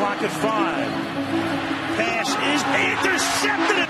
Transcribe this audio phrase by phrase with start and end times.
[0.00, 0.90] clock at five.
[2.00, 3.89] Pass is intercepted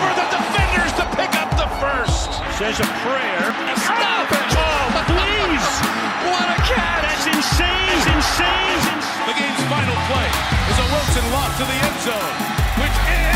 [2.21, 3.41] Says a prayer.
[3.81, 4.53] Stop it.
[4.53, 5.69] Oh, please.
[6.29, 7.01] What a catch.
[7.01, 7.65] That's insane.
[7.89, 9.01] That's insane.
[9.25, 10.29] The game's final play
[10.69, 12.35] is a Wilson lob to the end zone,
[12.77, 13.30] which is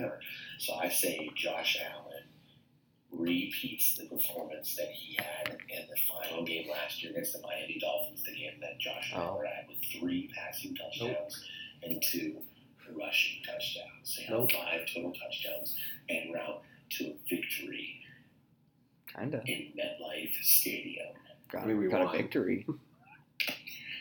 [0.00, 0.20] Bills better.
[0.58, 2.22] So I say Josh Allen
[3.12, 7.78] repeats the performance that he had in the final game last year against the Miami
[7.80, 9.18] Dolphins, the game that Josh Oh.
[9.20, 11.44] Allen had with three passing touchdowns
[11.82, 12.36] and two
[12.94, 13.88] rushing touchdowns.
[14.04, 14.52] So Nope.
[14.52, 15.76] five total touchdowns
[16.08, 18.00] and route to a victory
[19.16, 19.42] Kinda.
[19.46, 21.14] in MetLife Stadium.
[21.50, 22.66] Got, I mean, we got a victory.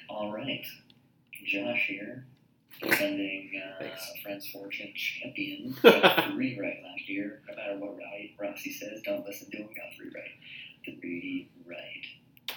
[0.09, 0.65] All right,
[1.45, 2.25] Josh here,
[2.81, 3.85] defending uh,
[4.23, 5.75] Friends Fortune champion.
[5.83, 7.41] Got three right last year.
[7.49, 9.67] No matter what Rossi, Rossi says, don't listen to him.
[9.67, 10.99] Got three right.
[10.99, 12.55] Three right.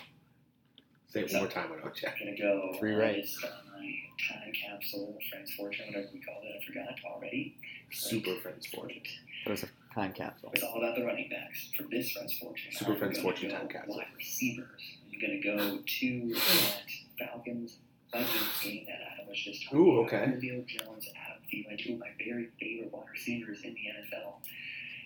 [1.11, 2.19] Say it one more time, I don't check.
[2.19, 3.27] Gonna go Three on right.
[3.43, 3.95] uh, my
[4.29, 6.61] time capsule, Friends Fortune, whatever we called it.
[6.61, 7.57] I forgot already.
[7.91, 9.01] Super Friends Fortune.
[9.47, 10.51] It was a time capsule.
[10.53, 12.73] It's all about the running backs for this Friends Fortune.
[12.73, 13.97] Super I'm Friends Fortune go time capsule.
[13.97, 14.81] Wide receivers.
[15.11, 16.83] I'm gonna go to that
[17.19, 17.79] Falcons
[18.13, 20.33] Game that Adam was just talking Ooh, okay.
[20.41, 24.35] Julio Jones, Adam Thielen, two of my very favorite wide receivers in the NFL.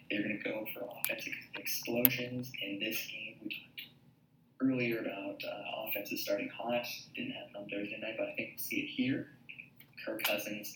[0.09, 3.37] They're gonna go for offensive explosions in this game.
[3.43, 3.83] We talked
[4.63, 6.87] earlier about uh, offenses starting hot.
[7.17, 9.27] Didn't happen on Thursday night, but I think we'll see it here.
[10.05, 10.73] Kirk Cousins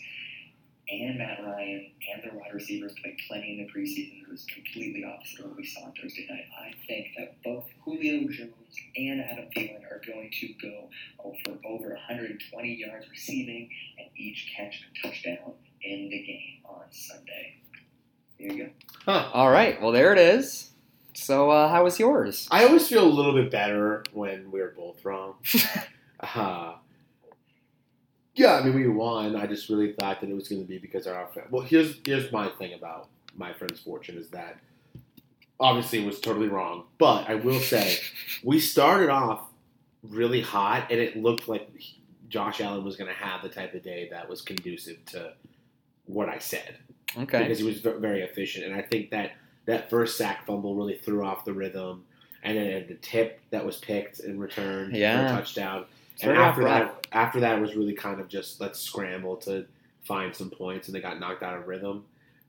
[0.89, 4.23] and Matt Ryan and their wide receivers played plenty in the preseason.
[4.23, 6.45] It was completely opposite of what we saw on Thursday night.
[6.59, 8.53] I think that both Julio Jones
[8.97, 10.89] and Adam Thielen are going to go
[11.25, 15.53] over over 120 yards receiving and each catch a touchdown
[15.83, 17.57] in the game on Sunday.
[18.39, 18.71] There you
[19.07, 19.13] go.
[19.33, 19.81] All right.
[19.81, 20.71] Well, there it is.
[21.15, 22.47] So, uh, how was yours?
[22.51, 25.37] I always feel a little bit better when we're both wrong.
[26.21, 26.75] uh,
[28.37, 29.35] yeah, I mean we won.
[29.37, 31.49] I just really thought that it was going to be because our offense.
[31.51, 34.59] Well, here's here's my thing about my friend's fortune is that
[35.59, 37.99] obviously it was totally wrong, but I will say
[38.45, 39.49] we started off
[40.03, 41.69] really hot, and it looked like
[42.29, 45.33] Josh Allen was going to have the type of day that was conducive to
[46.07, 46.77] what I said
[47.17, 47.43] Okay.
[47.43, 48.67] because he was very efficient.
[48.67, 49.33] And I think that
[49.65, 52.05] that first sack fumble really threw off the rhythm.
[52.43, 55.85] And then the tip that was picked and returned for a touchdown.
[56.23, 59.67] And after that, after that was really kind of just let's scramble to
[60.03, 62.05] find some points, and they got knocked out of rhythm.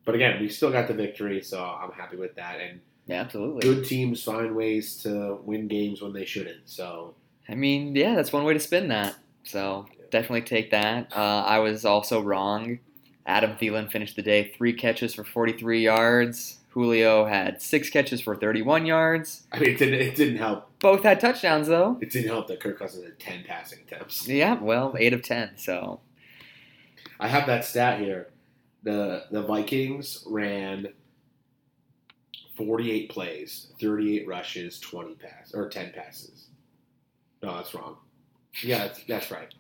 [0.06, 2.60] But again, we still got the victory, so I'm happy with that.
[2.62, 3.62] And Yeah, absolutely.
[3.62, 6.62] good teams find ways to win games when they shouldn't.
[6.70, 7.14] So
[7.50, 9.16] I mean, yeah, that's one way to spin that.
[9.44, 11.12] So definitely take that.
[11.16, 12.80] Uh, I was also wrong.
[13.26, 16.60] Adam Thielen finished the day three catches for 43 yards.
[16.70, 19.44] Julio had six catches for 31 yards.
[19.52, 20.67] I mean, it didn't it didn't help.
[20.80, 21.98] Both had touchdowns though.
[22.02, 24.28] It didn't help that Kirk Cousins had ten passing attempts.
[24.28, 25.58] Yeah, well, eight of ten.
[25.58, 26.02] So
[27.20, 28.30] I have that stat here.
[28.84, 30.90] The the Vikings ran
[32.58, 36.48] 48 plays, 38 rushes, 20 pass or 10 passes.
[37.44, 37.98] No, that's wrong.
[38.64, 39.54] Yeah, that's, that's right.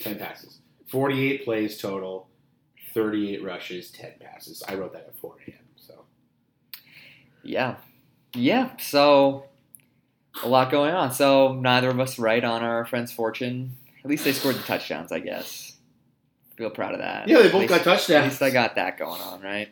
[0.00, 0.58] 10 passes.
[0.88, 2.28] 48 plays total,
[2.92, 4.64] 38 rushes, 10 passes.
[4.68, 5.58] I wrote that at 4 a.m.
[5.76, 6.04] So
[7.44, 7.76] yeah,
[8.34, 8.76] yeah.
[8.78, 9.44] So
[10.42, 11.12] a lot going on.
[11.12, 13.76] So neither of us right on our friend's fortune.
[14.04, 15.76] At least they scored the touchdowns, I guess.
[16.56, 17.28] Feel proud of that.
[17.28, 18.10] Yeah, they both least- got touchdowns.
[18.10, 19.68] At least I got that going on, right?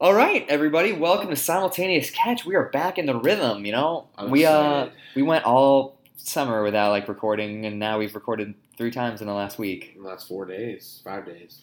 [0.00, 2.44] All right, everybody, welcome to simultaneous catch.
[2.44, 3.64] We are back in the rhythm.
[3.64, 8.14] You know, I'm we uh we went all summer without like recording, and now we've
[8.14, 9.92] recorded three times in the last week.
[9.96, 11.62] In the last four days, five days.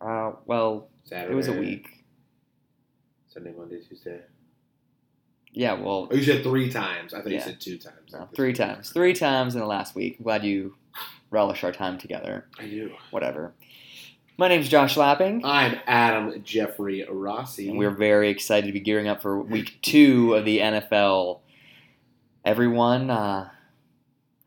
[0.00, 1.32] Uh, well, Saturday.
[1.32, 2.04] it was a week.
[3.28, 4.20] Sunday, Monday, Tuesday.
[5.56, 7.14] Yeah, well, Oh, you said three times.
[7.14, 8.12] I thought you said two times.
[8.12, 10.16] no, three times, three times in the last week.
[10.18, 10.74] I'm glad you
[11.30, 12.46] relish our time together.
[12.58, 12.92] I do.
[13.12, 13.54] Whatever.
[14.36, 15.44] My name's Josh Lapping.
[15.44, 17.68] I'm Adam Jeffrey Rossi.
[17.68, 21.38] And we're very excited to be gearing up for week two of the NFL.
[22.44, 23.50] Everyone uh,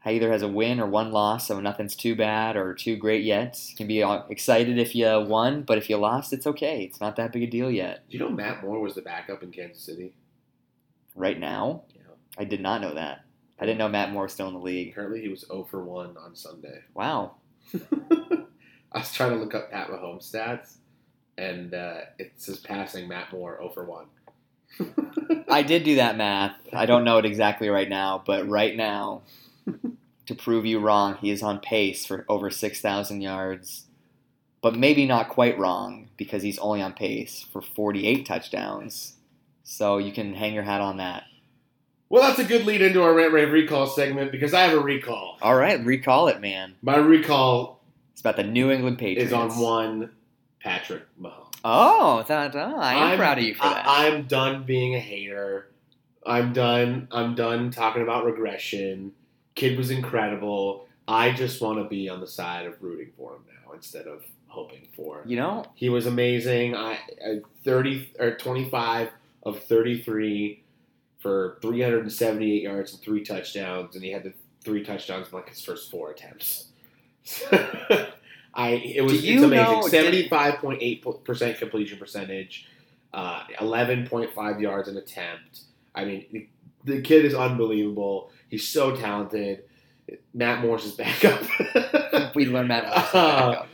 [0.03, 3.57] either has a win or one loss, so nothing's too bad or too great yet.
[3.69, 6.83] You can be uh, excited if you won, but if you lost, it's okay.
[6.83, 8.03] It's not that big a deal yet.
[8.09, 10.13] Do you know Matt Moore was the backup in Kansas City?
[11.17, 12.01] Right now, Yeah.
[12.37, 13.25] I did not know that.
[13.59, 14.91] I didn't know Matt Moore was still in the league.
[14.91, 16.81] Apparently, he was 0 for 1 on Sunday.
[16.93, 17.35] Wow.
[18.91, 20.77] I was trying to look up Pat Mahomes stats,
[21.37, 24.05] and uh, it says passing Matt Moore 0 for 1.
[25.49, 26.55] I did do that math.
[26.71, 29.23] I don't know it exactly right now, but right now,
[30.27, 33.85] to prove you wrong, he is on pace for over 6,000 yards.
[34.61, 39.13] But maybe not quite wrong because he's only on pace for 48 touchdowns.
[39.69, 41.25] So you can hang your hat on that.
[42.07, 44.79] Well, that's a good lead into our rant rave recall segment because I have a
[44.79, 45.37] recall.
[45.41, 46.75] All right, recall it, man.
[46.81, 47.81] My recall
[48.13, 49.27] It's about the New England Patriots.
[49.27, 50.11] is on one
[50.63, 51.53] Patrick Mahomes.
[51.65, 53.85] Oh, that, oh I am I'm- proud of you for that.
[53.85, 55.67] I, am done being a hater.
[56.25, 57.09] I'm done.
[57.11, 59.11] I'm done talking about regression.
[59.55, 60.87] Kid was incredible.
[61.09, 64.23] I just want to be on the side of rooting for him now instead of
[64.47, 65.23] hoping for.
[65.25, 66.73] you know, He was amazing.
[66.73, 69.09] I, I 30 or 25
[69.43, 70.63] of 33
[71.19, 75.61] for 378 yards and three touchdowns, and he had the three touchdowns in like his
[75.63, 76.67] first four attempts.
[78.53, 79.89] I it was it's amazing.
[79.89, 82.67] Seventy five point eight percent completion percentage,
[83.13, 85.61] uh, eleven point five yards an attempt.
[85.93, 86.47] I mean, the,
[86.85, 88.31] the kid is unbelievable.
[88.49, 89.63] He's so talented.
[90.33, 92.35] Matt Morris is back up.
[92.35, 92.71] we learned.
[93.13, 93.65] Uh,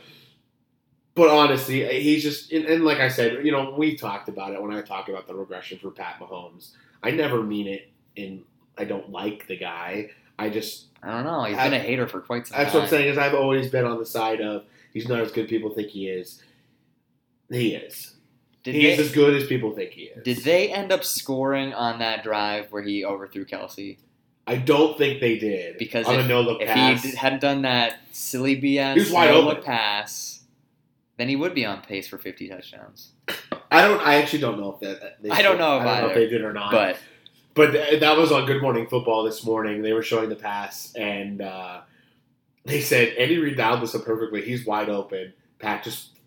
[1.14, 4.52] But honestly, eh, he's just and, and like I said, you know, we talked about
[4.52, 6.70] it when I talk about the regression for Pat Mahomes.
[7.02, 8.42] I never mean it in
[8.76, 10.10] I don't like the guy.
[10.38, 11.44] I just I don't know.
[11.44, 12.80] He's I- been a hater for quite some that's time.
[12.80, 15.44] what I'm saying is I've always been on the side of he's not as good
[15.44, 16.42] as people think he is.
[17.50, 18.14] He is.
[18.64, 20.24] Did He's they, as good as people think he is.
[20.24, 23.98] Did they end up scoring on that drive where he overthrew Kelce?
[24.46, 26.70] I don't think they did Because on if, a no look if
[27.02, 29.48] he hadn't done that silly BS He was wide no open.
[29.56, 30.40] look pass,
[31.16, 33.12] then he would be on pace for 50 touchdowns.
[33.70, 34.00] I don't.
[34.00, 35.22] I actually don't know if that.
[35.22, 36.70] They I don't know I don't know if they did or not.
[36.72, 36.98] But
[37.54, 39.82] But th- that was on Good Morning Football this morning.
[39.82, 41.80] They were showing the pass, and uh,
[42.64, 44.42] they said Andy Reid dialed this up perfectly.
[44.42, 45.32] He's wide open.
[45.58, 46.18] Pat just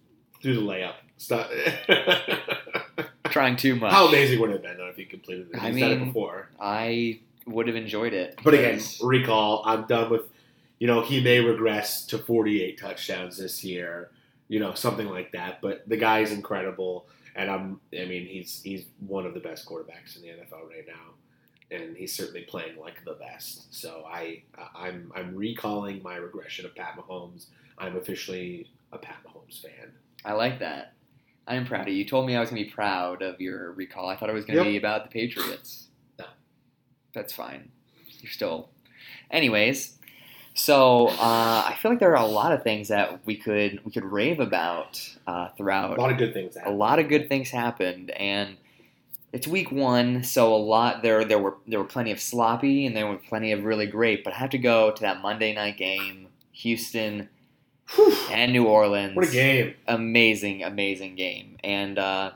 [0.41, 0.95] threw the layup.
[1.17, 1.49] Stop.
[3.29, 3.91] trying too much.
[3.91, 5.61] How amazing would it have been though if he completed it?
[5.61, 6.49] I done it before.
[6.59, 8.39] I would have enjoyed it.
[8.43, 9.63] But again, recall.
[9.65, 10.23] I'm done with.
[10.79, 14.11] You know, he may regress to 48 touchdowns this year.
[14.47, 15.61] You know, something like that.
[15.61, 17.79] But the guy is incredible, and I'm.
[17.93, 21.13] I mean, he's he's one of the best quarterbacks in the NFL right now,
[21.75, 23.73] and he's certainly playing like the best.
[23.75, 24.43] So I,
[24.75, 27.47] I'm I'm recalling my regression of Pat Mahomes.
[27.77, 29.91] I'm officially a Pat Mahomes fan.
[30.25, 30.93] I like that.
[31.47, 31.93] I am proud of you.
[31.95, 34.09] You told me I was going to be proud of your recall.
[34.09, 34.71] I thought it was going to Yep.
[34.73, 35.87] be about the Patriots.
[36.19, 36.25] No.
[37.13, 37.71] That's fine.
[38.21, 38.69] You're still.
[39.31, 39.96] Anyways,
[40.57, 43.91] so uh, I feel like there are a lot of things that we could we
[43.91, 45.97] could rave about uh, A throughout.
[45.99, 46.57] lot of good things.
[46.65, 48.57] A lot of good things happened, and
[49.31, 52.95] it's week one, so a lot there there were there were plenty of sloppy and
[52.97, 54.23] there were plenty of really great.
[54.23, 57.29] But I have to go to that Monday night game, Houston
[57.95, 58.13] Whew.
[58.31, 59.75] and New Orleans What a game!
[59.87, 61.57] amazing, amazing game.
[61.63, 62.31] And uh,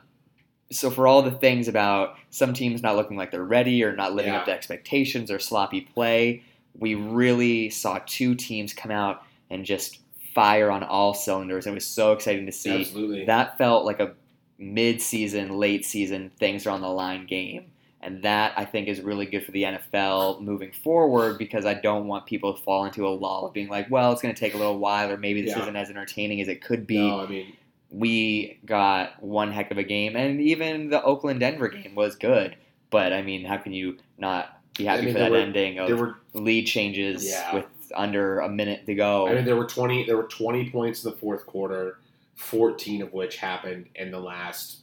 [0.71, 4.13] so, for all the things about some teams not looking like they're ready or not
[4.13, 4.39] living Yeah.
[4.41, 6.43] up to expectations or sloppy play,
[6.77, 9.99] we really saw two teams come out and just
[10.33, 11.67] fire on all cylinders.
[11.67, 12.81] It was so exciting to see.
[12.81, 13.25] Absolutely.
[13.25, 14.13] That felt like a
[14.57, 17.65] mid-season, late-season, things are on the line game.
[18.03, 22.07] And that I think is really good for the NFL moving forward because I don't
[22.07, 24.55] want people to fall into a lull of being like, well, it's going to take
[24.55, 25.61] a little while, or maybe this Yeah.
[25.61, 27.53] isn't as entertaining as it could be no, I mean,
[27.91, 32.55] we got one heck of a game, and even the Oakland Denver game was good.
[32.89, 35.79] But I mean, how can you not be happy I mean, for that were- ending
[35.79, 37.53] of there were lead changes Yeah.
[37.55, 39.27] with under a minute to go?
[39.27, 40.05] I mean, there were twenty.
[40.05, 41.99] There were twenty points in the fourth quarter,
[42.35, 44.79] fourteen of which happened in the last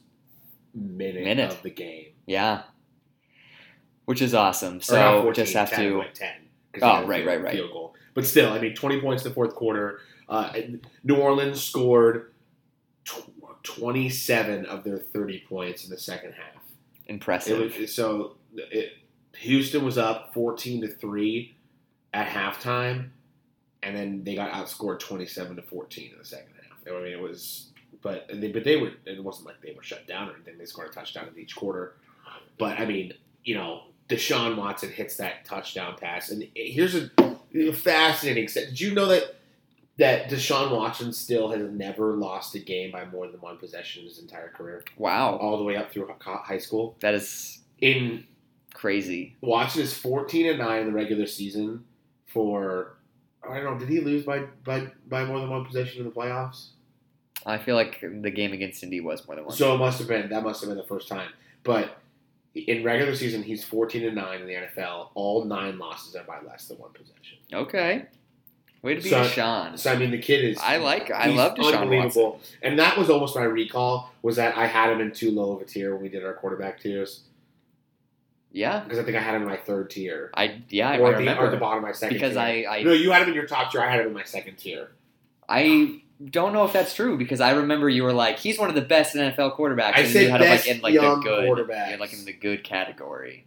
[0.75, 1.51] minute, Minute.
[1.53, 2.09] of the game.
[2.27, 2.63] yeah,
[4.05, 4.81] which is awesome.
[4.81, 6.05] So 14, just have 10, to.
[6.15, 6.35] ten.
[6.77, 7.55] Oh, they had a right, right, right.
[7.55, 10.01] Field goal, But still, I mean, 20 points in the fourth quarter.
[10.29, 10.53] Uh,
[11.03, 12.33] New Orleans scored
[13.07, 13.31] tw-
[13.63, 16.63] 27 of their 30 points in the second half.
[17.07, 17.75] Impressive.
[17.75, 18.93] It was, so it,
[19.37, 21.55] Houston was up 14 to 3
[22.15, 23.11] at halftime,
[23.83, 26.79] and then they got outscored 27 to 14 in the second half.
[26.93, 27.71] I mean, it was,
[28.03, 28.93] but they, but they were.
[29.05, 30.59] It wasn't like they were shut down or anything.
[30.59, 31.95] They scored a touchdown in each quarter.
[32.59, 33.13] But I mean,
[33.45, 37.11] you know, Deshaun Watson hits that touchdown pass, and here's a
[37.73, 38.49] fascinating.
[38.49, 38.69] set.
[38.69, 39.37] Did you know that
[39.99, 44.09] that Deshaun Watson still has never lost a game by more than one possession in
[44.09, 45.37] his entire career, wow.
[45.37, 46.97] all the way up through high school?
[47.01, 48.25] That is In
[48.79, 49.37] crazy.
[49.41, 51.85] Watson is 14 and 9 in the regular season
[52.27, 52.95] for
[53.49, 56.13] I don't know, did he lose by by, by more than one possession in the
[56.15, 56.69] playoffs?
[57.47, 59.55] I feel like the game against Indy was more than one.
[59.57, 61.31] So it must have been that must have been the first time.
[61.65, 61.99] But
[62.55, 65.09] in regular season he's 14 and 9 in the NFL.
[65.15, 67.39] All 9 losses are by less than one possession.
[67.53, 68.07] okay.
[68.81, 69.77] Way to be So- Deshaun.
[69.77, 71.11] So I mean the kid is I like.
[71.11, 71.83] I love Deshaun Watson.
[71.83, 72.41] unbelievable.
[72.63, 75.63] And that was almost my recall was that I had him in too low of
[75.63, 77.23] a tier when we did our quarterback tiers
[78.53, 78.81] Yeah.
[78.81, 80.31] because I think I had him in my third tier.
[80.35, 80.91] I yeah.
[80.91, 82.41] I or, at the, or the bottom of my second because tier.
[82.43, 83.81] I I, No, you had him in your top tier.
[83.81, 84.91] I had him in my second tier.
[85.49, 86.01] I
[86.31, 88.81] don't know if that's true because I remember you were like he's one of the
[88.83, 89.95] best NFL quarterbacks.
[89.95, 91.49] I and said you had him best like in like young the good.
[91.49, 91.85] quarterbacks.
[91.87, 93.45] You had like in the good category.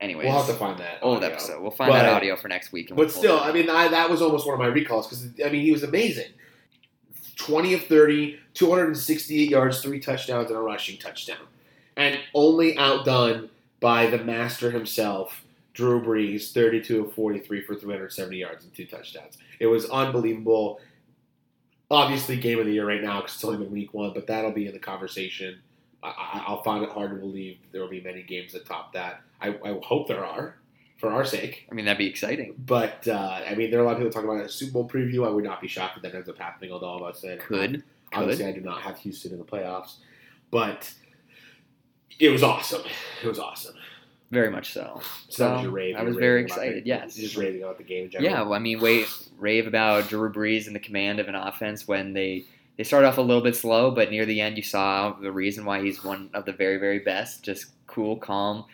[0.00, 0.98] Anyways, We'll have to find that.
[1.02, 1.30] old audio.
[1.30, 1.62] episode.
[1.62, 2.90] We'll find But- that audio for next week.
[2.90, 5.26] and But we'll still, I mean, I, that was almost one of my recalls because
[5.42, 6.30] I mean, he was amazing.
[7.36, 11.38] Twenty of 30, 268 yards, three touchdowns, and a rushing touchdown,
[11.96, 13.50] and only outdone
[13.84, 19.36] by the master himself, Drew Brees, 32 of 43 for 370 yards and two touchdowns.
[19.60, 20.80] It was unbelievable.
[21.90, 24.52] Obviously, game of the year right now because it's only been week one, but that'll
[24.52, 25.60] be in the conversation.
[26.02, 28.94] I, I, I'll find it hard to believe there will be many games that top
[28.94, 29.20] that.
[29.42, 30.56] I, I hope there are,
[30.96, 31.68] for our sake.
[31.70, 32.54] I mean that'd be exciting.
[32.64, 34.88] But uh, I mean, there are a lot of people talking about a Super Bowl
[34.88, 35.26] preview.
[35.26, 36.72] I would not be shocked if that ends up happening.
[36.72, 37.82] Although all of us said Could
[38.14, 39.96] obviously could I do not have Houston in the playoffs,
[40.50, 40.90] but
[42.18, 42.82] it was awesome.
[43.22, 43.74] It was awesome.
[44.30, 45.00] very much so.
[45.28, 45.96] So that was your rave.
[45.96, 47.14] I was um, very raving about excited, the- yes.
[47.14, 48.04] just raving about the game.
[48.04, 48.30] In general.
[48.32, 49.06] Yeah, well, I mean, wait,
[49.38, 52.44] rave about Drew Brees and the command of an offense when they
[52.76, 55.64] they started off a little bit slow, but near the end you saw the reason
[55.64, 57.44] why he's one of the very very best.
[57.44, 58.64] Just cool, calm.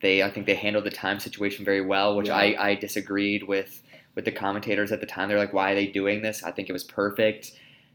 [0.00, 2.36] They I think they handled the time situation very well, which Yeah.
[2.36, 3.82] I, I disagreed with
[4.14, 5.28] with the commentators at the time.
[5.28, 6.42] They're like, why are they doing this?
[6.42, 7.52] I think it was perfect.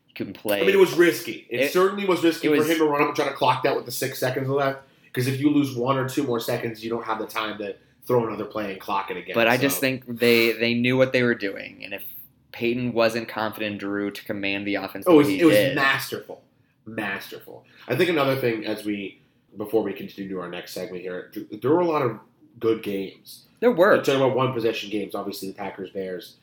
[0.07, 0.59] You couldn't play.
[0.61, 1.47] I mean, it was risky.
[1.49, 3.63] It, It- certainly was risky was- for him to run up and try to clock
[3.63, 4.81] that with the six seconds left.
[5.15, 7.73] Because if you lose one or two more seconds, you don't have the time to
[8.05, 9.33] throw another play and clock it again.
[9.33, 12.03] But I So- just think they they knew what they were doing, and if
[12.51, 15.75] Payton wasn't confident in Drew to command the offense, Oh, it was, it was did,
[15.75, 16.43] masterful,
[16.85, 17.65] masterful.
[17.87, 19.21] I think another thing as we
[19.57, 21.31] before we continue to our next segment here,
[21.61, 22.19] there were a lot of
[22.59, 23.45] good games.
[23.61, 25.15] there We're were talking about one possession games.
[25.15, 26.35] Obviously, the Packers Bears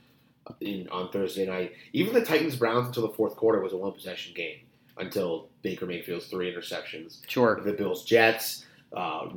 [0.62, 1.73] in on Thursday night.
[1.93, 4.57] Even the Titans Browns until the fourth quarter was a one possession game
[4.99, 7.19] until Baker Mayfield's three interceptions.
[7.27, 7.61] sure.
[7.65, 9.29] The Bills Jets, uh,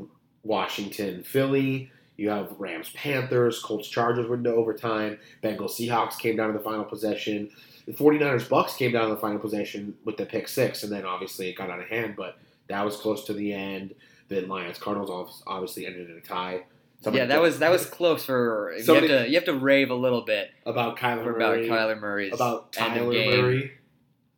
[0.43, 1.91] Washington Philly.
[2.17, 5.19] You have Rams Panthers, Colts Chargers went into overtime.
[5.43, 7.49] Bengals Seahawks came down to the final possession.
[7.85, 11.05] The 49ers Bucs came down to the final possession with the pick six, and then
[11.05, 13.93] obviously it got out of hand, but that was close to the end.
[14.29, 16.63] The Lions Cardinals obviously ended in a tie.
[17.01, 19.91] Somebody yeah, that was that was close for you have to you have to rave
[19.91, 21.69] a little bit about Kyler for about Murray.
[21.69, 23.11] Kyler Murray's about Tyler.
[23.11, 23.73] Murray.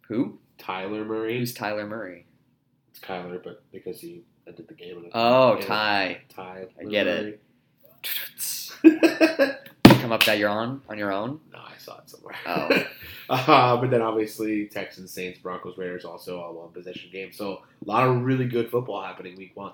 [0.10, 0.40] Who?
[0.68, 1.40] Tyler Murray.
[1.40, 2.26] Who's Tyler Murray?
[2.92, 6.24] It's Kyler, but because he ended the game in Oh, a Ty.
[6.28, 6.66] Ty.
[6.78, 7.42] I get it.
[9.86, 11.40] Come up that you're on on your own.
[11.54, 12.36] No, I saw it somewhere.
[12.46, 12.86] Oh.
[13.30, 17.32] uh, but then obviously Texans, Saints, Broncos, Raiders also all one possession game.
[17.32, 19.72] So a lot of really good football happening week one.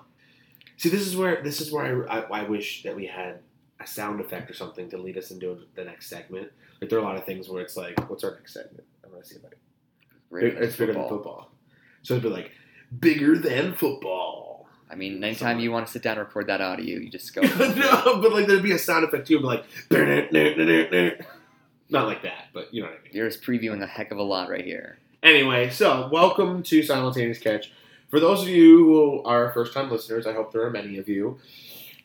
[0.76, 3.40] See, this is where this is where I, I, I wish that we had
[3.80, 6.52] a sound effect or something to lead us into the next segment.
[6.80, 8.84] Like there are a lot of things where it's like, what's our next segment?
[9.04, 9.48] I'm gonna see if I
[10.42, 11.50] Bigger it's bigger than football.
[12.02, 12.50] So it'd be like
[13.00, 14.68] bigger than football.
[14.90, 17.40] I mean, anytime you want to sit down and record that audio, you just go.
[17.58, 19.64] no, but like there'd be a sound effect too, but like
[21.90, 23.12] not like that, but you know what I mean.
[23.12, 24.98] You're just previewing a heck of a lot right here.
[25.22, 27.72] Anyway, so welcome to Simultaneous Catch.
[28.08, 31.08] For those of you who are first time listeners, I hope there are many of
[31.08, 31.38] you.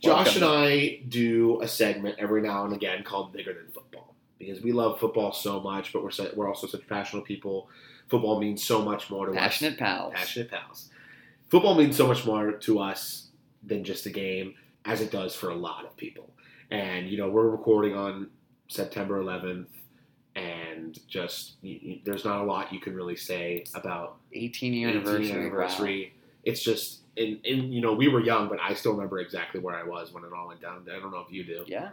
[0.01, 0.43] Josh Welcome.
[0.43, 4.71] and I do a segment every now and again called Bigger Than Football because we
[4.71, 7.69] love football so much, but we're we're also such passionate people.
[8.09, 9.37] Football means so much more to us.
[9.37, 10.13] Passionate pals.
[10.15, 10.89] Passionate pals.
[11.49, 13.27] Football means so much more to us
[13.63, 16.29] than just a game, as it does for a lot of people.
[16.71, 18.27] And you know, we're recording on
[18.67, 19.67] September 11th,
[20.35, 24.89] and just you, you- there's not a lot you can really say about 18 year
[24.89, 24.97] 18
[25.35, 26.01] anniversary.
[26.15, 26.21] wow.
[26.45, 29.75] It's just, and, and you know, we were young, but I still remember exactly where
[29.75, 30.85] I was when it all went down.
[30.89, 31.63] I don't know if you do.
[31.67, 31.89] Yeah.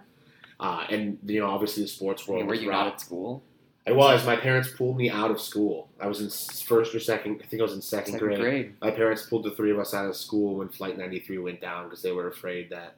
[0.60, 2.46] Uh, and you know, obviously the sports world.
[2.46, 3.42] Were you not at school?
[3.86, 4.26] I was.
[4.26, 5.90] My parents pulled me out of school.
[6.00, 6.28] I was in
[6.66, 7.40] first or second.
[7.42, 8.40] I think I was in second, Second grade.
[8.40, 8.74] grade.
[8.80, 11.84] My parents pulled the three of us out of school when Flight 93 went down
[11.84, 12.96] because they were afraid that,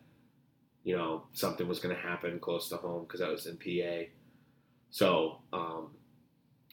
[0.85, 4.09] you know, something was going to happen close to home because I was in PA.
[4.91, 5.91] So, um,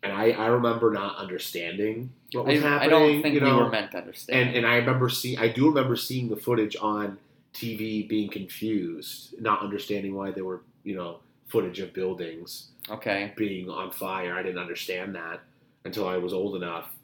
[0.01, 3.69] and I, I remember not understanding what was I, I don't think you we were
[3.69, 4.49] meant to understand.
[4.49, 7.17] and and I remember seeing I do remember seeing the footage on
[7.53, 13.33] TV being confused, not understanding why they were you know footage of buildings okay.
[13.35, 14.35] being on fire.
[14.35, 15.41] I didn't understand that
[15.83, 16.95] until I was old enough.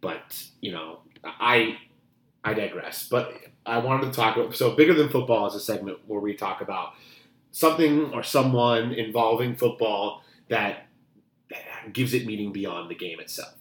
[0.00, 1.78] But you know, I
[2.44, 3.08] I digress.
[3.08, 3.34] But
[3.66, 6.60] I wanted to talk about so bigger than football is a segment where we talk
[6.60, 6.94] about
[7.52, 10.86] something or someone involving football that
[11.92, 13.54] gives it meaning beyond the game itself.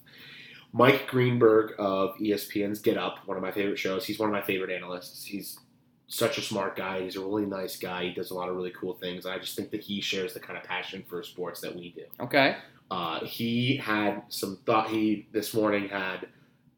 [0.71, 4.05] Mike Greenberg of ESPN's Get Up, one of my favorite shows.
[4.05, 5.25] He's one of my favorite analysts.
[5.25, 5.59] He's
[6.09, 7.01] such a smart guy.
[7.01, 8.05] He's a really nice guy.
[8.05, 9.25] He does a lot of really cool things.
[9.25, 12.03] I just think that he shares the kind of passion for sports that we do.
[12.19, 12.57] Okay.
[12.91, 14.89] Uh, he had some thought.
[14.89, 16.27] He this morning had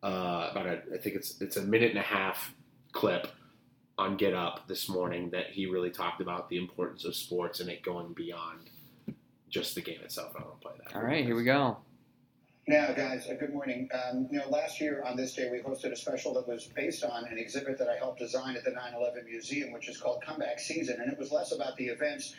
[0.04, 2.54] uh, about a I think it's it's a minute and a half
[2.92, 3.28] clip
[3.98, 7.70] on Get Up this morning that he really talked about the importance of sports and
[7.70, 8.70] it going beyond
[9.50, 10.34] just the game itself.
[10.38, 10.96] I want to play that.
[10.96, 11.24] All right.
[11.24, 11.78] Here we go.
[12.68, 13.89] Now, guys, uh, good morning.
[13.91, 17.03] Um, you know, last year on this day, we hosted a special that was based
[17.03, 20.22] on an exhibit that I helped design at the 9 11 Museum, which is called
[20.24, 21.01] Comeback Season.
[21.01, 22.36] And it was less about the events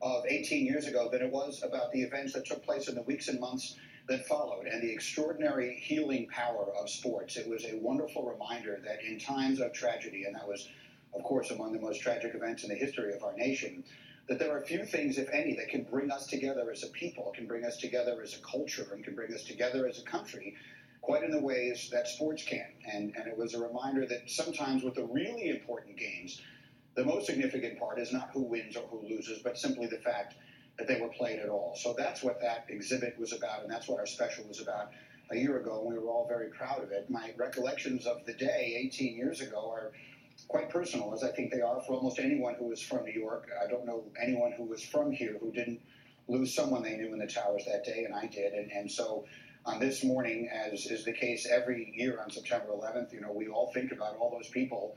[0.00, 3.02] of 18 years ago than it was about the events that took place in the
[3.02, 3.76] weeks and months
[4.08, 7.36] that followed and the extraordinary healing power of sports.
[7.36, 10.70] It was a wonderful reminder that in times of tragedy, and that was,
[11.14, 13.84] of course, among the most tragic events in the history of our nation,
[14.28, 17.32] that there are few things, if any, that can bring us together as a people,
[17.34, 20.56] can bring us together as a culture, and can bring us together as a country
[21.00, 22.66] quite in the ways that sports can.
[22.92, 26.42] And, and it was a reminder that sometimes with the really important games,
[26.96, 30.34] the most significant part is not who wins or who loses, but simply the fact
[30.78, 31.76] that they were played at all.
[31.80, 34.90] So that's what that exhibit was about, and that's what our special was about
[35.30, 37.08] a year ago, and we were all very proud of it.
[37.08, 39.92] My recollections of the day 18 years ago are
[40.48, 43.48] quite personal, as I think they are for almost anyone who was from New York.
[43.62, 45.80] I don't know anyone who was from here who didn't
[46.28, 48.52] lose someone they knew in the towers that day, and I did.
[48.52, 49.24] And, and so
[49.64, 53.48] on this morning, as is the case every year on September 11th, you know, we
[53.48, 54.96] all think about all those people,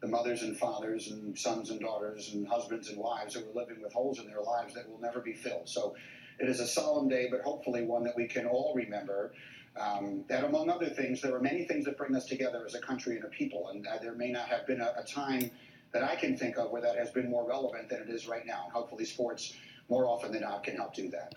[0.00, 3.82] the mothers and fathers and sons and daughters and husbands and wives who are living
[3.82, 5.68] with holes in their lives that will never be filled.
[5.68, 5.94] So
[6.38, 9.32] it is a solemn day, but hopefully one that we can all remember.
[9.78, 12.80] Um, that among other things, there are many things that bring us together as a
[12.80, 15.50] country and a people, and uh, there may not have been a, a time
[15.92, 18.46] that I can think of where that has been more relevant than it is right
[18.46, 18.62] now.
[18.64, 19.54] And hopefully, sports
[19.88, 21.34] more often than not can help do that.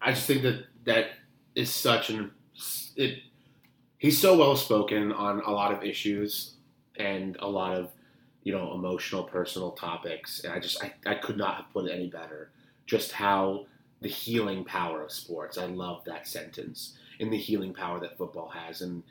[0.00, 1.06] I just think that that
[1.54, 2.30] is such an
[2.96, 3.20] it.
[3.98, 6.54] He's so well spoken on a lot of issues
[6.96, 7.90] and a lot of
[8.44, 11.92] you know emotional, personal topics, and I just I, I could not have put it
[11.92, 12.52] any better.
[12.86, 13.66] Just how
[14.00, 15.58] the healing power of sports.
[15.58, 19.02] I love that sentence and the healing power that football has, and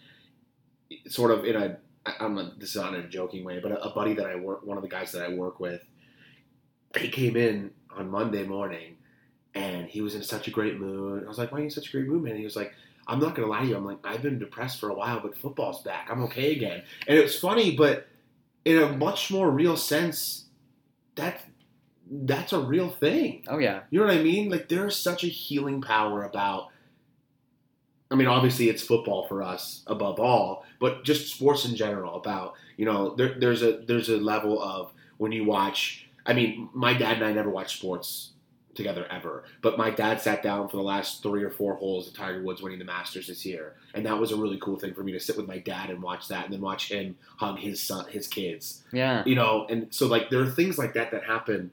[1.08, 1.78] sort of in a,
[2.20, 4.36] I'm not, this is not in a joking way, but a, a buddy that I
[4.36, 5.82] work, one of the guys that I work with,
[6.98, 8.98] he came in on Monday morning
[9.54, 11.24] and he was in such a great mood.
[11.24, 12.74] I was like, "Why are you in such a great mood, man?" He was like,
[13.08, 13.76] "I'm not gonna lie to you.
[13.76, 16.10] I'm like, I've been depressed for a while, but football's back.
[16.12, 18.08] I'm okay again." And it was funny, but
[18.66, 20.46] in a much more real sense,
[21.16, 21.42] that
[22.10, 23.44] that's a real thing.
[23.48, 23.82] Oh yeah.
[23.90, 24.50] You know what I mean?
[24.50, 26.68] Like there's such a healing power about.
[28.10, 32.16] I mean, obviously it's football for us above all, but just sports in general.
[32.16, 36.08] About you know, there, there's a there's a level of when you watch.
[36.26, 38.32] I mean, my dad and I never watched sports
[38.76, 42.14] together ever, but my dad sat down for the last three or four holes of
[42.14, 45.04] Tiger Woods winning the Masters this year, and that was a really cool thing for
[45.04, 47.82] me to sit with my dad and watch that, and then watch him hug his
[47.82, 49.24] son, his kids Yeah.
[49.26, 51.72] you know and so like there are things like that that happen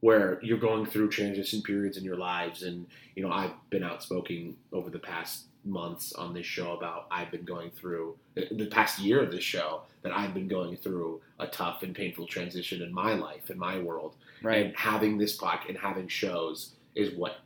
[0.00, 4.56] where you're going through transition periods in your lives and you know i've been outspoken
[4.72, 9.22] over the past months on this show about i've been going through the past year
[9.22, 13.14] of this show that i've been going through a tough and painful transition in my
[13.14, 14.14] life in my world.
[14.42, 14.66] Right.
[14.66, 17.38] and having this podcast and having shows is what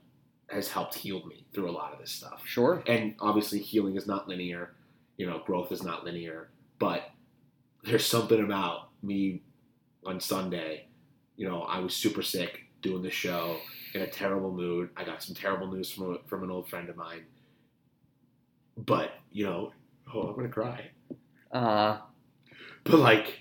[0.49, 2.43] has helped heal me through a lot of this stuff.
[2.45, 2.83] Sure.
[2.87, 4.75] and obviously healing is not linear.
[5.17, 6.51] You know growth is not linear.
[6.79, 7.11] But
[7.85, 9.43] there's something about me
[10.05, 10.87] on sunday.
[11.37, 13.59] You know i was super sick doing the show
[13.95, 14.91] in a terrible mood.
[14.97, 17.25] I got some terrible news from, a, from an old friend of mine
[18.87, 19.73] but you know
[20.15, 20.91] oh i'm gonna cry
[21.53, 21.99] Uh.
[22.85, 23.41] but like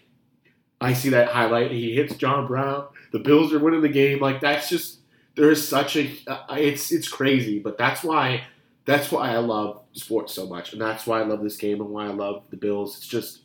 [0.82, 4.42] i see that highlight he hits john brown the bills are winning the game like
[4.42, 5.00] that's just
[5.36, 8.44] there's such a uh, it's it's crazy but that's why
[8.86, 11.90] that's why i love sports so much and that's why i love this game and
[11.90, 13.42] why i love the bills it's just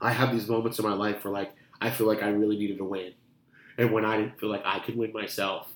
[0.00, 2.78] i have these moments in my life where like i feel like i really needed
[2.78, 3.12] to win
[3.78, 5.70] and when i didn't feel like i could win myself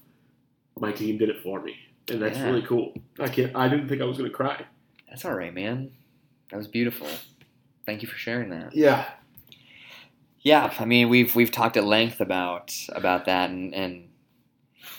[0.80, 1.76] my team did it for me,
[2.08, 2.46] and that's Yeah.
[2.48, 2.94] really cool.
[3.20, 3.54] I can't.
[3.54, 4.64] I didn't think I was gonna cry.
[5.12, 5.90] That's all right, man.
[6.50, 7.06] That was beautiful.
[7.84, 8.74] Thank you for sharing that.
[8.74, 9.04] Yeah,
[10.40, 14.08] Yeah, I mean we've we've talked at length about about that, and, and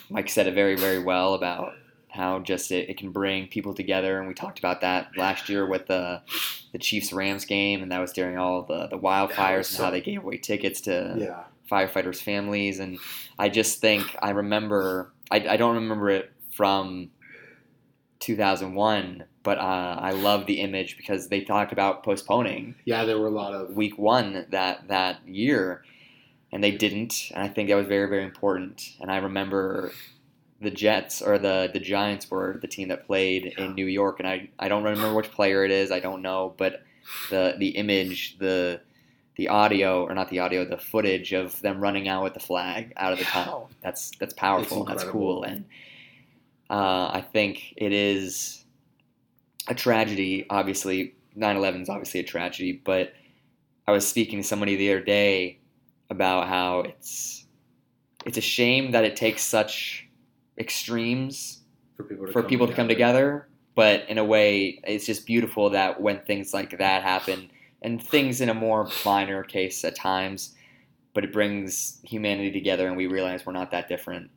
[0.08, 1.72] Mike said it very very well about
[2.08, 5.66] how just it, it can bring people together, and we talked about that last year
[5.66, 6.22] with the
[6.70, 10.00] the Chiefs Rams game, and that was during all the the wildfires and how they
[10.00, 11.44] gave away tickets to yeah.
[11.68, 12.98] firefighters' families, and
[13.36, 17.10] I just think I remember I, I don't remember it from
[18.20, 23.28] 2001, but uh, I love the image because they talked about postponing Yeah, there were
[23.28, 25.84] a lot of week one that that year,
[26.50, 28.96] and they didn't, and I think that was very very important.
[29.00, 29.92] And I remember
[30.60, 34.28] the Jets or the the Giants were the team that played in New York, and
[34.28, 36.82] I I don't remember which player it is, I don't know, but
[37.30, 38.80] the the image the
[39.36, 42.92] the audio or not the audio the footage of them running out with the flag
[42.96, 43.68] out of the tunnel.
[43.82, 45.66] That's that's powerful that's cool and
[46.70, 48.63] uh, I think it is
[49.68, 53.12] a tragedy obviously 9-11 is obviously a tragedy but
[53.86, 55.58] I was speaking to somebody the other day
[56.10, 57.46] about how it's
[58.24, 60.08] it's a shame that it takes such
[60.58, 61.60] extremes
[61.96, 63.48] for people to for come people to come together.
[63.74, 67.50] But in a way, it's just beautiful that when things like that happen,
[67.82, 70.54] and things in a more minor case at times,
[71.12, 74.30] but it brings humanity together, and we realize we're not that different.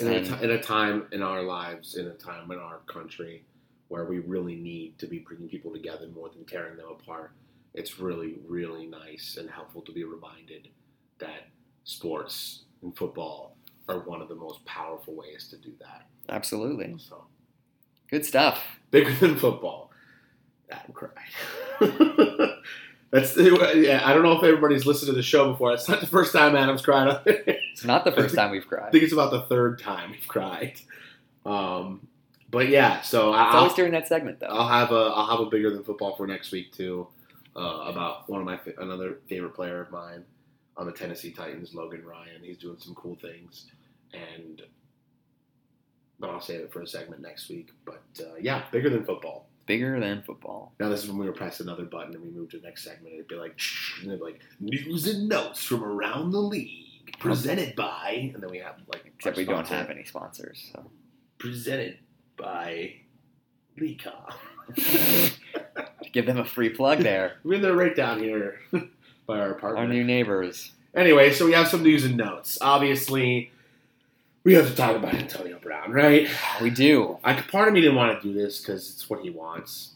[0.00, 3.44] in And- ti- in a time in our lives, in a time in our country
[3.88, 7.32] where we really need to be bringing people together more than tearing them apart.
[7.74, 10.68] It's really, really nice and helpful to be reminded
[11.18, 11.48] that
[11.84, 13.56] sports and football
[13.88, 16.06] are one of the most powerful ways to do that.
[16.28, 17.24] Absolutely, So
[18.08, 18.62] good stuff.
[18.90, 19.90] bigger than football.
[20.70, 21.12] Adam cried.
[23.10, 24.02] That's yeah.
[24.04, 25.72] I don't know if everybody's listened to the show before.
[25.72, 27.20] It's not the first time Adam's cried.
[27.26, 28.88] It's not the first time we've cried.
[28.88, 30.80] I think it's about the third time we've cried.
[31.46, 32.08] Um,
[32.54, 34.46] but yeah, so It's I'll, always during that segment, though.
[34.46, 37.06] I'll have a I'll have a bigger than football for next week too.
[37.56, 40.24] Uh, about one of my fa- another favorite player of mine
[40.76, 42.42] on the Tennessee Titans, Logan Ryan.
[42.42, 43.66] He's doing some cool things,
[44.12, 44.62] and
[46.18, 47.70] but I'll save it for a segment next week.
[47.84, 49.48] But uh, yeah, bigger than football.
[49.66, 50.74] Bigger than football.
[50.80, 52.84] Now this is when we were press another button and we moved to the next
[52.84, 53.14] segment.
[53.14, 53.58] It'd be like,
[54.00, 58.50] and it'd be like news and notes from around the league, presented by, and then
[58.50, 60.70] we have like Except we don't have any sponsors.
[60.72, 60.90] So.
[61.38, 61.98] presented
[62.36, 62.94] by
[63.78, 64.34] Leaca.
[66.12, 67.34] Give them a free plug there.
[67.44, 68.60] I mean, they're right down here
[69.26, 69.80] by our partner.
[69.80, 70.72] Our new neighbors.
[70.94, 72.56] Anyway, so we have some news and notes.
[72.60, 73.50] Obviously,
[74.44, 76.28] we have to talk about Antonio Brown, right?
[76.62, 77.18] We do.
[77.24, 79.94] I, part of me didn't want to do this because it's what he wants.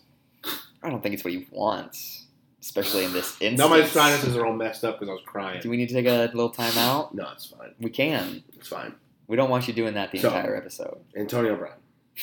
[0.82, 2.26] I don't think it's what he wants,
[2.60, 3.58] especially in this instance.
[3.58, 5.60] Now my sinuses are all messed up because I was crying.
[5.60, 7.14] Do we need to take a little time out?
[7.14, 7.74] No, it's fine.
[7.80, 8.42] We can.
[8.56, 8.94] It's fine.
[9.28, 10.98] We don't want you doing that the So- entire episode.
[11.16, 11.74] Antonio Brown.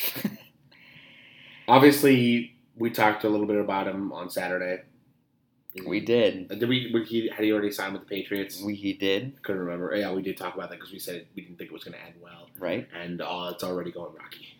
[1.68, 4.82] Obviously, we talked a little bit about him on Saturday.
[5.84, 6.50] We did.
[6.50, 6.90] Uh, Did we?
[6.94, 8.62] we he, had he already signed with the Patriots?
[8.62, 9.94] We he did, couldn't remember.
[9.94, 11.98] Yeah, we did talk about that because we said we didn't think it was going
[11.98, 12.88] to end well, right?
[12.98, 14.56] and uh, it's already going rocky.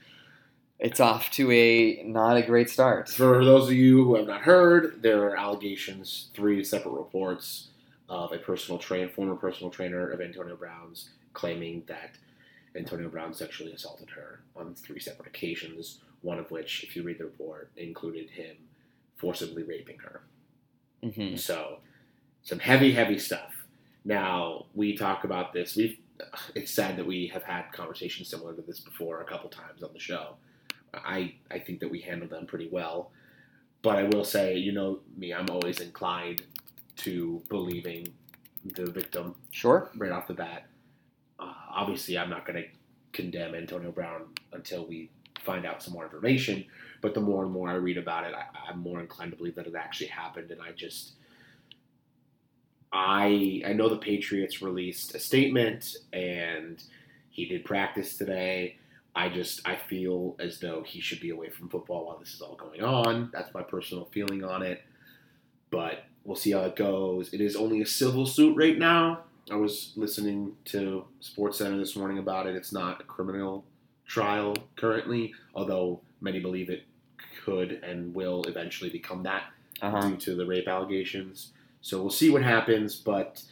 [0.79, 3.09] It's off to a not a great start.
[3.09, 7.69] For those of you who have not heard, there are allegations, three separate reports
[8.11, 12.11] of a personal trainer, former personal trainer of Antonio Brown's, claiming that
[12.77, 16.01] Antonio Brown sexually assaulted her on three separate occasions.
[16.23, 18.57] One of which, if you read the report, included him
[19.17, 20.23] forcibly raping her.
[21.03, 21.79] hmm So,
[22.43, 23.53] some heavy, heavy stuff.
[24.05, 25.77] Now we talk about this.
[25.77, 25.99] We've.
[26.55, 29.91] It's sad that we have had conversations similar to this before a couple times on
[29.93, 30.37] the show.
[30.95, 33.11] I I think that we handled them pretty well,
[33.83, 36.43] but I will say, you know me, I'm always inclined
[37.05, 38.09] to believing
[38.65, 39.91] the victim Sure.
[39.97, 40.67] right off the bat.
[41.77, 42.69] Obviously, I'm not going to
[43.13, 45.11] condemn Antonio Brown until we
[45.45, 46.65] find out some more information.
[47.03, 49.55] But the more and more I read about it, I, I'm more inclined to believe
[49.57, 50.51] that it actually happened.
[50.51, 51.13] And I just,
[52.93, 56.83] I I know the Patriots released a statement, and
[57.31, 58.79] he did practice today.
[59.15, 62.41] I just I feel as though he should be away from football while this is
[62.41, 63.31] all going on.
[63.33, 64.83] That's my personal feeling on it.
[65.71, 67.33] But we'll see how it goes.
[67.35, 69.25] It is only a civil suit right now.
[69.51, 72.57] I was listening to Sports Center this morning about it.
[72.57, 73.65] It's not a criminal
[74.07, 76.85] trial currently, although many believe it
[77.45, 79.45] could and will eventually become that
[79.83, 80.01] Uh-huh.
[80.09, 81.53] due to the rape allegations.
[81.81, 82.97] So we'll see what happens.
[82.97, 83.43] But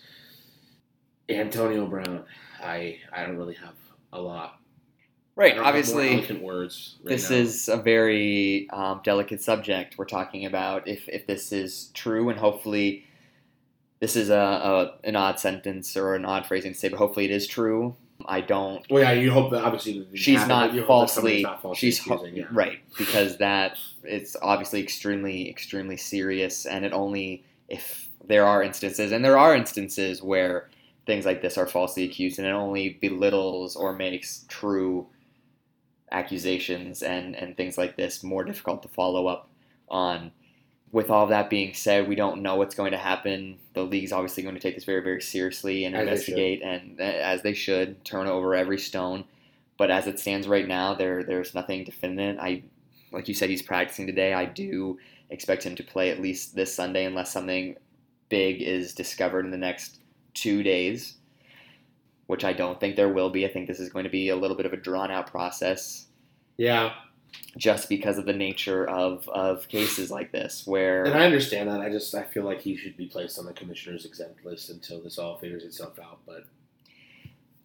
[1.28, 2.24] Antonio Brown,
[2.62, 3.74] I I don't really have
[4.12, 4.58] a lot.
[5.36, 5.54] Right.
[5.54, 6.96] don't have more Obviously, words.
[7.02, 7.36] Right this now.
[7.36, 9.96] is a very um, delicate subject.
[9.98, 13.04] We're talking about if if this is true, and hopefully,
[14.04, 17.24] this is a, a an odd sentence or an odd phrasing to say, but hopefully
[17.24, 17.96] it is true.
[18.26, 18.84] I don't.
[18.90, 21.42] Well, yeah, you hope that obviously She's happen, not you hope that falsely.
[21.42, 22.44] not falsely she's accusing, yeah.
[22.52, 29.10] right because that it's obviously extremely, extremely serious, and it only if there are instances,
[29.10, 30.68] and there are instances where
[31.06, 35.06] things like this are falsely accused, and it only belittles or makes true
[36.12, 39.48] accusations and and things like this more difficult to follow up
[39.88, 40.30] on.
[40.94, 43.58] With all that being said, we don't know what's going to happen.
[43.72, 47.42] The league's obviously going to take this very, very seriously and As investigate, and as
[47.42, 49.24] they should, turn over every stone.
[49.76, 52.38] But as it stands right now, there there's nothing definite.
[52.38, 52.62] I,
[53.10, 54.34] like you said, he's practicing today.
[54.34, 57.74] I do expect him to play at least this Sunday, unless something
[58.28, 59.98] big is discovered in the next
[60.32, 61.16] two days,
[62.28, 63.44] which I don't think there will be.
[63.44, 66.06] I think this is going to be a little bit of a drawn out process
[66.56, 66.92] Yeah,
[67.56, 71.80] just because of the nature of, of cases like this where and I understand that.
[71.80, 75.00] I just I feel like he should be placed on the commissioner's exempt list until
[75.00, 76.18] this all figures itself out.
[76.26, 76.46] But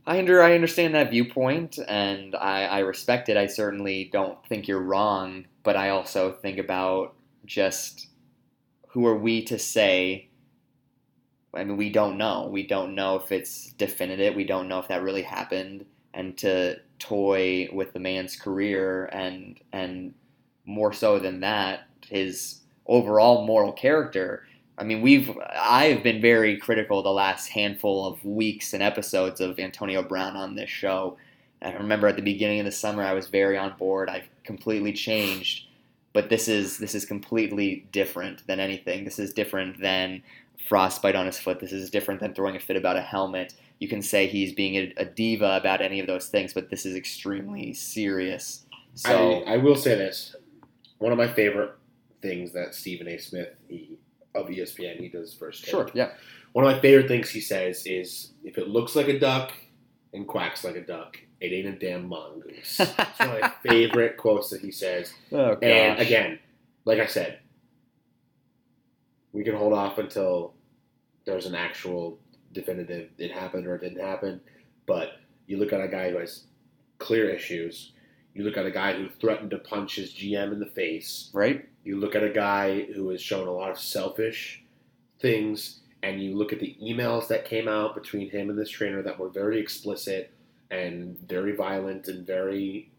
[0.06, 3.38] I under I understand that viewpoint and I, I respect it.
[3.38, 8.08] I certainly don't think you're wrong, but I also think about just
[8.90, 10.30] who are we to say
[11.54, 12.48] I mean we don't know.
[12.52, 14.36] We don't know if it's definitive.
[14.36, 19.60] We don't know if that really happened and to toy with the man's career and
[19.74, 20.14] and
[20.66, 24.46] more so than that, his overall moral character.
[24.78, 29.60] I mean, we've I've been very critical the last handful of weeks and episodes of
[29.60, 31.18] Antonio Brown on this show.
[31.62, 34.10] I remember at the beginning of the summer I was very on board.
[34.10, 35.68] I've completely changed,
[36.14, 39.04] but this is this is completely different than anything.
[39.04, 40.24] This is different than
[40.68, 41.60] frostbite on his foot.
[41.60, 43.54] This is different than throwing a fit about a helmet.
[43.80, 46.86] You can say he's being a, a diva about any of those things, but this
[46.86, 48.66] is extremely serious.
[48.94, 50.36] So I, I will say this:
[50.98, 51.72] one of my favorite
[52.22, 53.18] things that Stephen A.
[53.18, 53.98] Smith he,
[54.36, 55.64] of ESPN he does first.
[55.64, 55.72] take.
[55.72, 56.12] sure, yeah.
[56.52, 59.54] One of my favorite things he says is, "If it looks like a duck
[60.14, 64.18] and quacks like a duck, it ain't a damn mongoose." It's one of my favorite
[64.18, 65.14] quotes that he says.
[65.32, 65.64] Oh gosh.
[65.64, 66.40] And again,
[66.86, 67.40] like I said,
[69.32, 70.54] we can hold off until
[71.26, 72.20] there's an actual
[72.54, 74.42] definitive it happened or it didn't happen.
[74.86, 76.44] But you look at a guy who has
[76.98, 77.94] clear issues.
[78.34, 81.30] You look at a guy who threatened to punch his GM in the face.
[81.34, 81.68] right?
[81.84, 84.64] You look at a guy who has shown a lot of selfish
[85.20, 89.02] things, and you look at the emails that came out between him and this trainer
[89.02, 90.32] that were very explicit
[90.72, 92.92] and very violent and very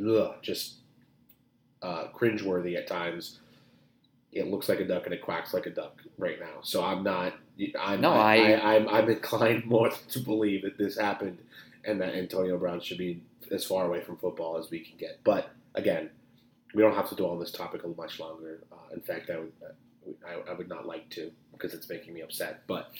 [0.00, 0.76] ugh, just
[1.82, 3.40] uh, cringeworthy at times.
[4.32, 6.60] It looks like a duck and it quacks like a duck right now.
[6.62, 7.34] So I'm not.
[7.78, 11.38] I'm, No, I, I- I, I'm, I'm inclined more to believe that this happened
[11.84, 15.20] and that Antonio Brown should be as far away from football as we can get.
[15.24, 16.10] But again,
[16.74, 18.60] we don't have to dwell on this topic much longer.
[18.72, 19.52] Uh, in fact, I would,
[20.26, 22.62] I, I would not like to because it's making me upset.
[22.66, 22.90] But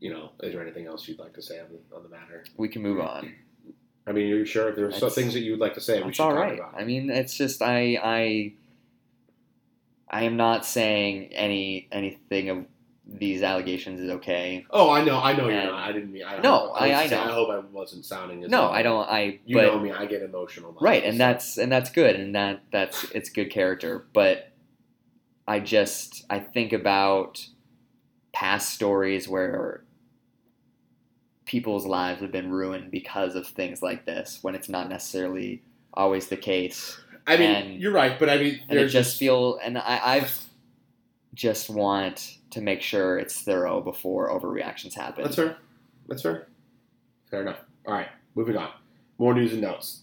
[0.00, 2.44] you know, is there anything else you'd like to say on the, on the matter?
[2.56, 3.32] We can move on.
[4.06, 5.98] I mean, are you sure if there's some things that you would like to say?
[6.12, 6.74] should all talk about.
[6.76, 8.52] I mean, it's just I I
[10.10, 12.66] I am not saying any anything of
[13.18, 14.64] these allegations is okay.
[14.70, 15.74] Oh, I know, I know you're not.
[15.74, 16.24] I didn't mean.
[16.24, 17.30] I, No, I- I saying- know.
[17.30, 19.08] I hope I wasn't sounding as No, though- I don't.
[19.08, 19.90] I You but know me.
[19.92, 20.76] I get emotional.
[20.80, 24.06] right, and that's and that's good, and that that's it's good character.
[24.12, 24.50] But
[25.46, 27.46] I just I think about
[28.32, 29.84] past stories where
[31.44, 36.28] people's lives have been ruined because of things like this when it's not necessarily always
[36.28, 36.98] the case.
[37.26, 40.00] I mean, and- you're right, but I mean, and it there's just feel and I,
[40.02, 40.44] I've
[41.34, 45.24] just want to make sure it's thorough before overreactions happen.
[45.24, 45.56] That's fair.
[46.08, 46.48] That's fair.
[47.30, 47.58] Fair enough.
[47.86, 48.70] All right, moving on.
[49.18, 50.00] More news and notes.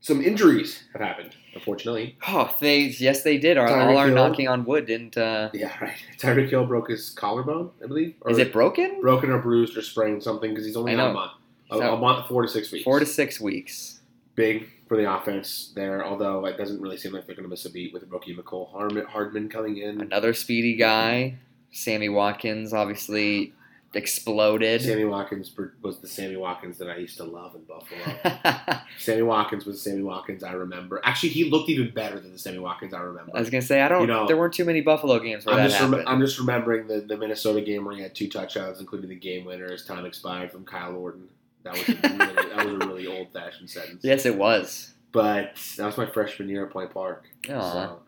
[0.00, 2.16] Some injuries have happened, unfortunately.
[2.28, 3.56] Oh, they yes they did.
[3.58, 4.14] Our, Tyreek all our Hill.
[4.14, 5.16] knocking on wood didn't.
[5.16, 5.96] Uh, Yeah, right.
[6.18, 8.14] Tyreek Hill broke his collarbone, I believe.
[8.20, 9.00] Or is it broken?
[9.00, 10.50] broken or bruised or sprained something?
[10.50, 11.32] Because he's only I a month.
[11.72, 12.84] A, So- a month, four to six weeks.
[12.84, 14.00] Four to six weeks.
[14.36, 16.04] big for the offense there.
[16.04, 18.70] Although it doesn't really seem like they're going to miss a beat with rookie Mecole
[18.70, 20.00] Hardman, coming in.
[20.00, 21.36] Another speedy guy.
[21.70, 23.52] Sammy Watkins obviously
[23.94, 24.82] exploded.
[24.82, 28.80] Sammy Watkins was the Sammy Watkins that I used to love in Buffalo.
[28.98, 31.00] Sammy Watkins was the Sammy Watkins I remember.
[31.04, 33.32] Actually, he looked even better than the Sammy Watkins I remember.
[33.34, 34.02] I was gonna say I don't.
[34.02, 36.38] You know, there weren't too many Buffalo games where I'm that just, rem- I'm just
[36.38, 39.84] remembering the, the Minnesota game where he had two touchdowns, including the game winner as
[39.84, 41.28] time expired from Kyle Orton.
[41.66, 44.02] That was a really, that was a really old fashioned sentence.
[44.04, 44.94] yes, it was.
[45.12, 47.24] But that was my freshman year at Point Park.
[47.46, 48.00] So,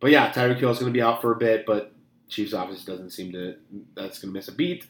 [0.00, 1.92] but yeah, Tyreek Hill is going to be out for a bit, but
[2.28, 3.56] Chiefs obviously doesn't seem to
[3.94, 4.86] that's going to miss a beat.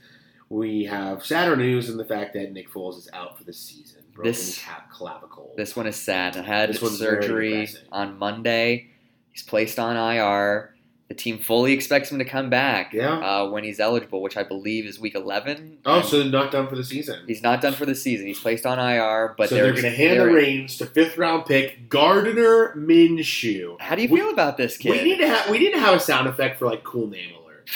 [0.49, 4.03] We have sadder news in the fact that Nick Foles is out for the season.
[4.13, 5.55] Broken This- cap clavicle.
[5.57, 6.37] This one is sad.
[6.37, 8.89] I had surgery on Monday.
[9.31, 10.72] He's placed on IR.
[11.13, 13.19] The team fully expects him to come back Yeah.
[13.19, 15.81] uh, when he's eligible, which I believe is week 11.
[15.85, 17.19] Oh, And so they're not done for the season.
[17.27, 18.27] he's not done for the season.
[18.29, 21.45] He's placed on IR, but so they're going to hand the reins to fifth round
[21.45, 23.79] pick Gardner Minshew.
[23.79, 24.93] How do you We- feel about this kid?
[24.93, 27.35] We need to have we need to have a sound effect for like cool name
[27.45, 27.69] alert.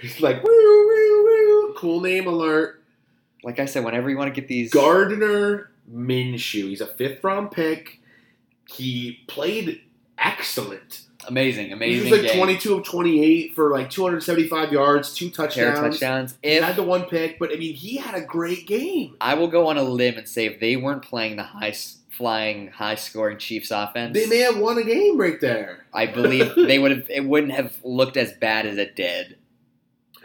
[0.00, 2.84] It's like woo woo woo cool name alert.
[3.42, 6.68] like I said, whenever you want to get these, Gardner Minshew.
[6.68, 8.00] He's a fifth round pick.
[8.68, 9.80] He played
[10.18, 11.00] excellent.
[11.26, 12.06] Amazing, amazing.
[12.06, 12.38] He was like game.
[12.38, 15.78] 22 of 28 for like 275 yards, two pair touchdowns.
[15.78, 16.38] of touchdowns.
[16.42, 19.16] He had the one pick, but I mean, he had a great game.
[19.20, 21.74] I will go on a limb and say if they weren't playing the high
[22.10, 25.84] flying, high scoring Chiefs offense, They may have won a game right there.
[25.92, 27.10] I believe they would have.
[27.10, 29.35] It wouldn't have looked as bad as it did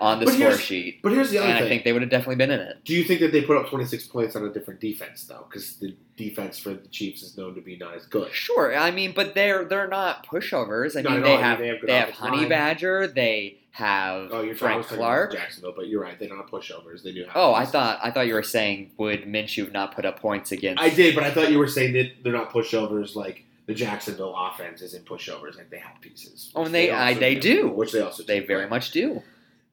[0.02, 2.10] on the But score sheet, But here's the other and I think they would have
[2.10, 2.78] definitely been in it.
[2.84, 5.46] Do you think that they put up 26 points on a different defense though?
[5.48, 8.32] Because the defense for the Chiefs is known to be not as good.
[8.34, 10.98] Sure, I mean, but they're they're not pushovers.
[10.98, 11.38] I Not mean, they all.
[11.38, 12.50] I mean, have they they have have, good offensive Honey line.
[12.50, 15.32] Badger, they have Oh, you're Frank talking Clark.
[15.34, 16.20] Jacksonville, but you're right.
[16.20, 17.04] They're not pushovers.
[17.04, 17.32] They do have.
[17.36, 20.82] Oh, I thought I thought you were saying would Minshew not put up points against?
[20.82, 24.36] I did, but I thought you were saying that they're not pushovers like the Jacksonville
[24.36, 25.56] offense isn't pushovers.
[25.58, 26.52] Like they have pieces.
[26.56, 27.70] Oh, and they- I- they do.
[27.70, 28.48] Which they also They do.
[28.48, 29.22] very much do.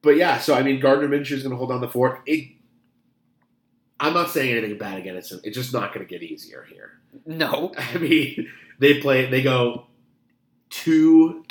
[0.01, 2.21] But yeah, so I mean, Gardner Minshew is going to hold down the fort.
[2.25, 2.49] It,
[3.99, 5.15] I'm not saying anything bad again.
[5.17, 6.91] It's it's just not going to get easier here.
[7.25, 9.25] No, I mean, they play.
[9.29, 9.87] They go
[10.69, 11.43] to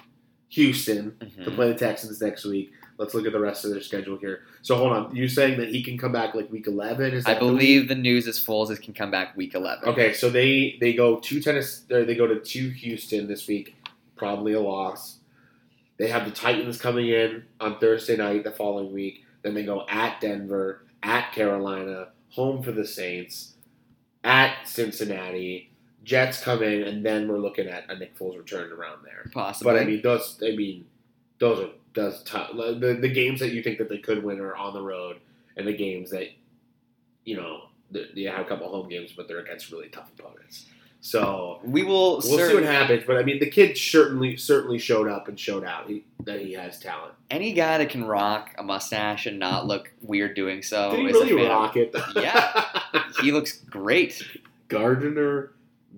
[0.51, 1.55] Houston to Mhm.
[1.55, 2.73] play the Texans next week.
[2.97, 4.41] Let's look at the rest of their schedule here.
[4.63, 7.13] So hold on, you saying that he can come back like week 11?
[7.15, 9.55] Is I that the believe the news is full as it can come back week
[9.55, 9.89] eleven.
[9.89, 11.83] Okay, so they they go to Tennessee.
[11.89, 13.77] They go to to Houston this week.
[14.17, 15.18] Probably a loss.
[15.99, 19.25] They have the Titans coming in on Thursday night the following week.
[19.43, 23.55] Then they go at Denver, at Carolina, home for the Saints,
[24.25, 25.71] at Cincinnati.
[26.05, 29.31] Jets come in, and then we're looking at a Nick Foles return around there.
[29.33, 29.73] possibly.
[29.73, 30.87] But I mean, those I mean,
[31.39, 32.53] those are those tough.
[32.55, 35.19] The the games that you think that they could win are on the road,
[35.57, 36.29] and the games that
[37.25, 40.67] you know the, you have a couple home games, but they're against really tough opponents.
[41.01, 42.21] So we will.
[42.25, 43.05] we'll see what happens.
[43.07, 46.55] But I mean, the kid certainly certainly showed up and showed out he, that he
[46.55, 47.15] has talent.
[47.31, 51.07] Any guy that can rock a mustache and not look weird doing so Did he
[51.07, 51.95] is really rock it?
[52.17, 52.65] Yeah.
[53.21, 54.23] He looks great.
[54.69, 55.51] Gardner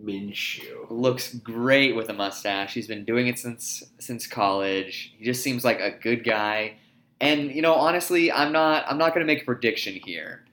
[0.02, 0.86] Minshew.
[0.88, 2.72] Looks great with a mustache.
[2.72, 5.14] He's been doing it since since college.
[5.18, 6.76] He just seems like a good guy.
[7.20, 10.44] And you know, honestly, I'm not I'm not going to make a prediction here,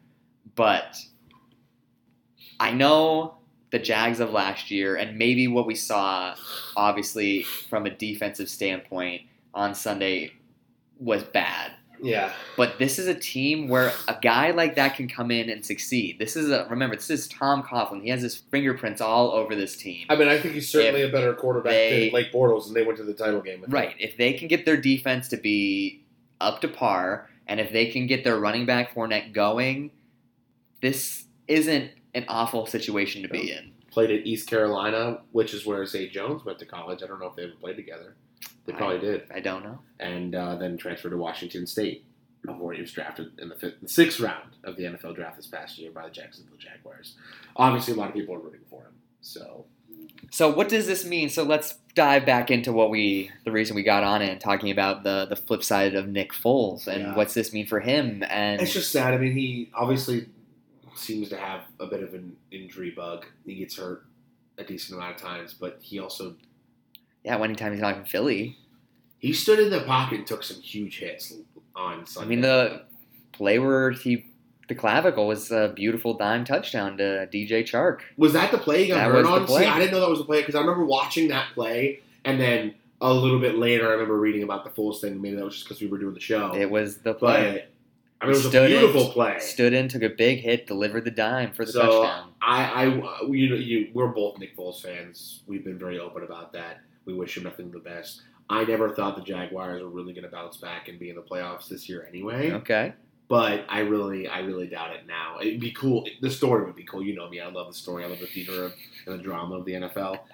[0.55, 0.97] but
[2.60, 3.37] I know
[3.71, 6.36] the Jags of last year and maybe what we saw
[6.75, 10.32] obviously from a defensive standpoint on Sunday
[10.99, 11.73] was bad.
[12.01, 12.32] Yeah.
[12.56, 16.19] But this is a team where a guy like that can come in and succeed.
[16.19, 18.03] This is a remember, this is Tom Coughlin.
[18.03, 20.06] He has his fingerprints all over this team.
[20.10, 22.84] I mean, I think he's certainly a better quarterback they- than Blake Bortles, and they
[22.84, 23.63] went to the title game.
[23.63, 23.69] him.
[23.69, 23.95] Right.
[23.99, 26.03] If they can get their defense to be
[26.39, 29.91] up to par, and if they can get their running back Fournette going,
[30.82, 33.71] this isn't an awful situation to be in.
[33.91, 37.01] Played at East Carolina, which is where Zay Jones went to college.
[37.03, 38.15] I don't know if they ever played together.
[38.65, 39.23] They probably did.
[39.34, 39.80] I don't know.
[39.99, 42.03] and uh, then transferred to Washington State
[42.45, 45.47] before he was drafted in the fifth, the sixth round of the NFL draft this
[45.47, 47.15] past year by the Jacksonville Jaguars.
[47.56, 48.93] Obviously, a lot of people are rooting for him.
[49.21, 49.65] So
[50.32, 51.30] So what does this mean?
[51.30, 54.69] So let's dive back into what we the reason we got on it and talking
[54.69, 57.15] about the the flip side of Nick Foles and Yeah.
[57.15, 59.13] what's this mean for him and it's just sad.
[59.13, 60.27] I mean, he obviously
[60.97, 63.25] seems to have a bit of an injury bug.
[63.45, 64.05] He gets hurt
[64.57, 66.36] a decent amount of times, but he also
[67.23, 68.57] yeah, anytime he's not in Philly.
[69.19, 71.33] he stood in the pocket and took some huge hits
[71.75, 72.83] on I mean the
[73.33, 74.25] play where he
[74.67, 78.01] the clavicle was a beautiful dime touchdown to DJ Chark.
[78.17, 79.47] Was that the play he got That hurt on?
[79.47, 82.39] See, I didn't know that was the play because I remember watching that play, and
[82.39, 85.21] then a little bit later, I remember reading about the Foles thing.
[85.21, 86.53] Maybe that was just because we were doing the show.
[86.53, 87.53] It was the play.
[87.53, 87.69] but
[88.19, 89.39] I mean, it was a Stood in- beautiful play.
[89.39, 92.32] Stood in, took a big hit, delivered the dime for the so touchdown.
[92.41, 95.43] I, I, uh, you know, you, we're both Nick Foles fans.
[95.45, 96.80] We've been very open about that.
[97.06, 98.22] We wish him nothing but the best.
[98.49, 101.22] I never thought the Jaguars were really going to bounce back and be in the
[101.22, 102.51] playoffs this year anyway.
[102.53, 102.93] Okay.
[103.28, 105.39] But I really, I really doubt it now.
[105.41, 106.07] It'd be cool.
[106.22, 107.03] The story would be cool.
[107.03, 107.41] You know me.
[107.41, 108.05] I love the story.
[108.05, 108.72] I love the theater
[109.05, 110.20] and the drama of the NFL.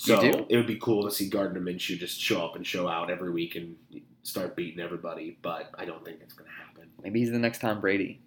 [0.00, 3.10] So it would be cool to see Gardner Minshew just show up and show out
[3.10, 3.74] every week and
[4.22, 5.38] start beating everybody.
[5.42, 6.67] But I don't think it's going to happen.
[7.02, 8.20] Maybe he's the next Tom Brady.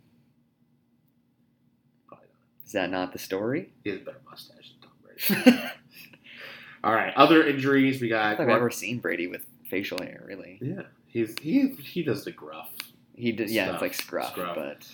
[2.07, 2.65] Probably not.
[2.65, 3.69] Is that not the story?
[3.84, 5.61] He has a better mustache than Tom Brady.
[6.84, 7.13] All right.
[7.15, 8.28] Other injuries we I got.
[8.30, 10.57] don't think I've ever seen Brady with facial hair, really.
[10.61, 12.69] Yeah, he's he he does the gruff.
[13.15, 14.55] He did, yeah, it's like scruff, Scruff.
[14.55, 14.88] but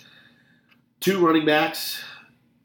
[1.00, 2.02] Two running backs,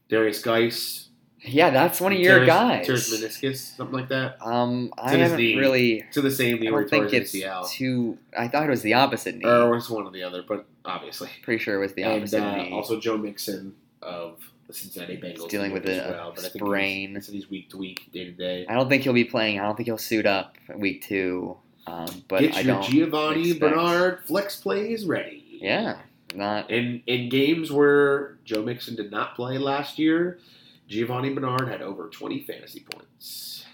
[0.10, 1.08] Derrius Guice
[1.40, 2.86] Yeah, that's one of your tears- guys.
[2.86, 4.38] Tears meniscus, something like that.
[4.46, 5.56] Um, I haven't knee.
[5.56, 6.04] really.
[6.14, 7.32] To the same knee I don't think it's
[7.72, 8.18] too.
[8.38, 9.46] I thought it was the opposite knee.
[9.46, 11.30] Or it was one or the other, but obviously.
[11.42, 12.72] Pretty sure it was the and opposite uh, knee.
[12.72, 17.16] also Joe Mixon of the Cincinnati Bengals dealing with a well, I sprain.
[17.16, 18.66] He's, he's week to week, day to day.
[18.68, 19.60] I don't think he'll be playing.
[19.60, 21.58] I don't think he'll suit up week two.
[21.86, 22.84] Um, but Get I your don't.
[22.90, 25.60] Giovanni expect- Bernard flex plays ready.
[25.62, 25.98] Yeah,
[26.34, 26.72] not.
[26.72, 30.40] In in games where Joe Mixon did not play last year,
[30.88, 33.66] Giovanni Bernard had over 20 fantasy points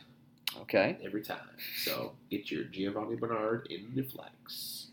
[0.62, 0.98] Okay.
[1.04, 1.38] every time.
[1.84, 4.88] So get your Giovanni Bernard in the flex.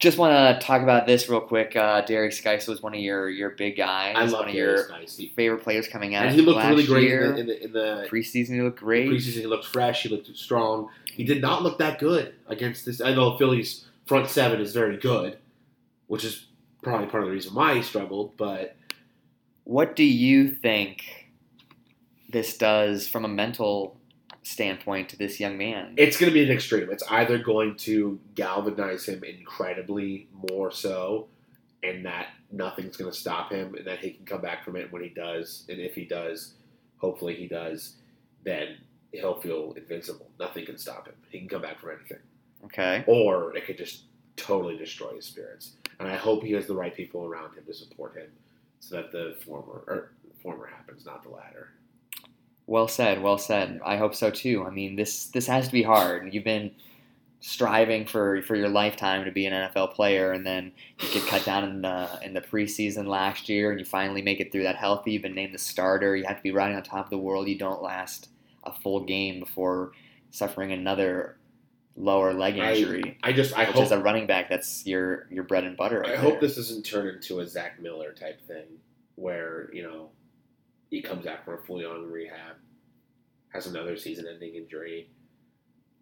[0.00, 1.76] Just want to talk about this real quick.
[1.76, 4.14] Uh, Derrius Guice was one of your your big guys.
[4.16, 4.88] I love one of your.
[5.06, 6.24] He- favorite players coming out.
[6.26, 8.54] And he looked really great in the, in the, in the preseason.
[8.54, 9.10] He looked great.
[9.10, 9.40] preseason.
[9.40, 10.02] He looked fresh.
[10.02, 10.88] He looked strong.
[11.12, 13.02] He did not look that good against this.
[13.02, 15.38] I know Philly's front seven is very good,
[16.06, 16.46] which is
[16.82, 18.38] probably part of the reason why he struggled.
[18.38, 18.76] But
[19.64, 21.28] What do you think
[22.30, 23.99] this does from a mental
[24.42, 25.94] standpoint to this young man?
[25.96, 26.90] it's going to be an extreme.
[26.90, 31.28] It's either going to galvanize him incredibly more so,
[31.82, 34.92] and that nothing's going to stop him, and that he can come back from it
[34.92, 35.64] when he does.
[35.68, 36.54] And if he does,
[36.98, 37.96] hopefully he does,
[38.44, 38.78] then
[39.12, 40.30] he'll feel invincible.
[40.38, 41.14] Nothing can stop him.
[41.28, 42.18] He can come back from anything.
[42.64, 43.04] okay.
[43.06, 44.04] or it could just
[44.36, 45.72] totally destroy his spirits.
[45.98, 48.28] And I hope he has the right people around him to support him,
[48.80, 50.12] so that the former or
[50.42, 51.72] former happens, not the latter.
[52.70, 53.20] Well said.
[53.20, 53.80] Well said.
[53.84, 54.64] I hope so too.
[54.64, 56.32] I mean, this this has to be hard.
[56.32, 56.70] You've been
[57.40, 61.44] striving for for your lifetime to be an NFL player, and then you get cut
[61.44, 64.76] down in the in the preseason last year, and you finally make it through that
[64.76, 65.10] healthy.
[65.12, 66.14] You've been named the starter.
[66.14, 67.48] You have to be riding on top of the world.
[67.48, 68.28] You don't last
[68.62, 69.90] a full game before
[70.30, 71.38] suffering another
[71.96, 74.48] lower leg I- injury, I just I which hope is a running back.
[74.48, 76.02] That's your your bread and butter.
[76.02, 76.42] Right I hope there.
[76.42, 78.66] this doesn't turn into a Zach Miller type thing,
[79.16, 80.10] where you know
[80.90, 82.56] he comes out from a fully on rehab,
[83.52, 85.08] has another season-ending injury,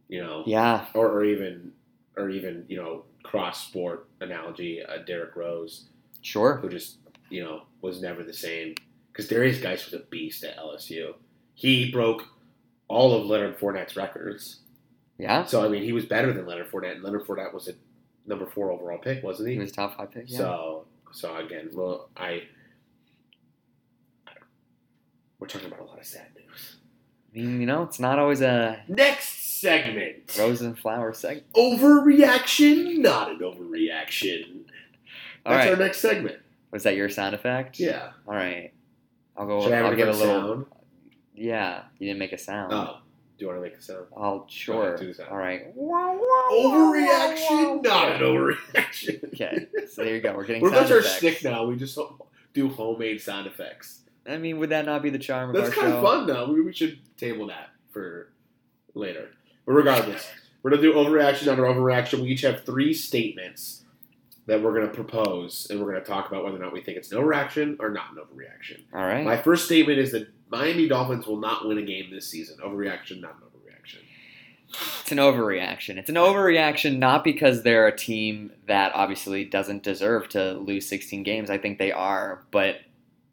[0.08, 0.86] you know, Yeah.
[0.94, 1.72] or, or even
[2.16, 5.86] or even you know cross sport analogy, uh, Derrick Rose.
[6.20, 6.56] Sure.
[6.56, 6.96] who just
[7.30, 8.74] you know was never the same.
[9.12, 11.14] Because Derrius Guice was a beast at LSU.
[11.54, 12.24] He broke
[12.88, 14.60] all of Leonard Fournette's records.
[15.18, 15.44] Yeah.
[15.44, 16.92] So I mean, he was better than Leonard Fournette.
[16.96, 17.72] And Leonard Fournette was a
[18.26, 19.54] number four overall pick, wasn't he?
[19.54, 20.24] He was top five pick.
[20.30, 20.38] Yeah.
[20.38, 22.42] So so again, well, I
[25.38, 26.76] we're talking about a lot of sad news.
[27.34, 30.36] I mean, you know, it's not always a Next segment.
[30.38, 31.52] rose and flower segment.
[31.52, 34.62] Overreaction, not an overreaction.
[35.46, 35.70] All That's right.
[35.70, 36.38] our next segment.
[36.70, 37.78] Was that your sound effect?
[37.78, 38.10] Yeah.
[38.26, 38.72] All right.
[39.36, 39.62] I'll go.
[39.62, 40.26] Should I'll a give a little.
[40.26, 40.66] sound?
[41.34, 42.72] Yeah, you didn't make a sound.
[42.72, 42.98] Oh,
[43.38, 44.06] do you want to make a sound?
[44.16, 44.98] I'll sure.
[45.14, 45.28] sound.
[45.30, 45.74] All right.
[46.52, 49.24] Overreaction, not an overreaction.
[49.32, 49.66] Okay.
[49.90, 50.34] So there you go.
[50.34, 51.64] We're getting We're sound our stick now?
[51.66, 51.98] We just
[52.52, 54.00] do homemade sound effects.
[54.28, 56.52] I mean, would that not be the charm of That's our kind of fun, though.
[56.52, 58.30] We, we should table that for
[58.94, 59.30] later.
[59.66, 60.30] But regardless,
[60.62, 62.20] we're gonna do overreaction, not an overreaction.
[62.20, 63.84] We each have three statements
[64.46, 67.12] that we're gonna propose, and we're gonna talk about whether or not we think it's
[67.12, 68.82] an overreaction or not an overreaction.
[68.94, 69.24] All right.
[69.24, 72.58] My first statement is that Miami Dolphins will not win a game this season.
[72.64, 74.00] Overreaction, not an overreaction.
[75.00, 75.96] It's an overreaction.
[75.96, 81.22] It's an overreaction not because they're a team that obviously doesn't deserve to lose 16
[81.22, 81.50] games.
[81.50, 82.80] I think they are, but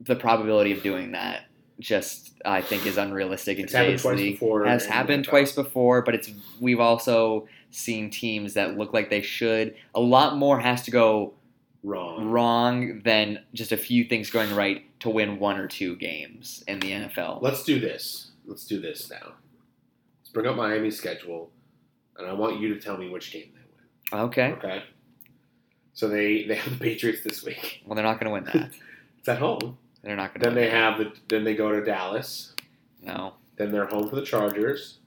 [0.02, 1.44] the probability of doing that
[1.80, 4.34] just I think is unrealistic in It's happened today's twice league.
[4.36, 9.22] before Has happened twice before, but it's we've also seen teams that look like they
[9.22, 9.76] should.
[9.94, 11.34] A lot more has to go
[11.84, 12.30] Wrong.
[12.30, 16.80] wrong than just a few things going right to win one or two games in
[16.80, 17.42] the NFL.
[17.42, 18.32] Let's do this.
[18.46, 19.34] Let's do this now.
[20.22, 21.52] Let's bring up Miami's schedule,
[22.18, 24.26] and I want you to tell me which game they win.
[24.28, 24.52] Okay.
[24.54, 24.84] Okay.
[25.94, 27.82] So they they have the Patriots this week.
[27.86, 28.72] Well, they're not going to win that.
[29.20, 29.80] It's at home.
[30.06, 30.46] They're not going to.
[30.46, 32.54] Then they have the then they go to Dallas.
[33.02, 33.34] no.
[33.58, 35.00] Then they're home for the Chargers.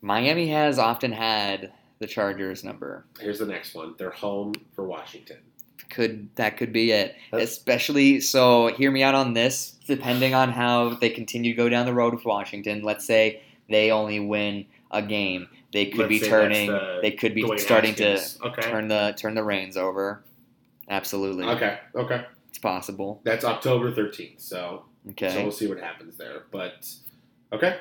[0.00, 3.04] Miami has often had the Chargers number.
[3.20, 3.94] Here's the next one.
[3.98, 5.38] They're home for Washington.
[5.90, 7.14] Could that could be it?
[7.30, 8.68] That's- Especially so.
[8.68, 9.72] Hear me out on this.
[9.86, 13.90] Depending on how they continue to go down the road with Washington, let's say they
[13.90, 16.68] only win a game, they could be turning.
[16.70, 18.38] the They could be Dwayne starting Haskins.
[18.38, 18.62] to Okay.
[18.62, 20.24] turn the turn the reins over.
[20.88, 21.78] Absolutely, Okay.
[21.94, 22.24] Okay.
[22.54, 23.20] It's possible.
[23.24, 24.40] That's October 13th.
[24.40, 26.44] So Okay, so we'll see what happens there.
[26.52, 26.88] But
[27.52, 27.78] okay.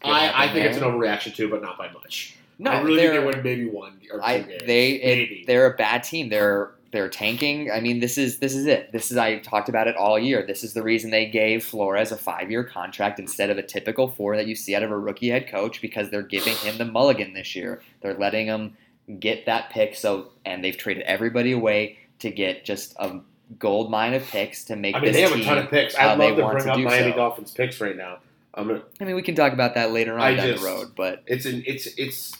[0.00, 2.36] Could I, I think it's an overreaction too, but not by much.
[2.58, 4.62] no, I really think they win maybe one or two I games.
[4.66, 6.28] they it, they're a bad team.
[6.28, 7.70] They're they're tanking.
[7.70, 8.90] I mean, this is this is it.
[8.90, 10.44] This is I talked about it all year.
[10.44, 14.08] This is the reason they gave Flores a five year contract instead of a typical
[14.08, 16.84] four that you see out of a rookie head coach because they're giving him the
[16.84, 17.80] mulligan this year.
[18.00, 18.76] They're letting him
[19.20, 19.94] get that pick.
[19.94, 23.20] So and they've traded everybody away to get just a
[23.58, 25.94] gold mine of picks to make I mean, this they have a ton of picks.
[25.94, 27.16] how I'd they love to want bring to up Miami so.
[27.16, 28.18] Dolphins picks right now.
[28.54, 30.68] I'm gonna, I mean, we can talk about that later on I down just- the
[30.68, 32.32] road, but it's an it's it's.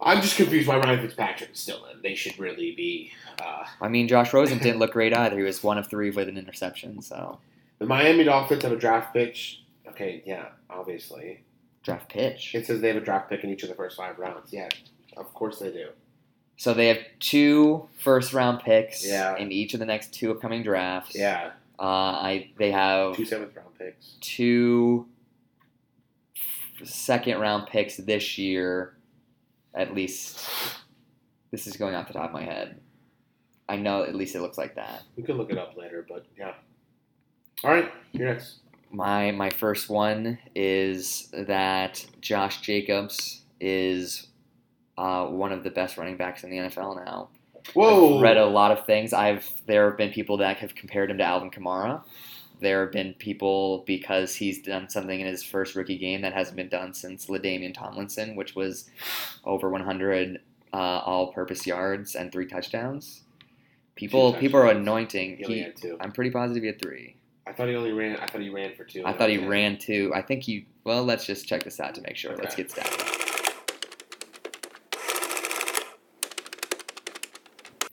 [0.00, 2.00] I'm just confused why Ryan Fitzpatrick is still in.
[2.02, 3.10] They should really be.
[3.42, 5.36] Uh, I mean, Josh Rosen didn't look great either.
[5.36, 7.38] He was one of three with an interception, so
[7.80, 9.36] the Miami Dolphins have a draft pick.
[9.88, 11.40] Okay, yeah, obviously.
[11.82, 12.54] draft pitch.
[12.54, 14.52] It says they have a draft pick in each of the first five rounds.
[14.52, 14.68] Yeah,
[15.16, 15.88] of course they do.
[16.58, 19.36] So they have two first round picks Yeah.
[19.38, 21.14] in each of the next two upcoming drafts.
[21.14, 24.16] Yeah, Uh, I they have two seventh round picks.
[24.20, 25.06] two
[26.84, 28.94] second round picks this year,
[29.74, 30.44] at least.
[31.50, 32.80] This is going off the top of my head.
[33.68, 35.02] I know at least it looks like that.
[35.16, 36.54] We could look it up later, but yeah.
[37.64, 38.56] All right, you're next.
[38.90, 44.28] My my first one is that Josh Jacobs is
[44.98, 47.28] uh, one of the best running backs in the NFL now.
[47.72, 48.16] Whoa!
[48.16, 49.12] I've read a lot of things.
[49.12, 52.02] I've there have been people that have compared him to Alvin Kamara.
[52.60, 56.56] There have been people because he's done something in his first rookie game that hasn't
[56.56, 58.90] been done since LaDainian Tomlinson, which was
[59.44, 60.40] over 100
[60.72, 63.22] uh, all-purpose yards and three touchdowns.
[63.94, 65.36] People Two people are anointing.
[65.36, 65.96] He only He, had two.
[66.00, 67.14] I'm pretty positive he had three.
[67.46, 68.16] I thought he only ran.
[68.16, 69.04] I thought he ran for two.
[69.06, 70.12] I thought he ran two.
[70.14, 70.66] I think he.
[70.82, 72.36] Well, let's just check this out to make sure.
[72.36, 73.17] Let's get stats.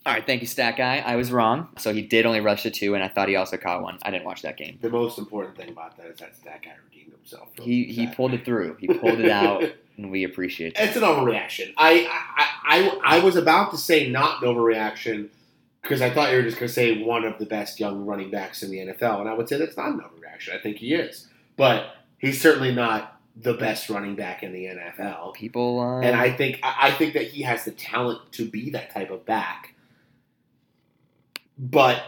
[0.06, 1.00] All right, thank you, stat guy.
[1.00, 1.70] I was wrong.
[1.78, 3.98] So he did only rush to two, and I thought he also caught one.
[4.04, 4.78] I didn't watch that game.
[4.82, 7.50] The most important thing about that is that Stat guy redeemed himself.
[7.60, 8.78] He he pulled it through.
[8.80, 9.64] He pulled it out,
[9.98, 10.80] and we appreciate it.
[10.80, 11.74] It's an overreaction.
[11.78, 15.30] I, I I I was about to say not an overreaction
[15.82, 18.30] because I thought you were just going to say one of the best young running
[18.30, 20.54] backs in the NFL, and I would say that's not an overreaction.
[20.54, 21.28] I think he is,
[21.58, 25.34] but he's certainly not the best running back in the NFL.
[25.34, 28.92] People, uh, And I think I think that he has the talent to be that
[28.92, 29.74] type of back.
[31.58, 32.04] But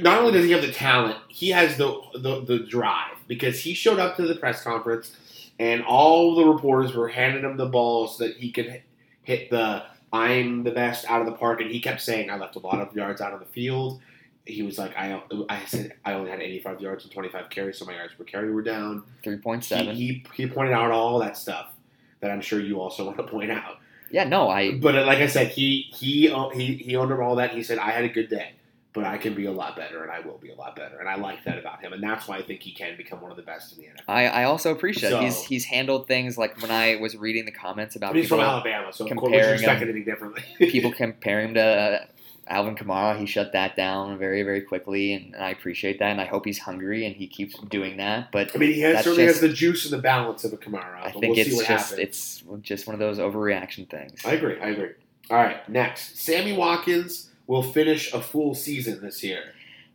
[0.00, 3.74] not only does he have the talent, he has the, the the drive because he
[3.74, 5.16] showed up to the press conference
[5.58, 8.82] and all the reporters were handing him the ball so that he could
[9.22, 12.56] hit- the I'm the best out of the park and he kept saying I left
[12.56, 14.00] a lot of yards out of the field.
[14.44, 17.84] He was like I I said I only had 85 yards and 25 carries so
[17.84, 19.04] my yards per carry were down.
[19.24, 19.92] 3.7.
[19.92, 21.72] He, he he pointed out all that stuff
[22.20, 23.78] that I'm sure you also want to point out.
[24.10, 27.20] Yeah, no, I But uh, like I said, he he uh, he he owned up
[27.20, 27.52] all that.
[27.52, 28.52] He said, "I had a good day,
[28.94, 31.08] but I can be a lot better, and I will be a lot better." And
[31.08, 33.36] I like that about him, and that's why I think he can become one of
[33.36, 34.02] the best in the NFL.
[34.08, 37.52] I, I also appreciate So- he's he's handled things like when I was reading the
[37.52, 40.42] comments about he's from Alabama, so of course, you comparing expect him- anything differently?
[40.70, 42.04] people comparing him to uh,
[42.48, 43.18] Alvin Kamara.
[43.18, 46.10] He shut that down very very quickly, and, and I appreciate that.
[46.10, 48.30] And I hope he's hungry and he keeps doing that.
[48.32, 50.56] But I mean, he has, certainly just- has the juice and the balance of a
[50.56, 51.00] Kamara.
[51.02, 52.08] I think we'll see it's what just happens.
[52.08, 54.20] it's just one of those overreaction things.
[54.26, 54.60] I agree.
[54.60, 54.90] I agree.
[55.30, 59.52] All right, next, Sammy Watkins will finish a full season this year.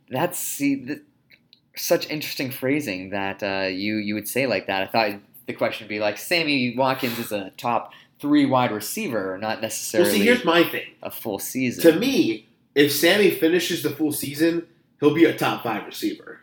[0.08, 1.00] That's see
[1.76, 4.82] such interesting phrasing that uh, you you would say like that.
[4.82, 9.36] I thought the question would be like Sammy Watkins is a top three wide receiver,
[9.38, 10.86] not Well, necessarily see, here's my thing.
[11.02, 11.82] a full season.
[11.92, 14.66] To me, if Sammy finishes the full season,
[15.00, 16.40] he'll be a top five receiver.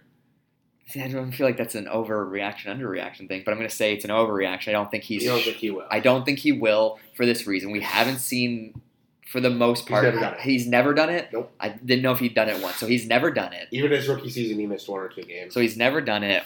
[0.87, 3.93] See, I don't feel like that's an overreaction, underreaction thing, but I'm going to say
[3.93, 4.69] it's an overreaction.
[4.69, 5.23] I don't think he's.
[5.23, 5.87] You don't think he will?
[5.89, 7.71] I don't think he will for this reason.
[7.71, 8.79] We haven't seen,
[9.31, 10.39] for the most He's part, never done it.
[10.41, 11.29] he's never done it.
[11.33, 11.51] Nope.
[11.59, 13.67] I didn't know if he'd done it once, so he's never done it.
[13.71, 15.53] Even his rookie season, he missed one or two games.
[15.53, 16.43] So he's never done it.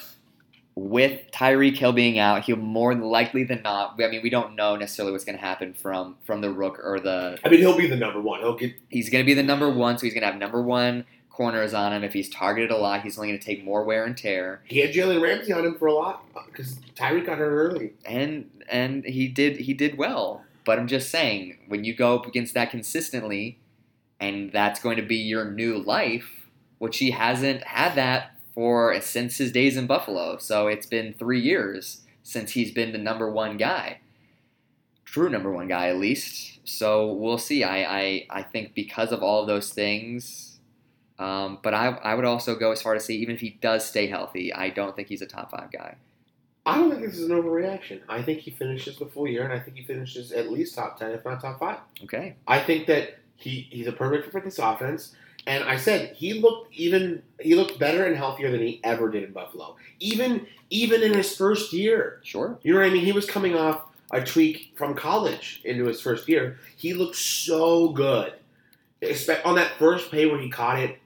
[0.76, 4.00] With Tyreek Hill being out, he'll more likely than not.
[4.02, 7.02] I mean, we don't know necessarily what's going to happen from from the rook or
[7.02, 7.38] the.
[7.44, 8.40] I mean, he'll be the number one.
[8.40, 10.62] He'll get He's going to be the number one, so he's going to have number
[10.62, 12.04] one corners on him.
[12.06, 14.62] If he's targeted a lot, he's only going to take more wear and tear.
[14.66, 17.92] he had Jalen Ramsey on him for a lot because Tyreek got hurt early.
[18.06, 20.46] and and he did he did well.
[20.70, 23.58] But I'm just saying, when you go up against that consistently,
[24.20, 26.48] and that's going to be your new life,
[26.78, 30.38] which he hasn't had that for since his days in Buffalo.
[30.38, 34.02] So it's been three years since he's been the number one guy,
[35.06, 36.60] true number one guy at least.
[36.66, 37.64] So we'll see.
[37.64, 40.60] I I, I think because of all of those things.
[41.18, 43.84] Um, but I, I would also go as far to say even if he does
[43.90, 45.96] stay healthy, I don't think he's a top five guy.
[46.66, 48.02] I don't think this is an overreaction.
[48.08, 51.00] I think he finishes the full year, and I think he finishes at least top
[51.00, 51.80] ten, if not top five.
[52.04, 52.36] Okay.
[52.48, 55.16] I think that he, he's a perfect fit for this offense.
[55.48, 59.24] And I said he looked even he looked better and healthier than he ever did
[59.24, 59.78] in Buffalo.
[60.00, 62.20] Even even in his first year.
[62.24, 62.60] Sure.
[62.62, 63.06] You know what I mean?
[63.06, 66.60] He was coming off a tweak from college into his first year.
[66.76, 68.34] He looked so good.
[69.02, 71.00] Espe- On that first play where he caught it,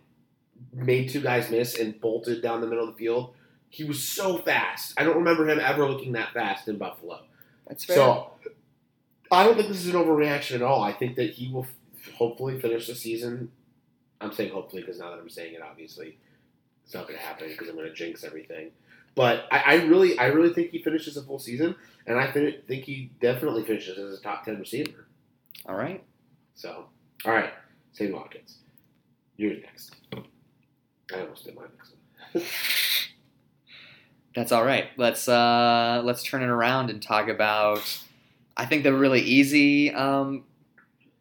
[0.73, 3.35] made two guys miss and bolted down the middle of the field.
[3.73, 4.93] He was so fast.
[4.97, 7.21] I don't remember him ever looking that fast in Buffalo.
[7.67, 7.95] That's fair.
[7.95, 8.31] So
[9.31, 10.83] I don't think this is an overreaction at all.
[10.83, 13.51] I think that he will f- hopefully finish the season
[14.23, 16.17] I'm saying hopefully because now that I'm saying it, obviously,
[16.85, 18.71] it's not going to happen because I'm going to jinx everything.
[19.15, 21.75] But I, I really, I really think he finishes a full season,
[22.07, 25.07] and I fin- think he definitely finishes as a top ten receiver.
[25.67, 26.03] All right.
[26.55, 26.85] So,
[27.25, 27.53] all right,
[27.91, 28.57] Sammy Watkins,
[29.37, 29.95] you're next.
[31.13, 31.93] I almost did my next
[32.33, 32.43] one.
[34.35, 34.87] That's all right.
[34.97, 37.81] Let's uh, let's turn it around and talk about.
[38.57, 40.43] I think the really easy um,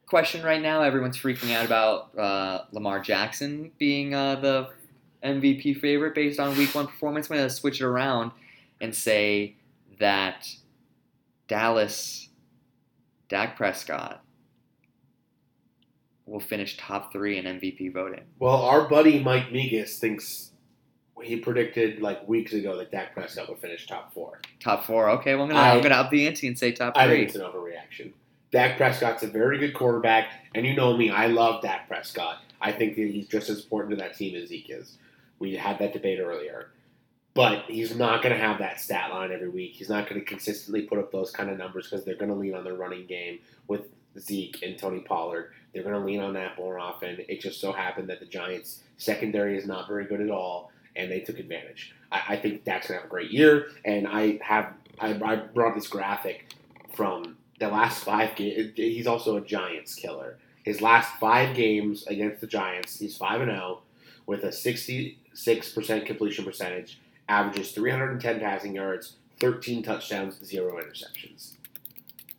[0.07, 0.83] question right now.
[0.83, 4.71] Everyone's freaking out about uh, Lamar Jackson being uh, the
[5.23, 7.31] MVP favorite based on Week One performance.
[7.31, 8.33] I'm to switch it around
[8.81, 9.57] and say
[10.01, 10.49] that
[11.49, 12.29] Dallas,
[13.29, 14.23] Dak Prescott,
[16.27, 18.25] will finish top three in MVP voting.
[18.39, 20.52] Well, our buddy Mike Negus thinks
[21.23, 24.41] he predicted like weeks ago that Dak Prescott would finish top four.
[24.61, 25.11] Top four.
[25.11, 27.29] Okay, well I'm gonna I- am gonna up the ante and say top I think
[27.29, 28.13] it's an overreaction.
[28.51, 32.43] Dak Prescott's a very good quarterback, and you know me, I love Dak Prescott.
[32.61, 34.99] I think that he's just as important to that team as Zeke is.
[35.39, 36.69] We had that debate earlier.
[37.35, 39.73] But he's not going to have that stat line every week.
[39.73, 42.37] He's not going to consistently put up those kind of numbers because they're going to
[42.37, 43.87] lean on their running game with
[44.19, 45.53] Zeke and Tony Pollard.
[45.73, 47.25] They're going to lean on that more often.
[47.29, 51.11] It just so happened that the Giants' secondary is not very good at all, and
[51.11, 51.95] they took advantage.
[52.11, 55.37] I, I think Dak's going to have a great year, and I have I, I
[55.37, 56.55] brought this graphic
[56.95, 58.73] from the last five games.
[58.77, 60.39] He's also a Giants killer.
[60.65, 63.81] His last five games against the Giants, he's five and zero
[64.27, 70.39] with a sixty-six percent completion percentage, averages three hundred and ten passing yards, thirteen touchdowns,
[70.45, 71.53] zero interceptions.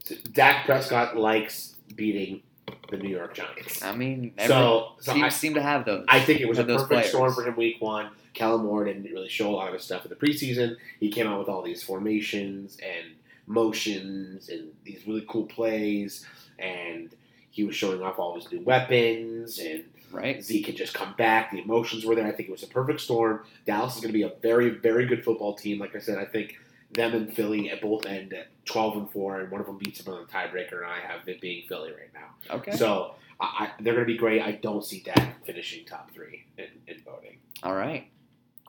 [0.04, 2.42] So Dak Prescott likes beating
[2.90, 3.82] the New York Giants.
[3.84, 6.06] I mean, So, so I, seem to have those.
[6.08, 8.10] I think it was a perfect storm for him week one.
[8.34, 10.78] Kellen Moore didn't really show a lot of his stuff in the preseason.
[11.00, 13.14] He came out with all these formations and
[13.46, 16.26] motions and these really cool plays,
[16.58, 17.14] and
[17.52, 19.60] he was showing off all his new weapons.
[19.60, 20.44] And right?
[20.44, 21.52] Zeke had just come back.
[21.52, 22.26] The emotions were there.
[22.26, 23.44] I think it was a perfect storm.
[23.66, 25.80] Dallas is going to be a very, very good football team.
[25.80, 26.60] Like I said, I think
[26.92, 30.02] them and Philly at both end at twelve and four, and one of them beats
[30.02, 30.84] them on the tiebreaker.
[30.84, 32.56] And I have it being Philly right now.
[32.56, 32.76] Okay.
[32.76, 34.42] So I, I, they're going to be great.
[34.42, 37.38] I don't see Dak finishing top three in, in voting.
[37.64, 38.08] All right.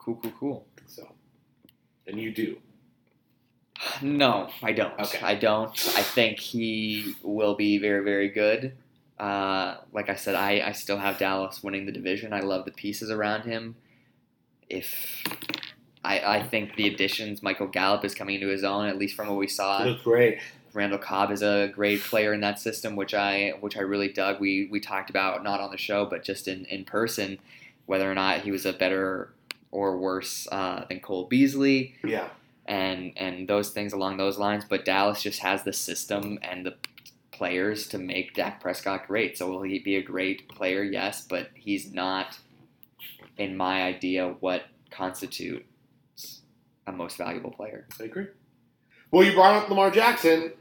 [0.05, 0.67] Cool, cool, cool.
[0.85, 1.07] So,
[2.05, 2.57] and you do.
[4.03, 4.97] No, I don't.
[4.99, 5.19] Okay.
[5.21, 5.71] I don't.
[5.97, 8.73] I think he will be very, very good.
[9.17, 12.33] Uh, like I said, I, I still have Dallas winning the division.
[12.33, 13.75] I love the pieces around him.
[14.69, 15.23] If
[16.03, 19.27] I, I think the additions, Michael Gallup is coming into his own, at least from
[19.27, 19.83] what we saw.
[19.83, 20.39] Looks great.
[20.73, 24.39] Randall Cobb is a great player in that system, which I which I really dug.
[24.39, 27.39] We we talked about not on the show, but just in, in person,
[27.87, 29.33] whether or not he was a better
[29.71, 32.27] or worse uh, than Cole Beasley Yeah.
[32.65, 34.63] and and those things along those lines.
[34.69, 36.75] But Dallas just has the system and the
[37.31, 39.37] players to make Dak Prescott great.
[39.37, 40.83] So will he be a great player?
[40.83, 42.37] Yes, but he's not,
[43.37, 46.41] in my idea, what constitutes
[46.87, 47.87] a most valuable player.
[47.99, 48.27] I agree.
[49.11, 50.53] Well, you brought up Lamar Jackson.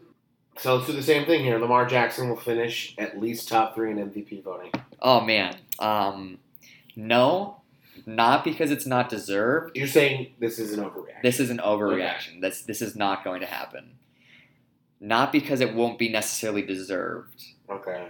[0.58, 1.58] So let's do the same thing here.
[1.58, 4.70] Lamar Jackson will finish at least top three in MVP voting.
[5.02, 6.38] Oh man, um,
[6.96, 7.60] no,
[8.06, 9.76] not because it's not deserved.
[9.76, 11.22] You're saying this is an overreaction.
[11.22, 12.40] This is an overreaction.
[12.40, 13.92] This this is not going to happen.
[15.00, 17.42] Not because it won't be necessarily deserved.
[17.68, 18.08] okay.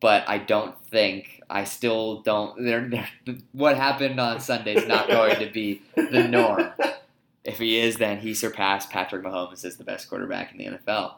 [0.00, 2.64] but I don't think I still don't.
[2.64, 6.72] They're, they're, what happened on Sunday is not going to be the norm.
[7.44, 11.16] If he is, then he surpassed Patrick Mahomes as the best quarterback in the NFL.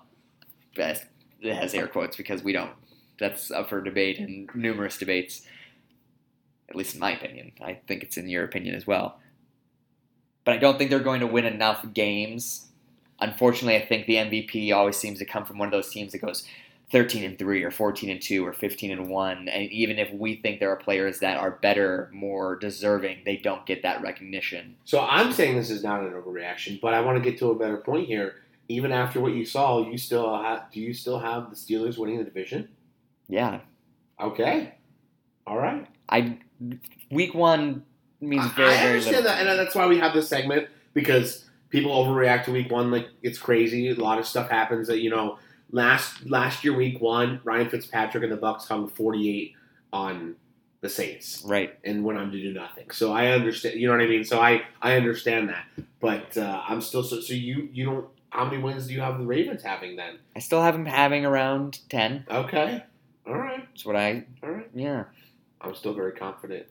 [0.75, 1.05] Best
[1.41, 2.73] it has air quotes because we don't.
[3.19, 5.43] That's up for debate and numerous debates.
[6.69, 9.21] At least in my opinion, I think it's in your opinion as well.
[10.45, 12.67] But I don't think they're going to win enough games.
[13.21, 16.23] Unfortunately, I think the MVP always seems to come from one of those teams that
[16.23, 16.47] goes
[16.93, 20.37] 13 and 3 or 14 and 2 or 15 and 1 and even if we
[20.37, 25.01] think there are players that are better more deserving they don't get that recognition So
[25.01, 27.79] I'm saying this is not an overreaction, but I want to get to a better
[27.79, 28.37] point here.
[28.69, 30.73] Even after what you saw, you still have.
[30.73, 32.69] Do you still have the Steelers winning the division?
[33.29, 33.61] yeah
[34.21, 34.75] Okay.
[35.47, 35.87] All right.
[36.09, 36.39] i
[37.11, 37.83] week 1
[38.21, 41.45] means very I very understand little that, and that's why we have this segment because
[41.69, 43.91] people overreact to week one like it's crazy.
[43.91, 45.39] A lot of stuff happens that you know.
[45.73, 49.55] Last last year, week one, Ryan Fitzpatrick and the Bucs hung forty eight
[49.93, 50.37] on
[50.81, 52.91] the Saints right and went on to do nothing.
[52.93, 53.81] So I understand.
[53.81, 54.23] You know what I mean.
[54.25, 55.65] So I I understand that,
[56.01, 57.21] but uh, I'm still so.
[57.21, 58.07] So you you don't.
[58.31, 60.19] How many wins do you have the Ravens having then?
[60.37, 62.85] i still have them having around 10 Okay.
[63.27, 63.67] All right.
[63.69, 64.69] that's what i All right.
[64.75, 65.05] yeah
[65.61, 66.67] I'm still very confident.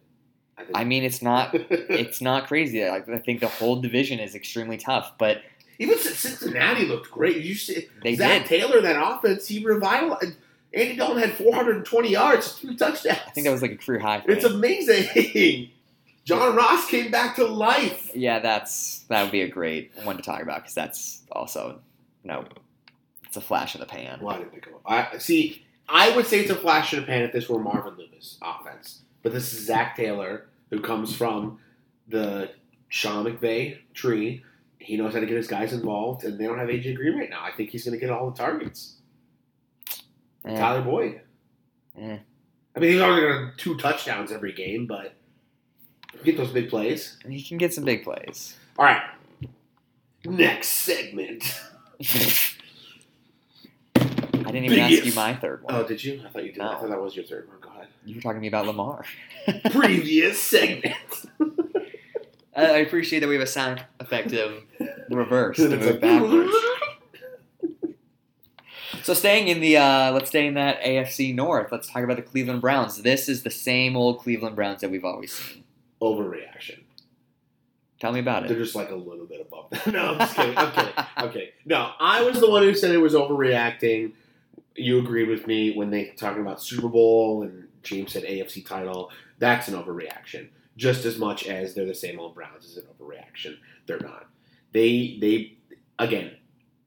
[0.58, 4.36] I, i mean it's not it's not crazy Like, i think the whole division is
[4.36, 5.42] extremely tough but
[5.80, 7.38] Even Cincinnati looked great.
[7.44, 8.48] You see, They Zac did.
[8.48, 10.38] Taylor, that offense, he revitalized.
[10.74, 13.20] Andy Dalton had 420 yards, three touchdowns.
[13.28, 14.24] I think that was like a career high.
[14.26, 14.54] It's him.
[14.56, 15.70] amazing.
[16.24, 18.10] John Ross came back to life.
[18.16, 21.82] yeah, that's that would be a great one to talk about because that's also
[22.24, 22.46] no,
[23.26, 24.20] it's a flash in the pan.
[24.22, 24.80] Why did they go?
[24.86, 25.65] I see.
[25.88, 29.02] I would say it's a flash in the pan if this were Marvin Lewis offense,
[29.24, 31.60] but this is Zac Taylor who comes from
[32.08, 32.52] the
[32.90, 34.44] Sean McVay tree.
[34.80, 37.30] He knows how to get his guys involved, and they don't have AJ Green right
[37.30, 37.44] now.
[37.44, 38.96] I think he's going to get all the targets.
[40.46, 41.22] Eh, Tyler Boyd.
[42.00, 42.18] eh.
[42.76, 45.16] I mean, he's only going to two touchdowns every game, but
[46.24, 47.18] get those big plays.
[47.24, 48.58] And he can get some big plays.
[48.78, 49.02] All right.
[50.26, 51.44] Next segment.
[54.56, 55.76] I didn't even ask you my third one.
[55.76, 56.22] Oh, did you?
[56.26, 56.62] I thought you did.
[56.62, 56.80] I No.
[56.80, 57.58] thought that was your third one.
[57.60, 57.88] Go ahead.
[58.06, 59.06] You were talking to me about Lamar.
[59.72, 60.96] Previous segment.
[62.56, 64.64] I I appreciate that we have a sound effective
[65.10, 66.54] reverse to move backwards.
[69.04, 71.72] So staying in the uh, let's stay in that AFC North.
[71.72, 73.02] Let's talk about the Cleveland Browns.
[73.02, 75.64] This is the same old Cleveland Browns that we've always seen.
[76.02, 76.80] Overreaction.
[78.00, 78.50] Tell me about it.
[78.50, 79.88] They're just like a little bit above that.
[79.88, 80.58] No, I'm just kidding.
[80.58, 80.94] I'm kidding.
[81.20, 81.54] Okay.
[81.66, 84.14] No, I was the one who said it was overreacting.
[84.76, 89.12] You agreed with me when they talking about Super Bowl and James said AFC title.
[89.40, 90.50] That's an overreaction.
[90.78, 93.58] Just as much as they're the same old Browns is an overreaction.
[93.86, 94.28] They're not.
[94.74, 95.58] They they
[96.00, 96.32] again.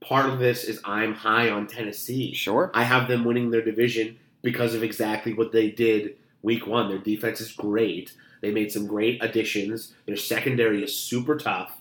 [0.01, 2.33] Part of this is I'm high on Tennessee.
[2.33, 2.71] Sure.
[2.73, 6.89] I have them winning their division because of exactly what they did week one.
[6.89, 8.15] Their defense is great.
[8.41, 9.95] They made some great additions.
[10.07, 11.77] Their secondary is super tough.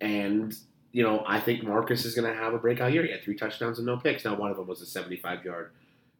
[0.00, 0.56] And,
[0.94, 3.04] you know, I think Marcus is going to have a breakout year.
[3.04, 4.24] He had three touchdowns and no picks.
[4.24, 5.72] Now, one of them was a 75 yard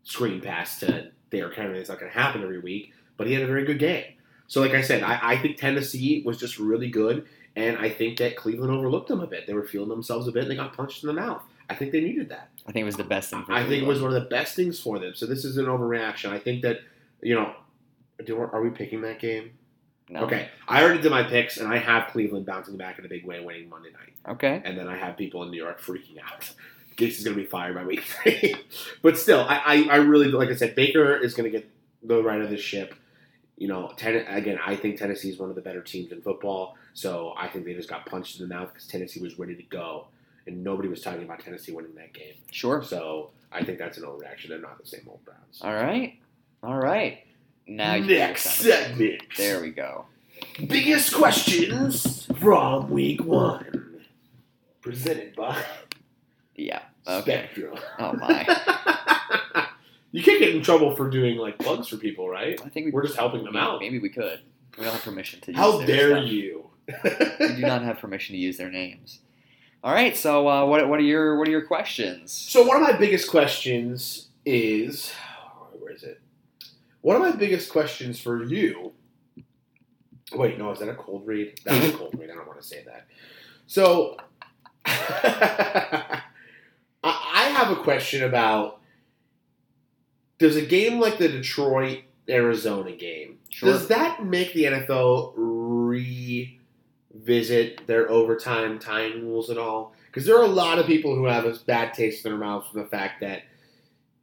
[0.02, 1.78] screen pass to Derrick Henry.
[1.78, 4.04] It's not going to happen every week, but he had a very good game.
[4.48, 7.24] So, like I said, I, I think Tennessee was just really good.
[7.54, 9.46] And I think that Cleveland overlooked them a bit.
[9.46, 11.44] They were feeling themselves a bit and they got punched in the mouth.
[11.70, 12.48] I think they needed that.
[12.66, 14.28] I think it was the best thing for I think it was one of the
[14.28, 15.14] best things for them.
[15.14, 16.30] So this is an overreaction.
[16.30, 16.80] I think that
[17.22, 17.54] you know,
[18.24, 19.52] do, are we picking that game?
[20.08, 20.20] No.
[20.24, 23.24] Okay, I already did my picks, and I have Cleveland bouncing back in a big
[23.24, 24.60] way, winning Monday night, Okay.
[24.64, 26.52] and then I have people in New York freaking out.
[26.96, 28.54] Gase is going to be fired by week three,
[29.02, 31.68] but still, I, I, I really like I said, Baker is going to get
[32.02, 32.94] the right of the ship.
[33.56, 36.76] You know, ten, again, I think Tennessee is one of the better teams in football,
[36.92, 39.62] so I think they just got punched in the mouth because Tennessee was ready to
[39.64, 40.06] go,
[40.46, 42.34] and nobody was talking about Tennessee winning that game.
[42.52, 42.82] Sure.
[42.82, 44.48] So I think that's an overreaction.
[44.48, 45.60] They're not the same old Browns.
[45.62, 46.18] All right.
[46.62, 47.20] All right.
[47.66, 49.22] Now you Next segment.
[49.36, 50.06] There we go.
[50.66, 54.00] Biggest questions from week one.
[54.80, 55.62] Presented by
[56.54, 56.82] Yeah.
[57.06, 57.48] Okay.
[57.52, 57.78] Spectrum.
[57.98, 58.42] Oh my.
[60.12, 62.60] you can't get in trouble for doing like plugs for people, right?
[62.64, 63.80] I think we, We're just helping them out.
[63.80, 64.40] Maybe we could.
[64.78, 65.52] We don't have permission to.
[65.52, 66.30] Use How dare stuff.
[66.30, 66.70] you?
[67.40, 69.20] We do not have permission to use their names.
[69.82, 70.16] All right.
[70.16, 72.32] So uh, what what are your what are your questions?
[72.32, 75.23] So one of my biggest questions is, where is it?
[77.04, 78.92] One of my biggest questions for you.
[80.32, 81.60] Wait, no, is that a cold read?
[81.66, 82.30] That was a cold read.
[82.30, 83.06] I don't want to say that.
[83.66, 84.16] So,
[84.86, 86.22] I
[87.04, 88.80] have a question about:
[90.38, 93.70] Does a game like the Detroit Arizona game Sure.
[93.70, 95.34] does that make the NFL
[97.12, 99.92] revisit their overtime tying rules at all?
[100.06, 102.66] Because there are a lot of people who have a bad taste in their mouths
[102.70, 103.42] from the fact that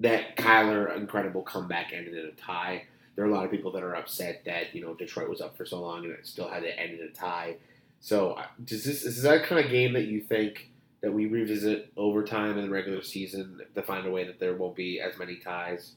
[0.02, 2.86] that Kyler incredible comeback ended in a tie.
[3.16, 5.56] There are a lot of people that are upset that you know Detroit was up
[5.56, 7.58] for so long and it still had to end in a tie.
[8.00, 10.70] So uh, does this is that kind of game that you think
[11.02, 14.76] that we revisit overtime in the regular season to find a way that there won't
[14.76, 15.94] be as many ties?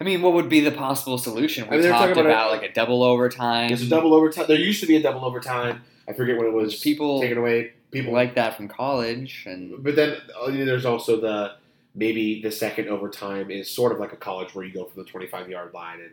[0.00, 1.68] I mean, what would be the possible solution?
[1.68, 3.68] We I mean, talked talking about, about like a double overtime.
[3.68, 4.46] There's a double overtime.
[4.48, 5.82] There used to be a double overtime.
[6.08, 7.72] I forget what it was people taken away.
[7.90, 11.56] People like that from college, and But then uh, there's also the
[11.94, 15.08] maybe the second overtime is sort of like a college where you go from the
[15.10, 16.12] 25 yard line and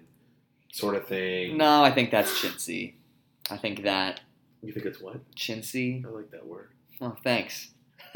[0.71, 1.57] sort of thing.
[1.57, 2.93] no, I think that's chintzy.
[3.49, 4.21] I think that
[4.61, 5.19] You think it's what?
[5.35, 6.05] chintzy.
[6.05, 6.69] I like that word.
[6.99, 7.69] Oh, thanks.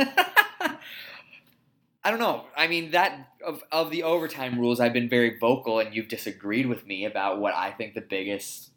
[2.04, 2.46] I don't know.
[2.58, 6.66] I mean, that of of the overtime rules, I've been very vocal, and you've disagreed
[6.66, 8.72] with me about what I think the biggest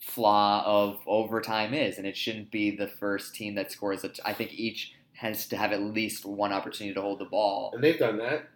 [0.00, 4.02] flaw of overtime is, and it shouldn't be the first team that scores.
[4.02, 7.24] A t- I think each has to have at least one opportunity to hold the
[7.24, 8.48] ball, And they've done that.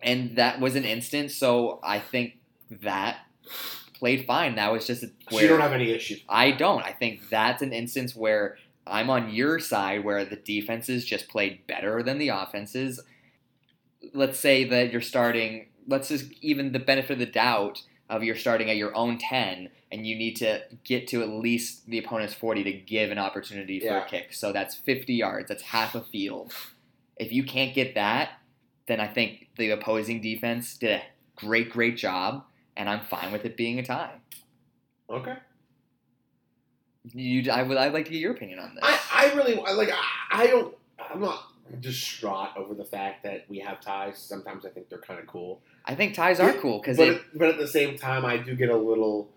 [0.00, 1.34] and that was an instance.
[1.34, 2.38] So I think
[2.82, 3.18] that
[3.94, 4.56] played fine.
[4.56, 6.20] That was just a, So you don't have any issues.
[6.28, 6.82] I don't.
[6.82, 11.66] I think that's an instance where I'm on your side where the defenses just played
[11.68, 13.00] better than the offenses.
[14.12, 17.82] Let's say that you're starting, let's just even the benefit of the doubt
[18.12, 21.86] of you're starting at your own 10 and you need to get to at least
[21.88, 24.04] the opponent's 40 to give an opportunity for Yeah.
[24.04, 24.34] a kick.
[24.34, 26.52] So that's 50 yards, that's half a field.
[27.16, 28.30] If you can't get that,
[28.86, 31.02] then I think the opposing defense did a
[31.36, 32.44] great, great job,
[32.76, 34.14] and I'm fine with it being a tie.
[35.08, 35.36] Okay.
[37.14, 38.84] You, I would, I'd like to get your opinion on this.
[38.84, 39.90] I, I really like.
[39.90, 40.74] I, I don't.
[41.12, 41.44] I'm not
[41.80, 44.18] distraught over the fact that we have ties.
[44.18, 45.60] Sometimes I think they're kind of cool.
[45.84, 48.54] I think ties are cool because but it, but at the same time, I do
[48.54, 49.30] get a little,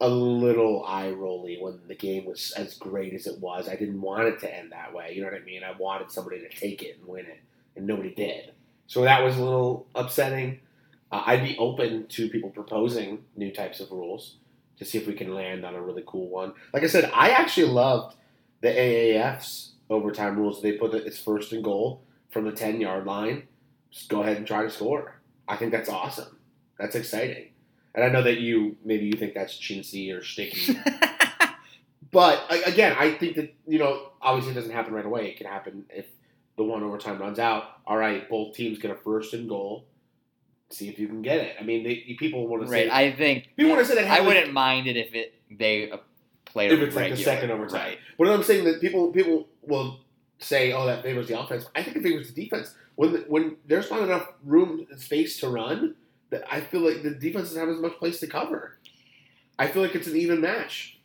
[0.00, 3.68] a little eye rolly when the game was as great as it was.
[3.68, 5.12] I didn't want it to end that way.
[5.14, 5.62] You know what I mean?
[5.64, 7.40] I wanted somebody to take it and win it,
[7.76, 8.52] and nobody did.
[8.86, 10.60] So that was a little upsetting.
[11.10, 14.36] Uh, I'd be open to people proposing new types of rules
[14.78, 16.54] to see if we can land on a really cool one.
[16.72, 18.16] Like I said, I actually loved
[18.60, 20.62] the AAF's overtime rules.
[20.62, 23.48] They put that it's first and goal from the ten yard line.
[23.90, 25.20] Just go ahead and try to score.
[25.48, 26.36] I think that's awesome.
[26.78, 27.48] That's exciting.
[27.94, 30.78] And I know that you maybe you think that's chintzy or sticky,
[32.10, 35.28] but again, I think that you know obviously it doesn't happen right away.
[35.28, 36.06] It can happen if
[36.56, 37.64] the one overtime runs out.
[37.86, 39.84] All right, both teams get a first and goal.
[40.70, 41.56] See if you can get it.
[41.60, 42.88] I mean, they, people want to right.
[42.88, 45.92] say I think people want to say that I wouldn't mind it if it they
[46.46, 47.80] played if it's like the second overtime.
[47.80, 47.98] Right.
[48.18, 50.00] But I'm saying that people people will
[50.42, 52.74] say, "Oh, that favors the offense." I think it favors the defense.
[52.96, 55.94] When the, when there's not enough room and space to run,
[56.30, 58.78] that I feel like the defense doesn't have as much place to cover.
[59.58, 60.98] I feel like it's an even match.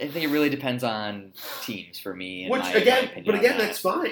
[0.00, 2.48] I think it really depends on teams for me.
[2.48, 3.64] Which my- my again, opinion but again, that.
[3.66, 4.10] that's fine.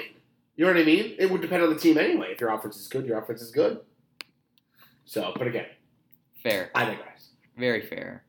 [0.55, 1.15] You know what I mean?
[1.19, 2.31] It would depend on the team anyway.
[2.31, 3.79] If your offense is good, your offense is good.
[5.05, 5.67] So, but again,
[6.41, 6.71] fair.
[6.73, 7.29] I digress.
[7.57, 8.23] Very fair.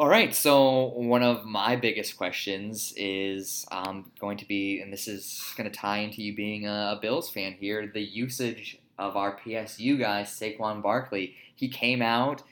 [0.00, 5.06] All right, so one of my biggest questions is um, going to be, and this
[5.06, 9.14] is going to tie into you being a, a Bills fan here, the usage of
[9.14, 11.34] our PSU guy, Saquon Barkley.
[11.54, 12.42] He came out,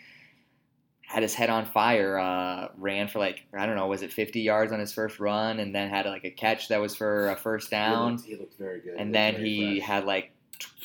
[1.07, 4.43] had his head on fire, uh, ran for like, I don't know, was it 50
[4.43, 7.37] yards on his first run, and then had like a catch that was for a
[7.37, 8.97] first He down, looked, he looked very good.
[8.99, 9.89] and then he fresh.
[9.89, 10.33] had like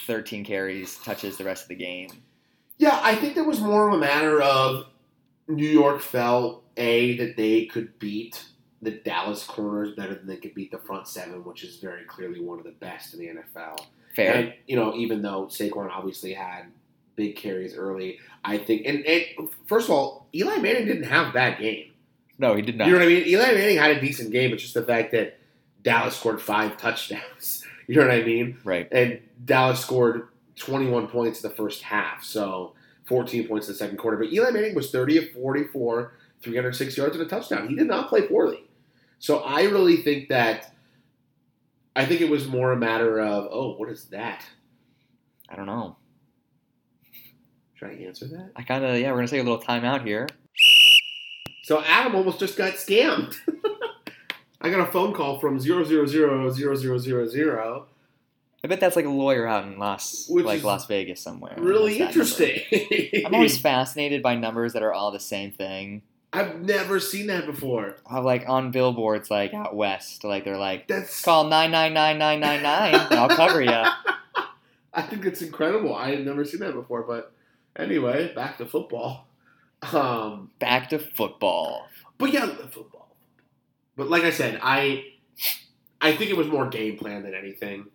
[0.07, 2.07] 13 carries, touches the rest of the game.
[2.77, 4.85] Yeah, I think there was more of a matter of
[5.47, 8.45] New York felt a that they could beat
[8.81, 12.41] the Dallas corners better than they could beat the front seven, which is very clearly
[12.41, 13.85] one of the best in the NFL.
[14.15, 14.33] Fair.
[14.33, 16.65] And you know, even though Saquon obviously had
[17.15, 18.85] big carries early, I think.
[18.85, 21.91] And, and first of all, Eli Manning didn't have that game.
[22.37, 22.87] no, he did not.
[22.87, 23.27] You know what I mean?
[23.27, 24.53] Eli Manning had a decent game.
[24.53, 25.39] It's just the fact that
[25.81, 27.63] Dallas scored five touchdowns.
[27.87, 28.57] You know what I mean?
[28.63, 28.87] right.
[28.91, 32.73] and Dallas scored 21 points in the first half, so
[33.05, 34.17] 14 points in the second quarter.
[34.17, 37.67] But Eli Manning was 30 of 44, 306 yards and a touchdown.
[37.67, 38.63] He did not play poorly.
[39.19, 40.73] So I really think that
[41.95, 44.45] I think it was more a matter of, oh, what is that?
[45.47, 45.97] I don't know.
[47.75, 48.51] Should I answer that?
[48.55, 50.27] I kind of, yeah, we're going to take a little time out here.
[51.63, 53.35] So Adam almost just got scammed.
[54.61, 57.85] I got a phone call from 0000000.
[58.63, 61.55] I bet that's like a lawyer out in Las Which like Las Vegas somewhere.
[61.57, 62.61] Really interesting.
[63.25, 66.01] I'm always fascinated by numbers that are all the same thing.
[66.31, 67.97] I've never seen that before.
[68.09, 72.17] Uh, like on billboards, like out west, like they're like That's call nine nine nine
[72.17, 73.69] nine nine nine, and I'll cover you.
[74.93, 75.93] I think it's incredible.
[75.93, 77.03] I had never seen that before.
[77.03, 77.33] But
[77.75, 79.27] anyway, back to football.
[79.91, 81.87] Um, Back to football.
[82.17, 83.13] but yeah, football.
[83.97, 85.03] But like I said, I
[85.99, 87.87] I think it was more game plan than anything.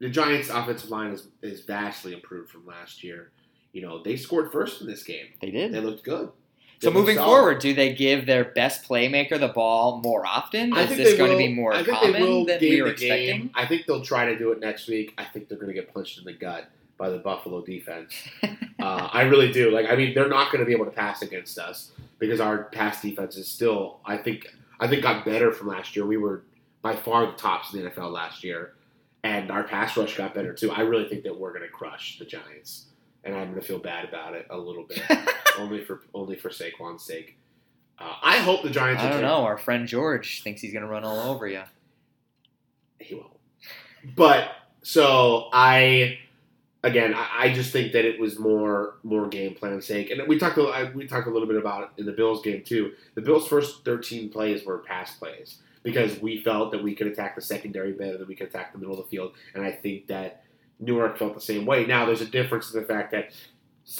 [0.00, 3.30] The Giants' offensive line is, is vastly improved from last year.
[3.72, 5.26] You know, they scored first in this game.
[5.40, 5.72] They did.
[5.72, 6.30] They looked good.
[6.80, 7.28] They So looked moving solid.
[7.36, 10.72] forward, do they give their best playmaker the ball more often?
[10.72, 12.58] I Is think this going will- to be more I think common they will than
[12.60, 13.12] game we were the game.
[13.12, 13.50] expecting?
[13.54, 15.12] I think they'll try to do it next week.
[15.18, 18.14] I think they're going to get punched in the gut by the Buffalo defense.
[18.42, 19.70] uh, I really do.
[19.70, 22.64] Like, I mean, they're not going to be able to pass against us because our
[22.64, 24.46] pass defense is still, I think,
[24.80, 26.06] I think got better from last year.
[26.06, 26.42] We were
[26.82, 28.72] by far the tops in the NFL last year,
[29.24, 30.70] and our pass rush got better too.
[30.70, 32.86] I really think that we're going to crush the Giants,
[33.24, 35.02] and I'm going to feel bad about it a little bit,
[35.58, 37.36] only for only for Saquon's sake.
[37.98, 39.02] Uh, I hope the Giants.
[39.02, 39.44] I don't know.
[39.44, 41.62] Our friend George thinks he's going to run all over you.
[42.98, 43.26] he won't.
[44.16, 44.50] But
[44.82, 46.18] so I,
[46.82, 50.38] again, I, I just think that it was more more game plan sake, and we
[50.38, 50.58] talked.
[50.58, 52.92] A, I, we talked a little bit about it in the Bills game too.
[53.14, 57.34] The Bills' first thirteen plays were pass plays because we felt that we could attack
[57.34, 60.06] the secondary better than we could attack the middle of the field, and I think
[60.08, 60.44] that
[60.78, 61.86] New York felt the same way.
[61.86, 63.32] Now, there's a difference in the fact that.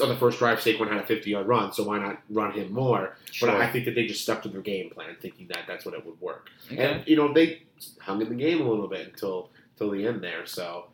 [0.01, 3.17] On the first drive, Saquon had a 50-yard run, so why not run him more?
[3.41, 5.95] But I think that they just stuck to their game plan, thinking that that's what
[5.95, 6.49] it would work.
[6.71, 6.81] Okay.
[6.81, 7.63] And you know they
[7.99, 10.47] hung in the game a little bit until till the end there.
[10.47, 10.90] So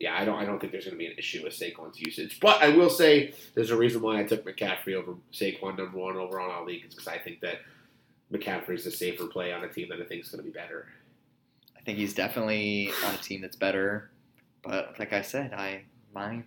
[0.00, 2.40] yeah, I don't I don't think there's going to be an issue with Saquon's usage.
[2.40, 6.16] But I will say there's a reason why I took McCaffrey over Saquon number one
[6.16, 7.60] over on our league is because I think that
[8.32, 10.56] McCaffrey is a safer play on a team that I think is going to be
[10.56, 10.88] better.
[11.76, 14.10] I think he's definitely on a team that's better.
[14.62, 15.82] But like I said, I
[16.14, 16.42] my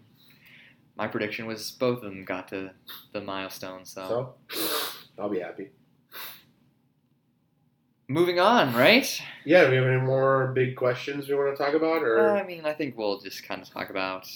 [0.98, 2.72] my prediction was both of them got to
[3.14, 3.86] the milestone.
[3.86, 4.70] So, So
[5.20, 5.70] I'll be happy.
[8.08, 9.22] Moving on, right?
[9.46, 12.04] Yeah, do we have any more big questions we want to talk about?
[12.04, 14.28] Or Uh, I mean, I think we'll just kind of talk about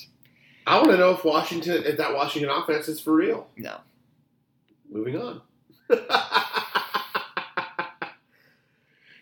[0.68, 3.48] I want to know if Washington, if that Washington offense is for real.
[3.58, 3.78] no.
[4.92, 5.42] Moving on.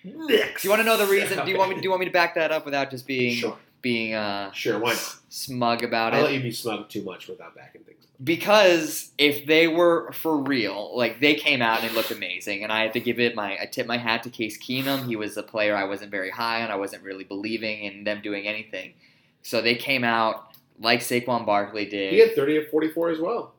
[0.04, 0.62] Next.
[0.62, 1.45] Do you want to know the reason?
[1.45, 1.76] Do you want me?
[1.82, 3.58] Do you want me to back that up without just being Sure.
[3.82, 4.80] Being uh, Sure.
[4.80, 5.16] Why not?
[5.30, 6.18] smug about it.
[6.18, 6.26] I'll it?
[6.26, 8.04] let you be smug too much without backing things.
[8.04, 8.10] up.
[8.24, 12.72] because if they were for real, like they came out and it looked amazing, and
[12.74, 15.06] I had to give it my I tip my hat to Case Keenum.
[15.06, 16.72] He was a player I wasn't very high on.
[16.72, 18.94] I wasn't really believing in them doing anything.
[19.42, 20.48] So they came out
[20.80, 22.14] like Saquon Barkley did.
[22.14, 23.54] He had 30 of 44 as well,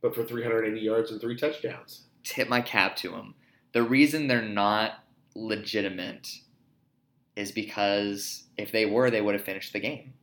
[0.00, 2.02] but for 380 yards and three touchdowns.
[2.24, 3.34] Tip my cap to him.
[3.72, 5.02] The reason they're not
[5.34, 6.38] legitimate
[7.36, 10.14] is because if they were, they would have finished the game.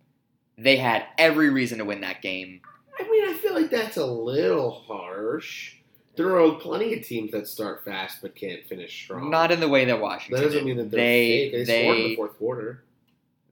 [0.57, 2.61] They had every reason to win that game.
[2.99, 5.75] I mean, I feel like that's a little harsh.
[6.15, 9.31] There are plenty of teams that start fast but can't finish strong.
[9.31, 10.41] Not in the way that Washington.
[10.41, 11.65] that doesn't mean that they're they fake.
[11.67, 12.83] They, scored in the fourth quarter.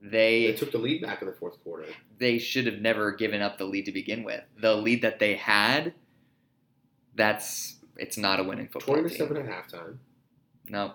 [0.00, 1.86] they They took the lead back in the fourth quarter.
[2.18, 4.42] they should have never given up the lead to begin with.
[4.60, 5.92] The lead that they had,
[7.16, 9.16] that's it's not a winning football 20 to.
[9.16, 9.96] 7 at halftime.
[10.68, 10.92] No,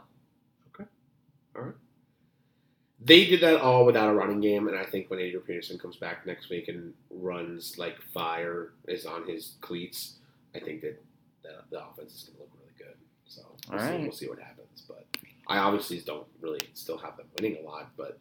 [3.07, 5.95] They did that all without a running game, and I think when Adrian Peterson comes
[5.95, 10.15] back next week and runs like fire is on his cleats,
[10.53, 11.01] I think that
[11.43, 12.97] the, the offense is going to look really good.
[13.25, 14.01] So we'll, All see, right.
[14.01, 14.83] we'll see what happens.
[14.87, 15.05] But
[15.47, 18.19] I obviously don't really still have them winning a lot, but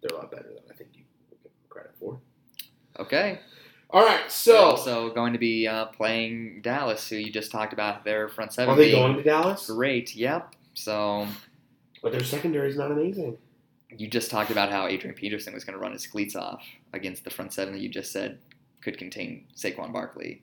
[0.00, 2.18] they're a lot better than I think you give them credit for.
[3.00, 3.40] okay.
[3.90, 7.74] All right, They're so also going to be uh, playing Dallas, who you just talked
[7.74, 8.72] about their front seven.
[8.72, 9.66] are they going to Dallas?
[9.66, 10.16] Great.
[10.16, 10.54] Yep.
[10.72, 11.26] So
[12.02, 13.36] But their secondary is not amazing.
[13.96, 17.24] You just talked about how Adrian Peterson was going to run his cleats off against
[17.24, 18.38] the front seven that you just said
[18.80, 20.42] could contain Saquon Barkley.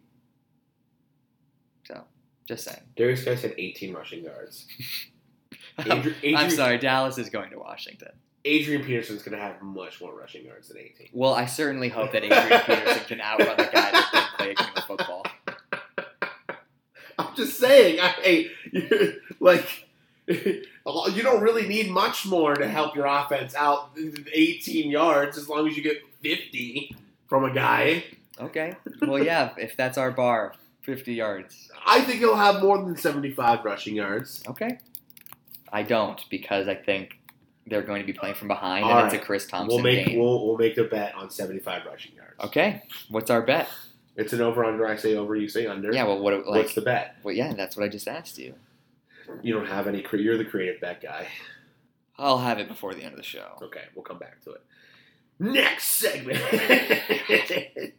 [1.85, 2.03] So,
[2.47, 2.81] just saying.
[2.97, 4.67] Derrius Guice had 18 rushing yards.
[5.77, 8.11] I'm sorry, Dallas is going to Washington.
[8.45, 11.09] Adrian Peterson's going to have much more rushing yards than 18.
[11.13, 14.55] Well, I certainly hope that Adrian Peterson can outrun the guy that can play a
[14.55, 15.25] game of football.
[17.19, 19.13] I'm just saying, I hey, you're,
[21.13, 25.67] you don't really need much more to help your offense out 18 yards as long
[25.67, 26.95] as you get 50
[27.27, 28.03] from a guy.
[28.39, 28.75] Okay.
[29.01, 31.71] Well, yeah, if that's our bar, 50 yards.
[31.85, 34.43] I think he'll have more than 75 rushing yards.
[34.47, 34.79] Okay.
[35.71, 37.19] I don't because I think
[37.67, 40.07] they're going to be playing from behind All and it's a Chris Thompson We'll make
[40.07, 40.19] game.
[40.19, 42.33] we'll, we'll make the bet on 75 rushing yards.
[42.39, 42.83] Okay.
[43.09, 43.67] What's our bet?
[44.15, 44.87] It's an over under.
[44.87, 45.35] I say over.
[45.35, 45.93] You say under.
[45.93, 47.15] Yeah, well, what like What's the bet?
[47.23, 48.53] well, yeah, that's what I just asked you.
[49.41, 50.05] You don't have any.
[50.13, 51.27] You're the creative bet guy.
[52.17, 53.47] I'll have it before the end of the show.
[53.61, 54.61] Okay, we'll come back to it.
[55.39, 56.37] Next segment.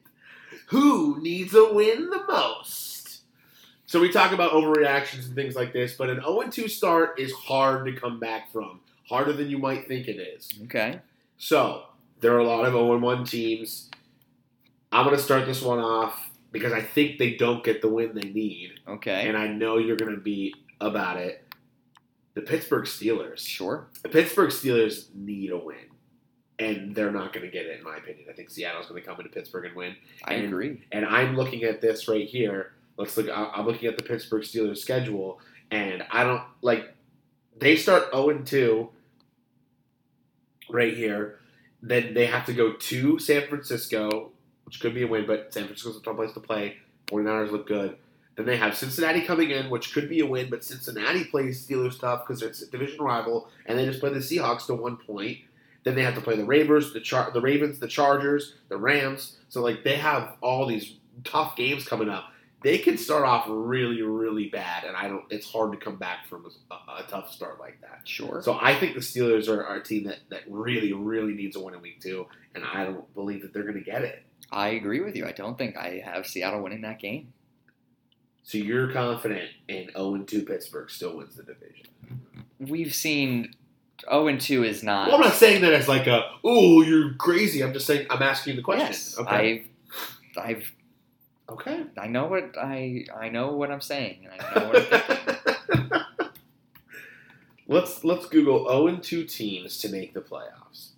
[0.66, 3.22] Who needs a win the most?
[3.86, 7.86] So we talk about overreactions and things like this, but an 0-2 start is hard
[7.86, 8.80] to come back from.
[9.08, 10.48] Harder than you might think it is.
[10.64, 11.00] Okay.
[11.38, 11.84] So
[12.20, 13.90] there are a lot of 0-1 teams.
[14.92, 18.12] I'm going to start this one off because I think they don't get the win
[18.14, 19.26] they need, Okay.
[19.28, 21.44] and I know you're going to be about it.
[22.34, 23.38] The Pittsburgh Steelers.
[23.46, 23.88] sure.
[24.02, 25.76] The Pittsburgh Steelers need a win,
[26.58, 28.26] and they're not going to get it, in my opinion.
[28.30, 29.96] I think Seattle's going to come into Pittsburgh and win.
[30.24, 30.82] I And- agree.
[30.92, 32.72] And I'm looking at this right here.
[32.96, 33.28] Let's look.
[33.32, 36.94] I'm looking at the Pittsburgh Steelers schedule, and I don't like.
[37.58, 38.88] They start 0 and 2
[40.70, 41.38] right here.
[41.82, 44.30] Then they have to go to San Francisco,
[44.64, 46.76] which could be a win, but San Francisco's a tough place to play.
[47.06, 47.96] 49ers look good.
[48.40, 52.00] Then they have Cincinnati coming in, which could be a win, but Cincinnati plays Steelers
[52.00, 55.40] tough because it's a division rival, and they just play the Seahawks to one point.
[55.84, 59.36] Then they have to play the Ravens, the Char- the Ravens, the Chargers, the Rams.
[59.50, 62.32] So like they have all these tough games coming up.
[62.62, 65.24] They can start off really, really bad, and I don't.
[65.28, 68.08] It's hard to come back from a, a tough start like that.
[68.08, 68.40] Sure.
[68.40, 71.60] So I think the Steelers are, are a team that, that really, really needs a
[71.60, 74.22] win in week two, and I don't believe that they're going to get it.
[74.50, 75.26] I agree with you.
[75.26, 77.34] I don't think I have Seattle winning that game.
[78.42, 81.86] So you're confident in 0 2 Pittsburgh still wins the division.
[82.58, 83.54] We've seen
[84.08, 85.08] 0 and 2 is not.
[85.08, 87.62] Well, I'm not saying that as like a, oh, you're crazy.
[87.62, 88.86] I'm just saying, I'm asking you the question.
[88.88, 89.18] yes.
[89.18, 89.66] okay.
[90.36, 90.72] I've I've
[91.48, 91.84] okay.
[91.98, 96.02] I know what I I know what I'm saying and I know what I'm thinking.
[97.68, 100.89] let's let's Google 0 2 teams to make the playoffs.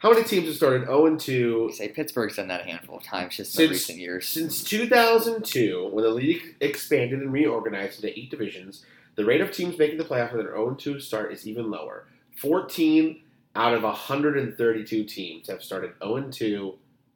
[0.00, 3.36] How many teams have started 0 2 say Pittsburgh's done that a handful of times
[3.36, 4.26] just in Since- recent years.
[4.28, 8.84] Since 2002, when the league expanded and reorganized into eight divisions,
[9.16, 12.06] the rate of teams making the playoffs with an 0 2 start is even lower
[12.36, 13.20] 14
[13.54, 16.74] out of 132 teams have started 0 2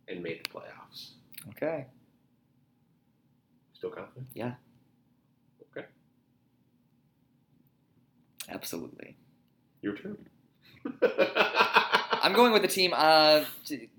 [0.08, 1.12] and made the playoffs.
[1.50, 1.86] Okay.
[3.72, 4.26] Still confident?
[4.34, 4.54] Yeah.
[5.74, 5.86] Okay.
[8.50, 9.16] Absolutely.
[9.80, 10.18] Your turn.
[12.24, 12.94] I'm going with a team.
[12.96, 13.44] Uh,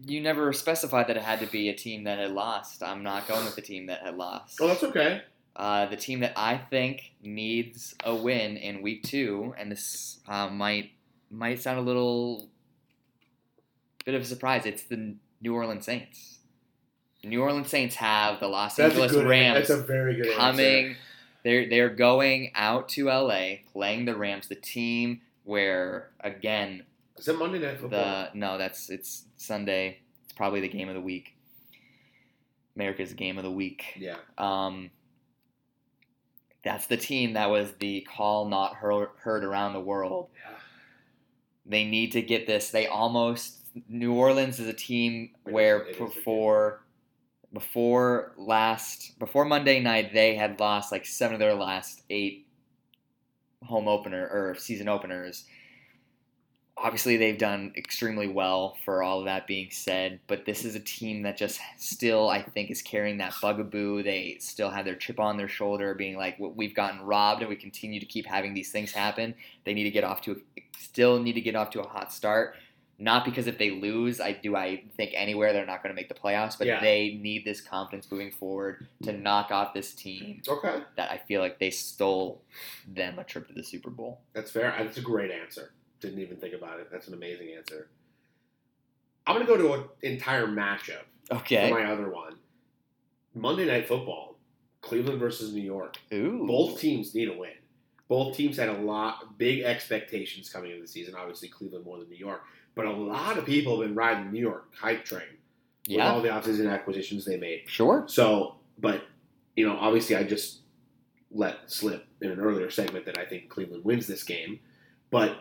[0.07, 2.81] you never specified that it had to be a team that had lost.
[2.81, 4.57] I'm not going with the team that had lost.
[4.59, 5.21] Oh, that's okay.
[5.55, 10.47] Uh, the team that I think needs a win in week two, and this uh,
[10.47, 10.89] might
[11.29, 12.49] might sound a little
[14.05, 14.65] bit of a surprise.
[14.65, 16.39] It's the New Orleans Saints.
[17.21, 19.27] The New Orleans Saints have the Los That's Angeles good.
[19.27, 20.85] Rams That's a very good coming.
[20.87, 20.97] Answer.
[21.43, 26.85] They're they're going out to LA, playing the Rams, the team where again
[27.17, 27.99] Is it Monday Night Football?
[27.99, 29.99] the no, that's it's Sunday.
[30.23, 31.35] It's probably the game of the week.
[32.75, 33.85] America's game of the week.
[33.97, 34.17] yeah.
[34.37, 34.91] Um,
[36.63, 40.29] that's the team that was the call not heard, around the world.
[40.33, 40.57] Yeah.
[41.67, 42.71] They need to get this.
[42.71, 46.81] They almost New Orleans is a team It where is before
[47.53, 52.47] before last before Monday night they had lost like seven of their last eight
[53.63, 55.45] home opener or season openers.
[56.77, 60.79] Obviously, they've done extremely well for all of that being said, but this is a
[60.79, 64.03] team that just still, I think, is carrying that bugaboo.
[64.03, 67.49] They still have their chip on their shoulder, being like, "We- "We've gotten robbed, and
[67.49, 70.41] we continue to keep having these things happen." They need to get off to,
[70.77, 72.57] still need to get off to a hot start.
[72.99, 76.09] Not because if they lose, I do I think anywhere they're not going to make
[76.09, 76.81] the playoffs, but Yeah.
[76.81, 80.81] they need this confidence moving forward to knock off this team Okay.
[80.97, 82.41] that I feel like they stole
[82.87, 84.19] them a trip to the Super Bowl.
[84.33, 84.75] That's fair.
[84.77, 85.71] That's a great answer.
[86.05, 86.89] Didn't even think about it.
[86.91, 87.89] That's an amazing answer.
[89.25, 91.01] I'm gonna go to an entire matchup
[91.31, 91.69] Okay.
[91.69, 92.35] for my other one.
[93.33, 94.37] Monday Night Football,
[94.81, 95.97] Cleveland versus New York.
[96.13, 96.45] Ooh.
[96.47, 97.53] Both teams need a win.
[98.07, 101.15] Both teams had a lot big expectations coming into the season.
[101.15, 102.43] Obviously, Cleveland more than New York,
[102.75, 105.23] but a lot of people have been riding the New York hype train
[105.89, 107.63] with all the offseason acquisitions they made.
[107.67, 108.05] Sure.
[108.07, 109.03] So, but
[109.55, 110.59] you know, obviously, I just
[111.31, 114.59] let slip in an earlier segment that I think Cleveland wins this game.
[115.11, 115.37] But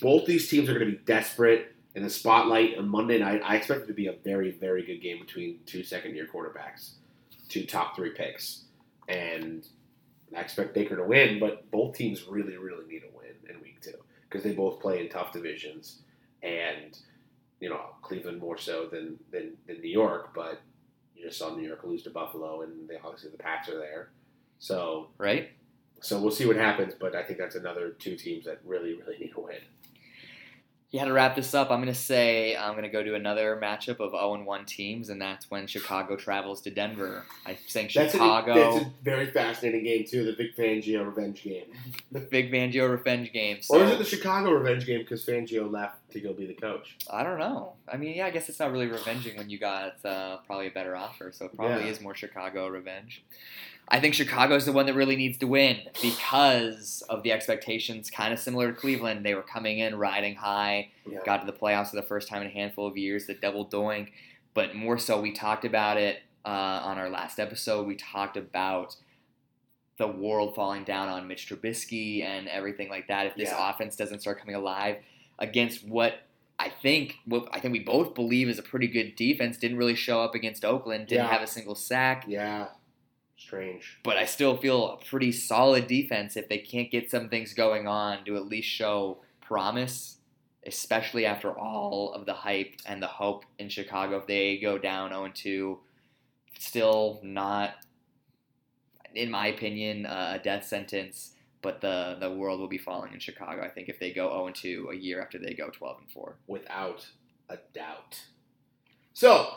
[0.00, 3.42] both these teams are going to be desperate in the spotlight on Monday night.
[3.44, 6.92] I expect it to be a very, very good game between two second-year quarterbacks,
[7.48, 8.64] two top three picks,
[9.08, 9.66] and
[10.36, 11.40] I expect Baker to win.
[11.40, 13.94] But both teams really, really need a win in week two
[14.28, 15.98] because they both play in tough divisions,
[16.42, 16.96] and
[17.60, 20.60] you know Cleveland more so than than, than New York, but
[21.16, 24.10] you just saw New York lose to Buffalo, and they obviously the Pats are there.
[24.60, 25.50] So, Right?
[26.00, 26.94] So we'll see what happens.
[26.98, 29.56] But I think that's another two teams that really, really need a win.
[30.90, 33.60] Yeah, to wrap this up, I'm going to say I'm going to go to another
[33.62, 37.26] matchup of 0 1 teams, and that's when Chicago travels to Denver.
[37.44, 40.24] I think That's, Chicago, a, that's a very fascinating game too.
[40.24, 41.66] The Vic Fangio revenge game,
[42.12, 43.58] the Vic Fangio revenge game.
[43.68, 46.96] or is it the Chicago revenge game because Fangio left to go be the coach?
[47.10, 47.74] I don't know.
[47.86, 50.70] I mean, yeah, I guess it's not really revenging when you got uh, probably a
[50.70, 51.90] better offer, so it probably Yeah.
[51.90, 53.22] is more Chicago revenge.
[53.90, 58.32] I think Chicago's the one that really needs to win because of the expectations, kind
[58.34, 59.24] of similar to Cleveland.
[59.24, 61.20] They were coming in riding high, Yeah.
[61.24, 63.66] got to the playoffs for the first time in a handful of years, the double
[63.66, 64.08] doink.
[64.52, 66.48] But more so, we talked about it uh,
[66.84, 67.86] on our last episode.
[67.86, 68.96] We talked about
[69.96, 73.26] the world falling down on Mitch Trubisky and everything like that.
[73.26, 73.70] If this Yeah.
[73.70, 74.96] offense doesn't start coming alive
[75.38, 76.20] against what
[76.60, 79.94] I think, what I think we both believe is a pretty good defense, didn't really
[79.94, 81.30] show up against Oakland, didn't Yeah.
[81.32, 82.68] have a single sack Yeah,
[83.38, 83.98] strange.
[84.02, 87.86] but I still feel a pretty solid defense if they can't get some things going
[87.86, 90.18] on to at least show promise,
[90.66, 94.18] especially after all of the hype and the hope in Chicago.
[94.18, 95.78] If they go down 0 2,
[96.58, 97.76] still not,
[99.14, 101.32] in my opinion, a death sentence.
[101.60, 103.62] But the, the world will be falling in Chicago.
[103.62, 106.36] I think if they go 0 2 a year after they go 12 and 4.
[106.46, 107.08] without
[107.48, 108.26] a doubt.
[109.12, 109.48] So,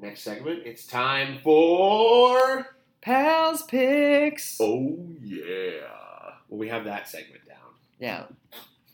[0.00, 2.66] next segment, it's time for.
[3.00, 4.58] Pals picks.
[4.60, 5.80] Oh, yeah.
[6.48, 7.56] Well, we have that segment down.
[7.98, 8.24] Yeah,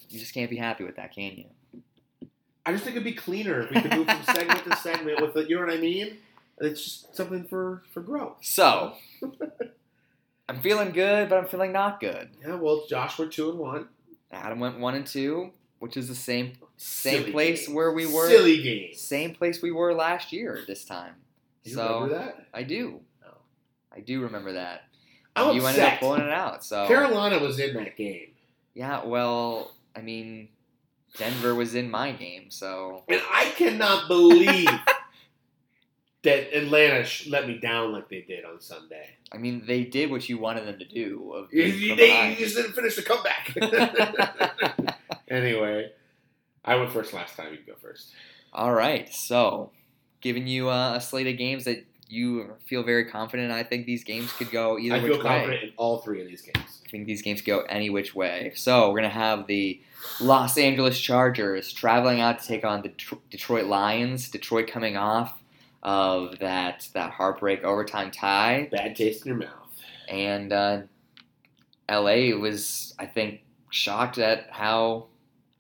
[0.08, 1.44] you just can't be happy with that, can you?
[2.64, 5.36] I just think it'd be cleaner if we could move from segment to segment with
[5.36, 5.48] it.
[5.48, 6.18] You know what I mean?
[6.58, 8.38] It's just something for, for growth.
[8.42, 8.94] So,
[10.48, 12.30] I'm feeling good, but I'm feeling not good.
[12.44, 13.88] Yeah, well, Josh, we're two and one.
[14.32, 17.74] Adam went one and two, which is the same same Silly place game.
[17.76, 18.28] where we were.
[18.28, 18.94] Silly game.
[18.94, 21.14] Same place we were last year this time.
[21.64, 22.46] You so remember that?
[22.54, 23.00] I do.
[23.26, 23.36] Oh.
[23.94, 24.84] I do remember that.
[25.34, 26.64] I'm you ended up pulling it out.
[26.64, 28.28] So Carolina was in that game.
[28.74, 30.48] yeah, well, I mean,
[31.18, 34.68] Denver was in my game, so And I cannot believe
[36.22, 39.10] that Atlanta sh- let me down like they did on Sunday.
[39.32, 41.32] I mean, they did what you wanted them to do.
[41.34, 43.54] Of You, being you- from they just didn't finish the comeback.
[45.28, 45.90] anyway,
[46.64, 47.52] I went first last time.
[47.52, 48.12] You can go first.
[48.52, 49.70] All right, so
[50.20, 53.50] giving you uh, a slate of games that you feel very confident.
[53.52, 55.24] I think these games could go either I which feel way.
[55.24, 56.82] confident in all three of these games.
[56.84, 58.52] I think these games go any which way.
[58.54, 59.80] So we're gonna have the
[60.20, 62.92] Los Angeles Chargers traveling out to take on the
[63.30, 64.30] Detroit Lions.
[64.30, 65.42] Detroit coming off
[65.82, 69.80] of that that heartbreak overtime tie, Bad taste in your mouth.
[70.08, 70.80] and uh,
[71.90, 73.40] LA was I think
[73.70, 75.06] shocked at how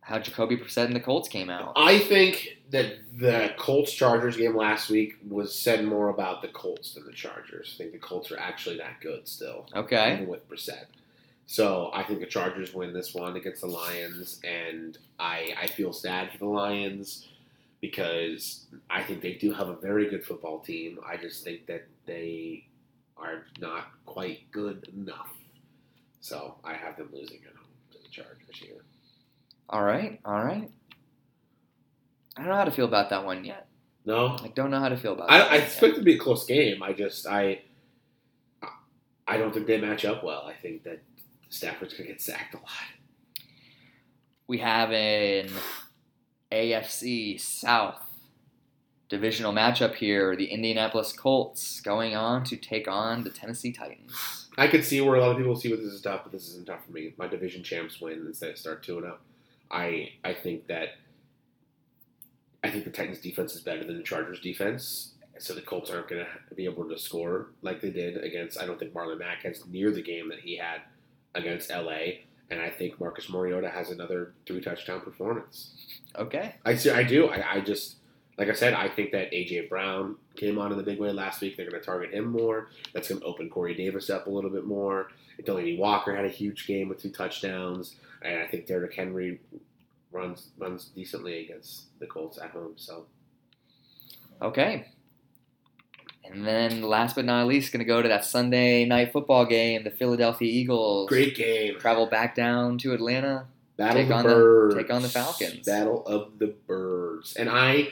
[0.06, 1.72] how Jacoby Brissett and the Colts came out.
[1.74, 6.94] I think that the Colts Chargers game last week was said more about the Colts
[6.94, 7.74] than the Chargers.
[7.74, 10.84] I think the Colts are actually that good still, Okay, even with Brissett.
[11.46, 15.92] So I think the Chargers win this one against the Lions, and I I feel
[15.92, 17.26] sad for the Lions
[17.80, 21.00] because I think they do have a very good football team.
[21.04, 22.64] I just think that they
[23.16, 25.34] are not quite good enough.
[26.20, 28.82] So I have them losing at home to the Chargers here.
[29.68, 30.70] All right, all right.
[32.36, 33.66] I don't know how to feel about that one yet.
[34.04, 35.30] No, I don't know how to feel about.
[35.30, 35.62] I, I one yet.
[35.64, 36.82] expect it to be a close game.
[36.82, 37.62] I just I
[39.26, 40.44] I don't think they match up well.
[40.46, 41.02] I think that
[41.48, 42.66] Stafford's gonna get sacked a lot.
[44.46, 45.50] we have an
[46.52, 48.00] AFC South
[49.08, 50.36] divisional matchup here.
[50.36, 54.48] The Indianapolis Colts going on to take on the Tennessee Titans.
[54.58, 56.48] I could see where a lot of people see what this is tough, but this
[56.48, 57.12] isn't tough for me.
[57.18, 59.20] My division champs win instead of start two and up.
[59.70, 60.90] I I think that
[62.62, 65.12] I think the Titans defense is better than the Chargers defense.
[65.38, 68.58] So the Colts aren't going to be able to score like they did against.
[68.58, 70.80] I don't think Marlon Mack has near the game that he had
[71.34, 75.74] against LA, and I think Marcus Mariota has another three touchdown performance.
[76.16, 76.54] Okay.
[76.64, 76.90] I see.
[76.90, 77.28] I do.
[77.28, 77.96] I, I just
[78.38, 78.72] like I said.
[78.72, 81.56] I think that AJ Brown came on in the big way last week.
[81.56, 82.68] They're going to target him more.
[82.94, 85.08] That's going to open Corey Davis up a little bit more.
[85.42, 87.96] Delanie Walker had a huge game with two touchdowns,
[88.26, 89.40] and I think Derrick Henry
[90.12, 92.74] runs runs decently against the Colts at home.
[92.76, 93.06] So
[94.42, 94.86] Okay.
[96.28, 99.84] And then last but not least, going to go to that Sunday night football game.
[99.84, 101.78] The Philadelphia Eagles great game.
[101.78, 103.46] travel back down to Atlanta.
[103.76, 104.74] Battle Take of on the the- birds.
[104.74, 105.64] take on the Falcons.
[105.66, 107.36] Battle of the birds.
[107.36, 107.88] And I,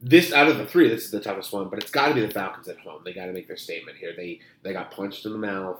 [0.00, 1.68] this out of the three, this is the toughest one.
[1.68, 3.02] But it's got to be the Falcons at home.
[3.04, 4.12] They got to make their statement here.
[4.16, 5.78] They they got punched in the mouth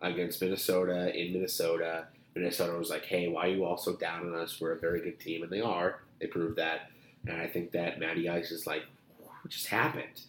[0.00, 2.06] against Minnesota in Minnesota.
[2.34, 4.60] Minnesota was like, "Hey, why are you all so down on us?
[4.60, 6.00] We're a very good team," and they are.
[6.20, 6.90] They proved that.
[7.26, 8.82] And I think that Matty Ice is like,
[9.18, 10.22] "What just happened?"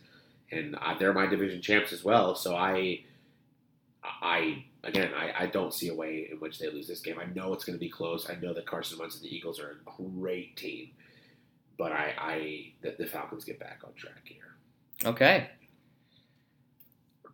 [0.51, 2.35] And uh, they're my division champs as well.
[2.35, 3.01] So I,
[4.03, 7.17] I again, I, I don't see a way in which they lose this game.
[7.19, 8.29] I know it's going to be close.
[8.29, 10.89] I know that Carson Wentz and the Eagles are a great team,
[11.77, 14.55] but I, I that the Falcons get back on track here.
[15.05, 15.49] Okay.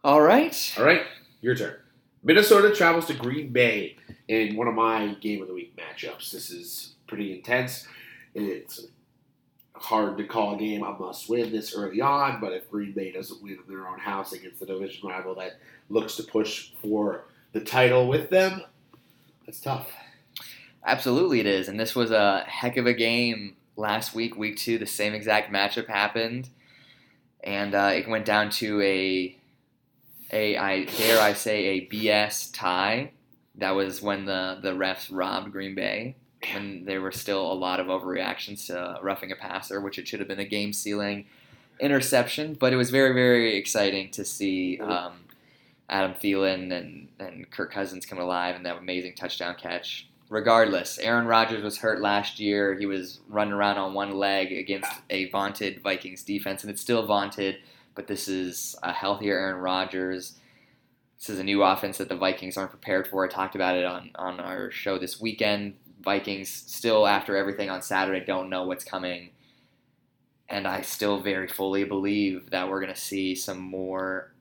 [0.03, 0.75] All right.
[0.77, 1.01] All right,
[1.41, 1.75] your turn.
[2.23, 6.31] Minnesota travels to Green Bay in one of my game of the week matchups.
[6.31, 7.87] This is pretty intense.
[8.35, 8.87] It's
[9.73, 13.11] hard to call a game a must win this early on, but if Green Bay
[13.11, 15.59] doesn't win in their own house against the division rival that
[15.89, 18.63] looks to push for the title with them,
[19.45, 19.91] that's tough.
[20.85, 21.67] Absolutely, it is.
[21.67, 24.77] And this was a heck of a game last week, week two.
[24.77, 26.49] The same exact matchup happened,
[27.43, 29.37] and uh, it went down to a,
[30.31, 33.11] a I dare I say a BS tie.
[33.57, 36.15] That was when the the refs robbed Green Bay,
[36.53, 40.19] when there were still a lot of overreactions to roughing a passer, which it should
[40.19, 41.25] have been a game sealing
[41.79, 42.55] interception.
[42.55, 44.79] But it was very very exciting to see.
[44.79, 45.23] Um,
[45.89, 51.27] Adam Thielen and, and Kirk Cousins come alive and that amazing touchdown catch regardless, Aaron
[51.27, 52.75] Rodgers was hurt last year.
[52.75, 57.05] He was running around on one leg against a vaunted Vikings defense, and it's still
[57.05, 57.57] vaunted,
[57.95, 60.33] but this is a healthier Aaron Rodgers.
[61.17, 63.25] This is a new offense that the Vikings aren't prepared for.
[63.25, 65.75] I talked about it on, on our show this weekend.
[66.01, 69.31] Vikings still, after everything on Saturday, don't know what's coming.
[70.47, 74.31] And I still very fully believe that we're going to see some more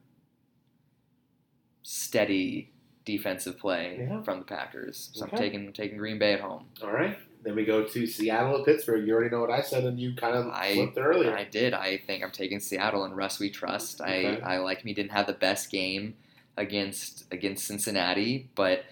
[1.83, 2.73] steady
[3.05, 4.23] defensive play Yeah.
[4.23, 5.11] from the Packers.
[5.15, 5.37] So Okay.
[5.37, 6.67] I'm taking taking Green Bay at home.
[6.83, 7.17] All right.
[7.43, 9.07] Then we go to Seattle and Pittsburgh.
[9.07, 11.35] You already know what I said, and you kind of I- flipped earlier.
[11.37, 11.75] I did.
[11.75, 14.01] I think I'm taking Seattle and Russ we trust.
[14.01, 14.41] I, Okay.
[14.43, 16.15] I like me didn't have the best game
[16.57, 18.85] against against Cincinnati, but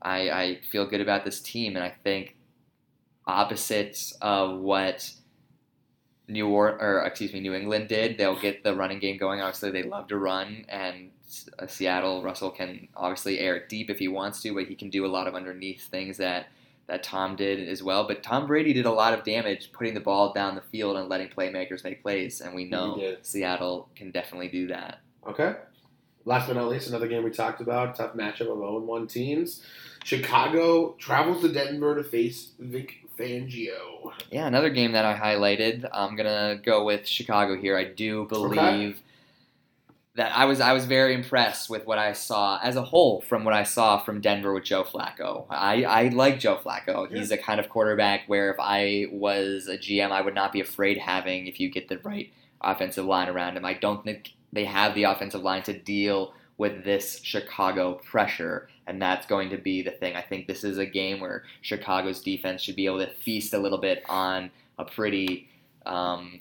[0.00, 2.36] I, I feel good about this team, and I think
[3.26, 5.12] opposite of what
[6.28, 9.40] New or, or excuse me New England did, they'll get the running game going.
[9.40, 11.10] Obviously, they love to run, and
[11.58, 15.06] uh, Seattle Russell can obviously air deep if he wants to, but he can do
[15.06, 16.46] a lot of underneath things that
[16.88, 18.08] that Tom did as well.
[18.08, 21.08] But Tom Brady did a lot of damage putting the ball down the field and
[21.08, 25.00] letting playmakers make plays, and we know Seattle can definitely do that.
[25.26, 25.54] Okay.
[26.24, 27.96] Last but not least, another game we talked about.
[27.96, 29.62] Tough matchup of 0 1 teams.
[30.04, 34.12] Chicago travels to Denver to face Vic Fangio.
[34.30, 35.88] Yeah, another game that I highlighted.
[35.92, 37.76] I'm gonna go with Chicago here.
[37.76, 38.94] I do believe Okay.
[40.16, 43.44] that I was I was very impressed with what I saw as a whole from
[43.44, 45.46] what I saw from Denver with Joe Flacco.
[45.50, 47.10] I, I like Joe Flacco.
[47.12, 50.60] He's a kind of quarterback where if I was a GM, I would not be
[50.60, 53.64] afraid having if you get the right offensive line around him.
[53.64, 59.00] I don't think they have the offensive line to deal with this Chicago pressure, and
[59.00, 60.14] that's going to be the thing.
[60.14, 63.58] I think this is a game where Chicago's defense should be able to feast a
[63.58, 65.48] little bit on a pretty
[65.86, 66.40] um,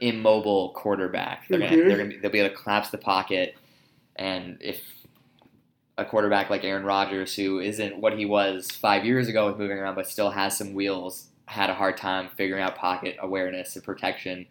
[0.00, 1.46] immobile quarterback.
[1.48, 1.88] They're gonna, Mhm.
[1.88, 3.56] they're gonna be, they'll be able to collapse the pocket,
[4.16, 4.82] and if
[5.96, 9.78] a quarterback like Aaron Rodgers, who isn't what he was five years ago with moving
[9.78, 13.84] around, but still has some wheels, had a hard time figuring out pocket awareness and
[13.84, 14.46] protection,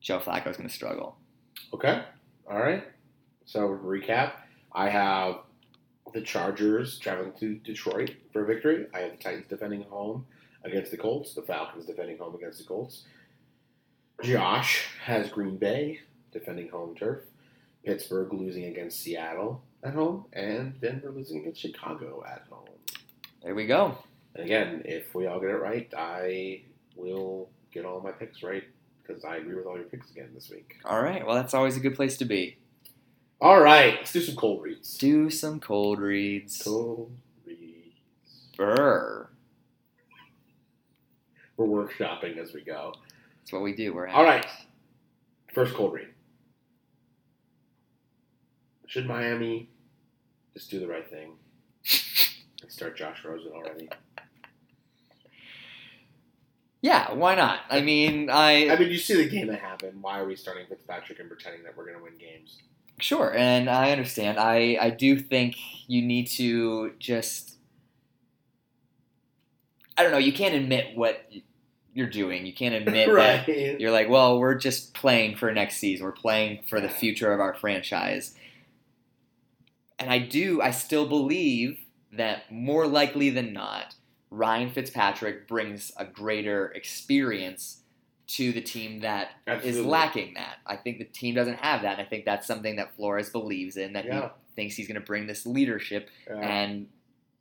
[0.00, 1.16] Joe Flacco's going to struggle.
[1.74, 2.02] Okay.
[2.50, 2.84] All right.
[3.44, 4.32] So recap:
[4.72, 5.40] I have
[6.12, 8.86] the Chargers traveling to Detroit for a victory.
[8.94, 10.26] I have the Titans defending home
[10.64, 11.34] against the Colts.
[11.34, 13.04] The Falcons defending home against the Colts.
[14.22, 16.00] Josh has Green Bay
[16.32, 17.20] defending home turf.
[17.84, 22.66] Pittsburgh losing against Seattle at home, and Denver losing against Chicago at home.
[23.42, 23.96] There we go.
[24.34, 26.62] And again, if we all get it right, I
[26.96, 28.64] will get all my picks right
[29.08, 30.76] because I agree with all your picks again this week.
[30.84, 31.26] All right.
[31.26, 32.58] Well, that's always a good place to be.
[33.40, 34.98] All right, let's do some cold reads.
[34.98, 36.60] Do some cold reads.
[36.60, 37.12] Cold
[37.46, 37.94] reads.
[38.56, 39.28] Brr.
[41.56, 42.94] We're workshopping as we go.
[43.38, 43.94] That's what we do.
[43.94, 44.44] We're All right,
[45.54, 46.08] first cold read.
[48.88, 49.68] Should Miami
[50.52, 51.32] just do the right thing
[52.62, 53.88] and start Josh Rosen already?
[56.80, 57.60] Yeah, why not?
[57.70, 60.00] I mean, I, I mean, you see the game that happened.
[60.00, 62.58] Why are we starting Fitzpatrick and pretending that we're going to win games?
[63.00, 64.38] Sure, and I understand.
[64.38, 65.56] I, I do think
[65.86, 67.56] you need to just.
[69.96, 70.18] I don't know.
[70.18, 71.28] You can't admit what
[71.92, 72.46] you're doing.
[72.46, 76.06] You can't admit that you're like, well, we're just playing for next season.
[76.06, 78.34] We're playing for the future of our franchise.
[79.98, 81.80] And I do, I still believe
[82.12, 83.96] that more likely than not,
[84.30, 87.82] Ryan Fitzpatrick brings a greater experience
[88.28, 89.82] to the team that is Absolutely.
[89.90, 90.56] lacking that.
[90.66, 91.98] I think the team doesn't have that.
[91.98, 94.22] And I think that's something that Flores believes in, that Yeah.
[94.22, 96.10] he thinks he's going to bring this leadership.
[96.28, 96.36] Yeah.
[96.36, 96.88] And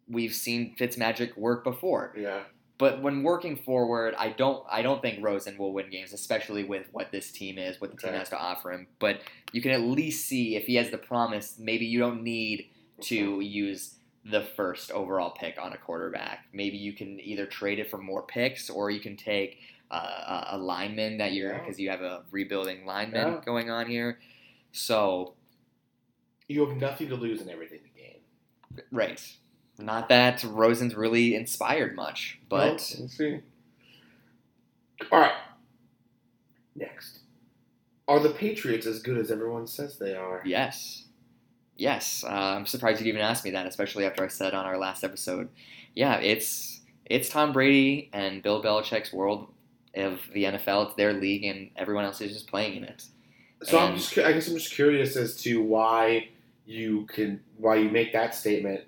[0.08, 2.14] we've seen Fitzmagic work before.
[2.18, 2.44] yeah.
[2.80, 6.86] But when working forward, I don't I don't think Rosen will win games, especially with
[6.92, 8.86] what this team is, what the team has to offer him.
[9.00, 11.58] But you can at least see if he has the promise.
[11.58, 12.68] Maybe you don't need
[13.02, 13.96] to use
[14.30, 16.46] the first overall pick on a quarterback.
[16.54, 19.60] Maybe you can either trade it for more picks, or you can take
[19.90, 21.60] uh, a- lineman that you're Yeah.
[21.60, 23.42] because you have a rebuilding lineman Yeah.
[23.46, 24.20] going on here.
[24.74, 25.36] So
[26.50, 28.20] You have nothing to lose and everything to gain.
[28.92, 29.22] right,
[29.78, 32.58] not that Rosen's really inspired much, but.
[32.58, 33.40] Well, let's see.
[35.12, 35.36] All right.
[36.76, 37.20] Next.
[38.10, 40.42] Are the Patriots as good as everyone says they are?
[40.46, 41.07] Yes.
[41.78, 42.24] Yes.
[42.28, 45.04] Uh, I'm surprised you'd even ask me that, especially after I said on our last
[45.04, 45.50] episode.
[45.96, 49.48] Yeah, it's it's Tom Brady and Bill Belichick's world
[49.96, 50.88] of the NFL.
[50.88, 53.06] It's their league, and everyone else is just playing in it.
[53.64, 56.30] So I'm just, I guess I'm just curious as to why
[56.66, 58.82] you can, why you make that statement.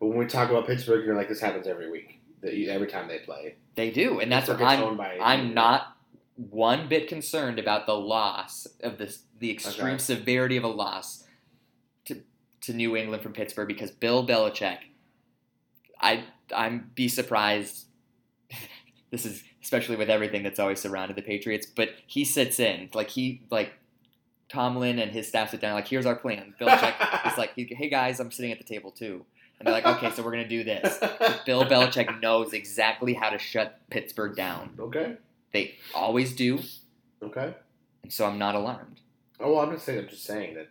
[0.00, 2.86] But when we talk about Pittsburgh, you're like, this happens every week, that you- every
[2.88, 3.54] time they play.
[3.76, 4.96] They do, and that's what Pittsburgh I'm.
[4.96, 5.96] by- I'm not
[6.36, 9.98] one bit concerned about the loss of this, the extreme Okay.
[9.98, 11.24] severity of a loss
[12.66, 14.78] to New England from Pittsburgh because Bill Belichick.
[16.00, 16.24] I
[16.54, 17.86] I'm be surprised.
[19.10, 23.08] this is especially with everything that's always surrounded the Patriots, but he sits in like
[23.10, 23.72] he like
[24.48, 26.54] Tomlin and his staff sit down like here's our plan.
[26.60, 29.24] Belichick is like hey guys I'm sitting at the table too,
[29.58, 30.98] and they're like okay so we're gonna do this.
[31.46, 34.70] Bill Belichick knows exactly how to shut Pittsburgh down.
[34.78, 35.16] Okay.
[35.52, 36.58] They always do,
[37.22, 37.54] Okay.
[38.02, 39.00] and so I'm not alarmed.
[39.40, 40.00] Oh, well, I'm not saying.
[40.00, 40.68] I'm just saying that.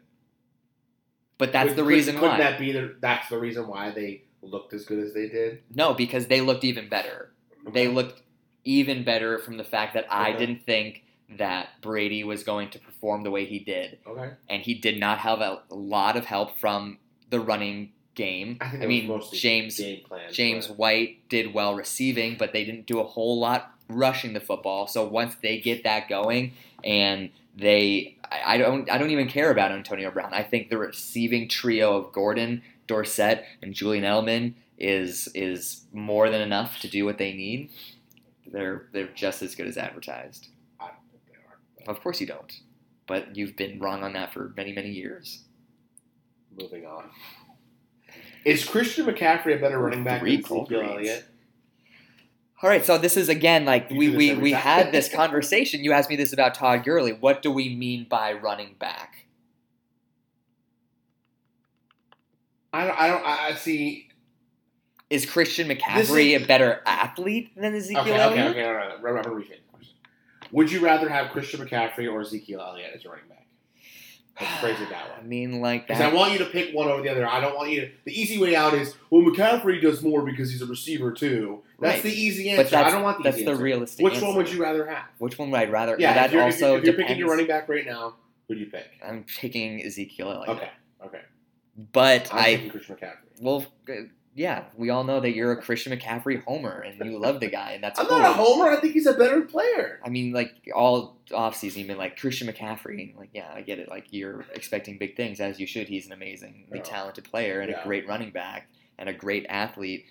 [1.38, 2.38] But that's Could- the could- reason couldn't why.
[2.38, 2.96] that be the?
[3.00, 5.62] That's the reason why they looked as good as they did.
[5.74, 7.32] No, because they looked even better.
[7.72, 8.22] They looked
[8.64, 10.40] even better from the fact that I Okay.
[10.40, 11.04] didn't think
[11.38, 14.30] that Brady was going to perform the way he did, Okay.
[14.48, 17.00] and he did not have a lot of help from
[17.32, 18.58] the running game.
[18.62, 18.84] I think.
[18.84, 20.32] I mean, James game plan.
[20.32, 24.40] James but- White did well receiving, but they didn't do a whole lot rushing the
[24.40, 24.88] football.
[24.88, 26.54] So once they get that going,
[26.84, 30.34] and they, I, don't, I don't even care about Antonio Brown.
[30.34, 36.42] I think the receiving trio of Gordon, Dorsett, and Julian Edelman is is more than
[36.42, 37.70] enough to do what they need.
[38.46, 40.50] They're they're just as good as advertised.
[40.80, 41.34] I don't think they
[41.88, 41.92] are.
[41.96, 42.52] Of course you don't,
[43.08, 45.44] but you've been wrong on that for many many years.
[46.60, 47.10] Moving on.
[48.44, 50.82] Is Christian McCaffrey a better running back Three than Ezekiel.
[50.82, 51.26] Elliott?
[52.64, 54.62] All right, so this is again like we we, we time.
[54.62, 55.84] had this conversation.
[55.84, 57.12] You asked me this about Todd Gurley.
[57.14, 59.26] What do we mean by running back?
[62.72, 63.00] I don't.
[63.00, 63.26] I don't.
[63.26, 64.10] I, see.
[65.10, 68.48] Is Christian McCaffrey is- a better athlete than Ezekiel Okay, okay, Elliott?
[68.52, 68.62] okay.
[68.64, 68.92] Right, all right.
[68.94, 69.96] I'm gonna the question.
[70.52, 73.45] Would you rather have Christian McCaffrey or Ezekiel Elliott as your running back?
[74.40, 75.16] Let's phrase it that way.
[75.20, 77.26] I mean, like that Because I want you to pick one over the other.
[77.28, 77.92] I don't want you to.
[78.06, 81.62] The easy way out is well, McCaffrey does more because he's a receiver too.
[81.80, 82.04] That's Right.
[82.04, 82.76] the easy answer.
[82.78, 83.64] I don't want the that's easy the answer.
[83.64, 84.04] realistic.
[84.04, 84.26] Which answer.
[84.28, 85.06] one would you rather have?
[85.20, 85.96] Which one would I rather?
[86.00, 88.16] Yeah, that if you're, if also you're, if you're picking your running back right now,
[88.48, 88.86] who do you pick?
[89.06, 90.50] I'm picking Ezekiel Elliott.
[90.50, 90.70] Okay,
[91.06, 91.22] okay.
[91.92, 93.42] But I'm I picking Christian McCaffrey.
[93.42, 93.66] well,
[94.38, 97.72] yeah, we all know that you're a Christian McCaffrey homer and you love the guy,
[97.72, 98.20] and that's I'm cool.
[98.20, 98.70] not a homer.
[98.70, 100.02] I think he's a better player.
[100.04, 103.16] I mean, like all offseason, you've been like Christian McCaffrey.
[103.18, 103.88] Like, yeah, I get it.
[103.90, 105.88] Like you're expecting big things as you should.
[105.88, 106.82] He's an amazingly Yeah.
[106.82, 107.80] talented player and Yeah.
[107.80, 108.68] a great running back
[108.98, 110.06] and a great athlete.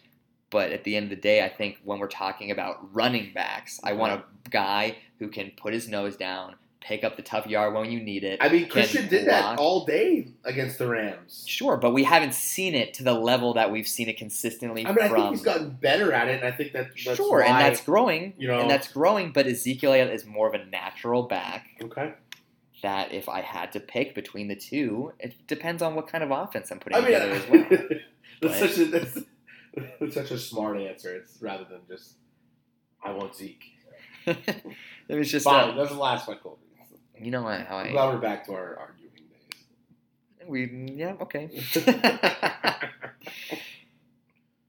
[0.48, 3.78] But at the end of the day, I think when we're talking about running backs,
[3.84, 4.01] I mm-hmm.
[4.01, 6.55] want a guy who can put his nose down,
[6.85, 8.39] pick up the tough yard when you need it.
[8.43, 11.44] I mean, Christian did that all day against the Rams.
[11.48, 14.90] Sure, but we haven't seen it to the level that we've seen it consistently I
[14.93, 15.16] mean, I from.
[15.23, 17.81] think he's gotten better at it, and I think that that's sure, why, and that's
[17.81, 18.35] growing.
[18.36, 19.32] you know- and that's growing.
[19.32, 21.66] But Ezekiel is more of a natural back.
[21.82, 22.12] okay.
[22.82, 26.31] That if I had to pick between the two, it depends on what kind of
[26.31, 27.66] offense I'm putting I mean, together as well.
[28.43, 29.19] that's But- such a that's,
[30.01, 31.16] that's such a smart answer.
[31.16, 32.16] It's rather than just
[33.02, 33.65] I want Zeke.
[34.27, 36.61] it was just, Fine, uh, that's the last one, Colby.
[37.20, 40.49] You know what, how I'm I glad we're back to our arguing days.
[40.49, 41.51] we yeah okay.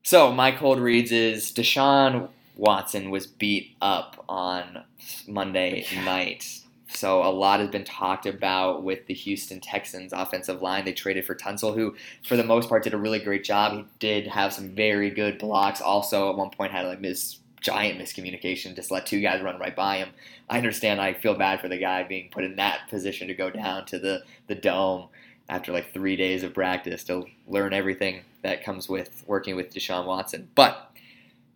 [0.04, 4.84] so my cold reads is Deshaun Watson was beat up on
[5.28, 6.62] Monday night.
[6.88, 10.86] So a lot has been talked about with the Houston Texans offensive line.
[10.86, 13.74] They traded for Tunsil, who for the most part did a really great job.
[13.74, 15.82] He did have some very good blocks.
[15.82, 19.76] Also, at one point had like miss giant miscommunication, just let two guys run right
[19.76, 20.10] by him.
[20.50, 21.02] I understand.
[21.02, 24.00] I feel bad for the guy being put in that position to go down to
[24.00, 25.10] the the dome
[25.50, 30.06] after like three days of practice to learn everything that comes with working with Deshaun
[30.06, 30.50] Watson.
[30.56, 30.92] But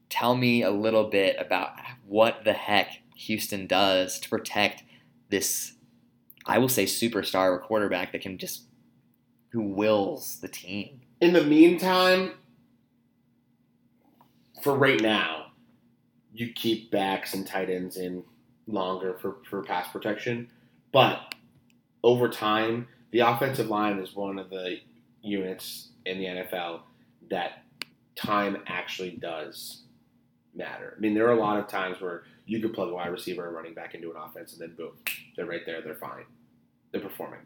[0.09, 1.73] tell me a little bit about
[2.07, 4.83] what the heck Houston does to protect
[5.29, 5.73] this,
[6.45, 8.63] I will say, superstar quarterback that can just
[9.49, 11.01] who wills the team.
[11.21, 12.33] In the meantime,
[14.63, 15.47] for right now,
[16.33, 18.23] you keep backs and tight ends in
[18.71, 20.49] longer for, for pass protection.
[20.91, 21.33] But
[22.03, 24.77] over time, the offensive line is one of the
[25.21, 26.81] units in the NFL
[27.29, 27.63] that
[28.15, 29.83] time actually does
[30.55, 30.93] matter.
[30.97, 33.45] I mean, there are a lot of times where you could plug a wide receiver
[33.45, 34.91] and running back into an offense, and then boom,
[35.35, 36.25] they're right there, they're fine,
[36.91, 37.39] they're performing.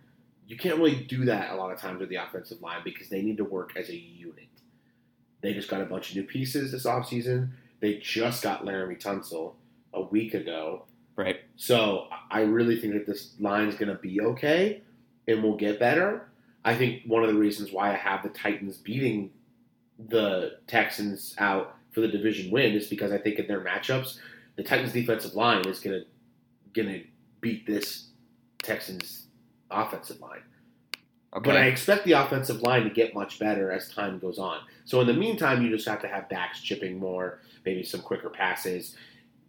[0.48, 3.22] You can't really do that a lot of times with the offensive line because they
[3.22, 4.48] need to work as a unit.
[5.42, 7.50] They just got a bunch of new pieces this offseason.
[7.80, 9.54] They just got Laremy Tunsil
[9.94, 10.86] a week ago.
[11.16, 11.42] Right.
[11.56, 14.82] So I really think that this line is going to be okay
[15.28, 16.30] and will get better.
[16.66, 19.32] I think one of the reasons why I have the Titans beating
[20.10, 24.18] the Texans out for the division win is because I think in their matchups,
[24.56, 26.06] the Titans defensive line is going to
[26.74, 27.04] going to
[27.42, 28.08] beat this
[28.64, 29.28] Texans
[29.70, 30.42] offensive line.
[31.36, 31.50] Okay.
[31.50, 34.60] But I expect the offensive line to get much better as time goes on.
[34.86, 38.30] So in the meantime, you just have to have backs chipping more, maybe some quicker
[38.30, 38.96] passes,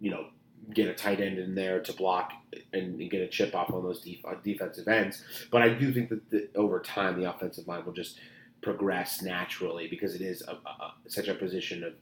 [0.01, 0.27] you know,
[0.73, 2.33] get a tight end in there to block
[2.73, 5.23] and, and get a chip off on those def- uh, defensive ends.
[5.51, 8.19] But I do think that the, over time, the offensive line will just
[8.63, 11.93] progress naturally because it is a, a, a, such a position of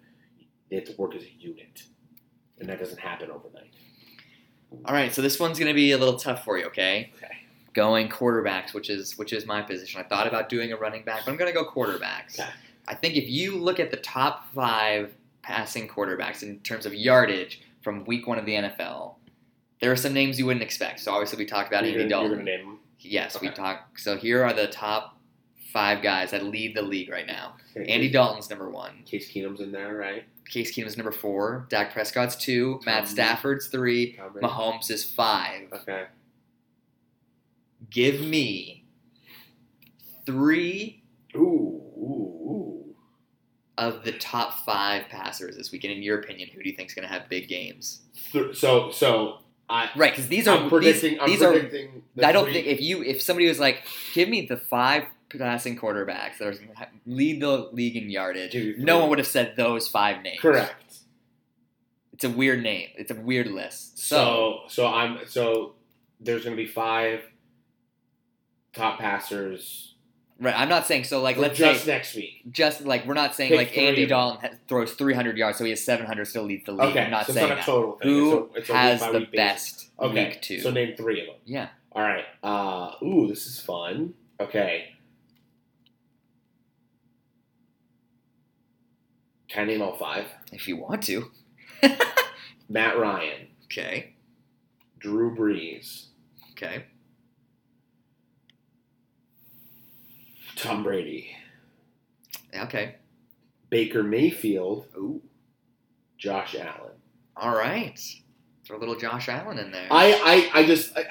[0.71, 1.83] they have to work as a unit,
[2.59, 3.75] and that doesn't happen overnight.
[4.87, 7.13] All right, so this one's going to be a little tough for you, okay?
[7.17, 7.37] Okay.
[7.75, 10.01] Going quarterbacks, which is which is my position.
[10.01, 12.39] I thought about doing a running back, but I'm going to go quarterbacks.
[12.39, 12.49] Okay.
[12.89, 15.13] I think if you look at the top five
[15.43, 19.17] passing quarterbacks in terms of yardage from week one of the NFL,
[19.81, 21.01] there are some names you wouldn't expect.
[21.01, 22.31] So obviously we talked about you're Andy gonna, Dalton.
[22.33, 22.79] You're name them.
[23.01, 23.57] Yes, we Okay.
[23.57, 23.99] talk.
[23.99, 25.19] So here are the top
[25.73, 27.57] five guys that lead the league right now.
[27.75, 29.03] Andy Dalton's number one.
[29.07, 30.25] Case Keenum's in there, right?
[30.49, 31.67] Case Keenum's number four.
[31.71, 32.81] Dak Prescott's two.
[32.85, 34.13] Matt Stafford's three.
[34.13, 34.35] Tom.
[34.43, 35.73] Mahomes is five.
[35.73, 36.05] Okay.
[37.91, 38.85] Give me
[40.27, 41.03] three
[41.35, 42.62] Ooh, ooh, ooh.
[43.79, 45.95] Of the top five passers this weekend.
[45.95, 48.03] In your opinion, who do you think is going to have big games?
[48.53, 49.39] So, so
[49.69, 49.89] I.
[49.97, 51.13] Right, because these are I'm predicting.
[51.13, 52.03] these, I'm these predicting.
[52.17, 52.29] the are.
[52.29, 53.83] I don't three- think if you if somebody was like,
[54.15, 55.05] give me the five
[55.39, 56.55] passing quarterbacks that are,
[57.07, 60.41] lead the league in yardage, no one would have said those five names.
[60.41, 60.99] Correct.
[62.13, 62.91] It's a weird name.
[62.97, 63.99] It's a weird list.
[63.99, 65.73] So, So, so I'm so
[66.21, 67.23] there's going to be five
[68.75, 69.92] top passers
[70.43, 70.59] Right.
[70.59, 71.23] I'm not saying so.
[71.23, 72.43] Like, let's just say next week.
[72.51, 74.07] just like we're not saying Pick like Andy.
[74.07, 76.81] Dalton has, throws 300 yards, so he has 700, still leads the league.
[76.91, 77.99] Okay, I'm not so saying it's not a that.
[78.03, 78.09] thing.
[78.11, 80.61] Who It's a- it's a has the week best Okay, week two?
[80.61, 81.37] so name three of them.
[81.45, 81.69] yeah.
[81.93, 82.25] All right.
[82.43, 84.15] Uh, ooh, this is fun.
[84.41, 84.87] Okay.
[89.49, 90.27] Can I name all five?
[90.51, 91.31] If you want to.
[92.69, 94.15] Matt Ryan, Okay.
[94.99, 96.07] Drew Brees,
[96.53, 96.87] Okay.
[100.57, 101.37] Tom Brady,
[102.55, 102.97] Okay.
[103.71, 105.23] Baker Mayfield, Ooh.
[106.19, 106.93] Josh Allen.
[107.37, 107.99] All right.
[108.65, 109.89] Throw a little Josh Allen in there.
[109.91, 111.05] I, I, I just, I,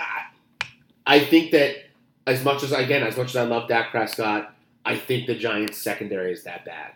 [1.05, 1.76] I, think that
[2.27, 4.55] as much as again, as much as I love Dak Prescott,
[4.85, 6.91] I think the Giants secondary is that bad,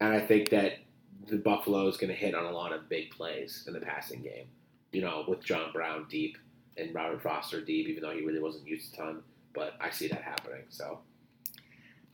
[0.00, 0.78] and I think that
[1.26, 4.22] the Buffalo is going to hit on a lot of big plays in the passing
[4.22, 4.46] game.
[4.92, 6.38] You know, with John Brown deep
[6.78, 9.22] and Robert Foster deep, even though he really wasn't used a ton,
[9.52, 10.62] but I see that happening.
[10.70, 11.00] So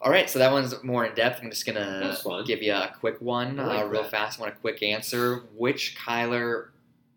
[0.05, 1.40] All right, so that one's more in depth.
[1.43, 2.14] I'm just gonna
[2.47, 4.10] give you a quick one, like uh, real that.
[4.10, 4.39] fast.
[4.39, 5.44] I want a quick answer?
[5.56, 6.68] Which Kyler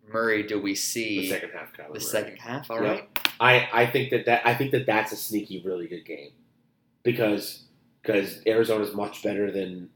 [0.08, 2.00] Murray do we see the second half, Kyler the Murray.
[2.00, 2.72] second half?
[2.72, 2.92] All Yeah.
[2.92, 3.20] right.
[3.42, 6.32] I, I think that, that I think that that's a sneaky, really good game
[7.04, 7.64] because
[8.02, 9.90] because Arizona's much better than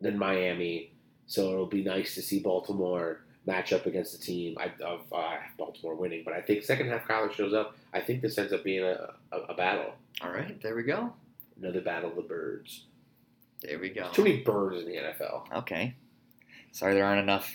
[0.00, 0.92] than Miami,
[1.26, 5.36] so it'll be nice to see Baltimore match up against a team I, of uh,
[5.56, 6.22] Baltimore winning.
[6.24, 7.76] But I think second half Kyler shows up.
[7.94, 10.60] I think this ends up being a, a, a battle, All right.
[10.60, 11.12] There we go.
[11.60, 12.84] Another battle of the birds.
[13.62, 14.08] There we go.
[14.12, 15.58] Too many birds in the NFL.
[15.58, 15.94] Okay.
[16.72, 17.52] Sorry, there aren't enough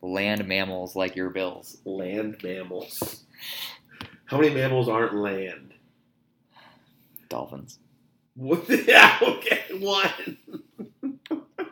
[0.00, 1.78] land mammals like your Bills.
[1.84, 3.24] Land mammals.
[4.26, 5.74] How many mammals aren't land?
[7.28, 7.78] Dolphins.
[8.34, 8.68] What?
[8.86, 10.38] Yeah, okay, one.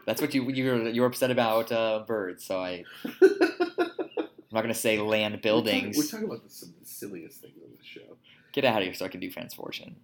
[0.05, 2.45] That's what you you were you were upset about uh, birds.
[2.45, 2.85] So I
[3.21, 5.97] I'm not gonna say land buildings.
[5.97, 8.17] We're talking, we're talking about the, some of the silliest things on this show.
[8.53, 9.97] Get out of here so I can do fans fortune.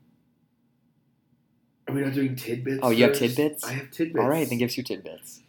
[1.92, 2.80] Are we not doing tidbits?
[2.82, 3.64] Oh, you have tidbits?
[3.64, 4.22] I have tidbits.
[4.22, 5.40] All right, then gives you tidbits.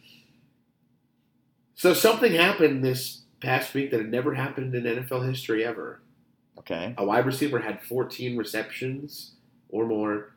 [1.74, 6.00] So something happened this past week that had never happened in NFL history ever.
[6.58, 6.94] Okay.
[6.96, 9.32] A wide receiver had 14 receptions
[9.68, 10.32] or more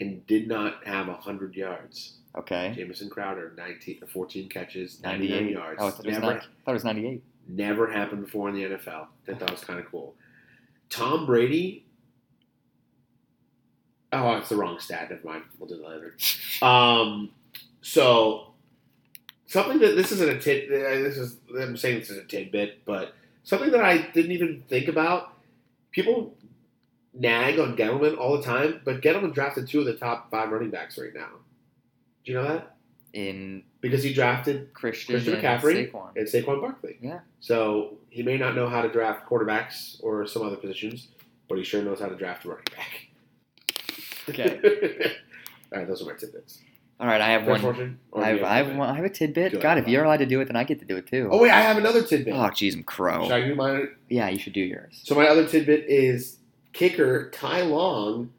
[0.00, 2.14] and did not have 100 yards.
[2.36, 2.72] Okay.
[2.74, 5.78] Jamison Crowder, 19, 14 catches, 98 yards.
[5.80, 7.22] Oh, I thought it was, never, I thought it was 98.
[7.48, 8.88] never happened before in the NFL.
[8.88, 10.14] I thought that was kind of cool.
[10.90, 11.85] Tom Brady.
[14.24, 15.10] Oh, it's the wrong stat.
[15.10, 15.42] Never mind.
[15.58, 16.16] We'll do that later.
[16.62, 17.30] Um,
[17.82, 18.52] so
[19.46, 20.70] something that this isn't a tid.
[20.72, 23.14] uh, This is I'm saying this is a tidbit, but
[23.44, 25.32] something that I didn't even think about.
[25.92, 26.34] People
[27.14, 30.68] nag on Gettleman all the time, but Gettleman drafted two of the top five running
[30.70, 31.28] backs right now.
[32.24, 32.76] Do you know that?
[33.14, 36.16] In Because he drafted Christian, Christian and McCaffrey Saquon.
[36.16, 36.98] and Saquon Barkley.
[37.00, 37.20] Yeah.
[37.40, 41.08] So he may not know how to draft quarterbacks or some other positions,
[41.48, 43.05] but he sure knows how to draft a running back.
[44.28, 45.12] Okay.
[45.72, 46.60] All right, those are my tidbits.
[46.98, 47.98] All right, I have Fair one.
[48.14, 49.52] I have, I, have one, I have a tidbit.
[49.52, 51.28] Go God, if you're allowed to do it, then I get to do it too.
[51.30, 52.32] Oh wait, I have another tidbit.
[52.32, 53.30] Oh, jeez, I'm Should crow.
[53.30, 53.88] I do mine?
[54.08, 55.02] Yeah, you should do yours.
[55.04, 56.38] So my other tidbit is
[56.72, 58.30] kicker Ty Long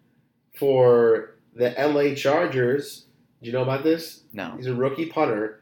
[0.56, 3.06] for the LA Chargers.
[3.42, 4.24] Do you know about this?
[4.34, 4.54] No.
[4.58, 5.62] He's a rookie punter.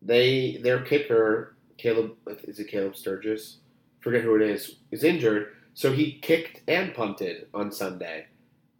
[0.00, 3.58] They their kicker Caleb is it Caleb Sturgis?
[4.00, 4.76] Forget who it is.
[4.90, 8.26] Is injured, so he kicked and punted on Sunday.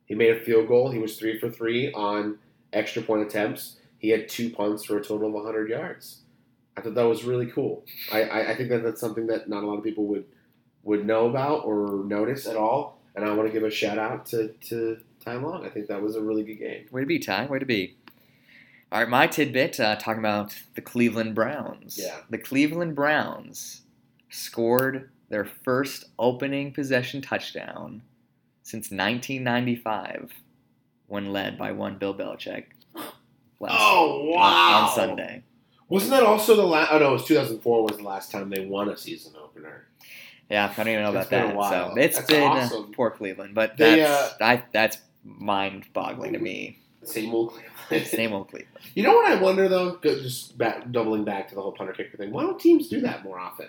[0.06, 0.90] He made a field goal.
[0.90, 2.38] He was three for three on
[2.72, 3.76] extra point attempts.
[3.98, 6.20] He had two punts for a total of 100 yards.
[6.76, 7.84] I thought that was really cool.
[8.12, 10.24] I, I, I think that that's something that not a lot of people would
[10.82, 13.00] would know about or notice at all.
[13.14, 15.64] And I want to give a shout out to, to Ty Long.
[15.64, 16.86] I think that was a really good game.
[16.90, 17.46] Way to be, Ty.
[17.46, 17.96] Way to be.
[18.92, 21.98] All right, my tidbit uh, talking about the Cleveland Browns.
[21.98, 22.16] Yeah.
[22.28, 23.82] The Cleveland Browns
[24.30, 28.02] scored their first opening possession touchdown
[28.64, 30.32] since 1995
[31.06, 32.64] when led by one Bill Belichick.
[33.60, 34.86] Last, Oh, on- wow.
[34.88, 35.44] On Sunday.
[35.88, 36.90] Wasn't that also the last?
[36.92, 39.86] Oh no, it was 2004 was the last time they won a season opener.
[40.50, 41.54] Yeah, I don't even know about that.
[41.54, 42.92] So it's That's been uh, awesome.
[42.92, 46.78] poor Cleveland, but They, that's uh, I, that's mind-boggling to me.
[47.04, 48.06] Same old Cleveland.
[48.08, 48.70] Same old Cleveland.
[48.94, 49.98] You know what I wonder though?
[50.02, 52.30] Just back, doubling back to the whole punter kicker thing.
[52.32, 53.68] Why don't teams do that more often?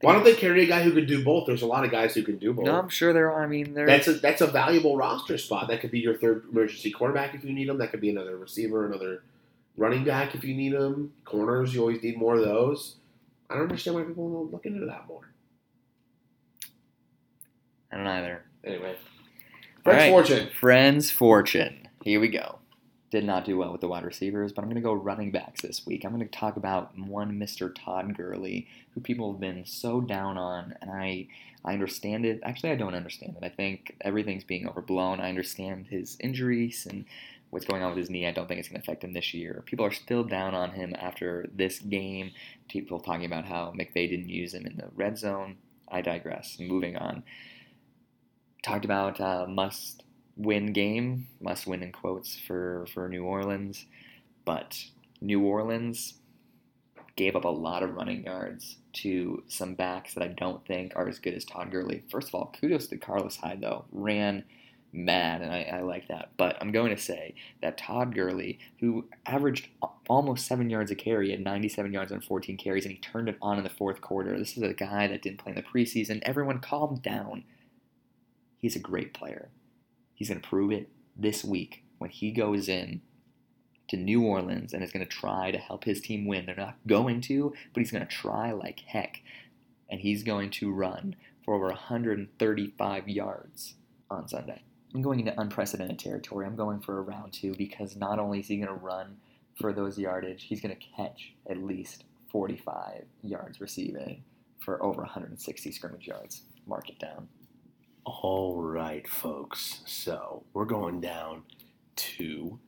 [0.00, 1.46] Why don't they carry a guy who can do both?
[1.46, 2.66] There's a lot of guys who can do both.
[2.66, 3.42] No, I'm sure there are.
[3.42, 3.86] I mean, there.
[3.86, 5.68] That's a that's a valuable roster spot.
[5.68, 7.78] That could be your third emergency quarterback if you need them.
[7.78, 9.24] That could be another receiver, another
[9.76, 11.12] running back if you need them.
[11.24, 12.96] Corners, you always need more of those.
[13.50, 15.32] I don't understand why people don't look into that more.
[17.90, 18.44] I don't either.
[18.64, 18.96] Anyway,
[19.82, 20.10] French right.
[20.10, 20.48] fortune.
[20.60, 21.88] Friends fortune.
[22.04, 22.57] Here we go.
[23.10, 25.62] Did not do well with the wide receivers, but I'm going to go running backs
[25.62, 26.04] this week.
[26.04, 27.74] I'm going to talk about one Mr.
[27.74, 31.28] Todd Gurley, who people have been so down on, and I
[31.64, 32.40] I understand it.
[32.44, 33.44] Actually, I don't understand it.
[33.44, 35.20] I think everything's being overblown.
[35.20, 37.04] I understand his injuries and
[37.50, 38.26] what's going on with his knee.
[38.26, 39.62] I don't think it's going to affect him this year.
[39.66, 42.32] People are still down on him after this game.
[42.68, 45.56] People talking about how McVay didn't use him in the red zone.
[45.88, 46.58] I digress.
[46.60, 47.24] Moving on.
[48.62, 50.04] Talked about uh, must
[50.38, 53.84] win game, must win in quotes for, for New Orleans.
[54.44, 54.82] But
[55.20, 56.14] New Orleans
[57.16, 61.08] gave up a lot of running yards to some backs that I don't think are
[61.08, 62.04] as good as Todd Gurley.
[62.10, 63.84] First of all, kudos to Carlos Hyde, though.
[63.90, 64.44] Ran
[64.92, 66.30] mad, and I, I, like that.
[66.36, 69.68] But I'm going to say that Todd Gurley, who averaged
[70.08, 73.36] almost seven yards a carry, had 97 yards on 14 carries, and he turned it
[73.42, 74.38] on in the fourth quarter.
[74.38, 76.20] This is a guy that didn't play in the preseason.
[76.22, 77.44] Everyone calmed down.
[78.60, 79.48] He's a great player.
[80.18, 83.02] He's going to prove it this week when he goes in
[83.86, 86.44] to New Orleans and is going to try to help his team win.
[86.44, 89.22] They're not going to, but he's going to try like heck.
[89.88, 91.14] And he's going to run
[91.44, 93.74] for over 135 yards
[94.10, 94.62] on Sunday.
[94.92, 96.46] I'm going into unprecedented territory.
[96.46, 99.18] I'm going for a round two because not only is he going to run
[99.54, 104.24] for those yardage, he's going to catch at least 45 yards receiving
[104.58, 106.42] for over 160 scrimmage yards.
[106.66, 107.28] Mark it down.
[108.10, 109.80] All right, folks.
[109.84, 111.42] So we're going down
[111.96, 112.58] to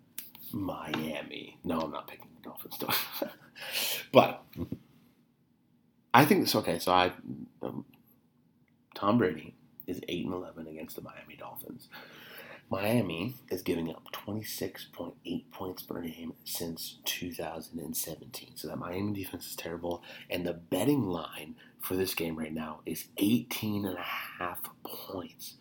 [0.53, 1.59] Miami.
[1.65, 2.79] No, I'm not picking the Dolphins,
[4.13, 4.45] but
[6.13, 6.55] I think this.
[6.55, 7.13] Okay, so I
[7.63, 7.87] um,
[8.95, 9.55] Tom Brady
[9.87, 11.89] is eight and eleven against the Miami Dolphins.
[12.69, 18.51] Miami is giving up 26.8 points per game since 2017.
[18.55, 20.05] So that Miami defense is terrible.
[20.29, 24.03] And the betting line for this game right now is 18 and a
[24.39, 25.55] half points.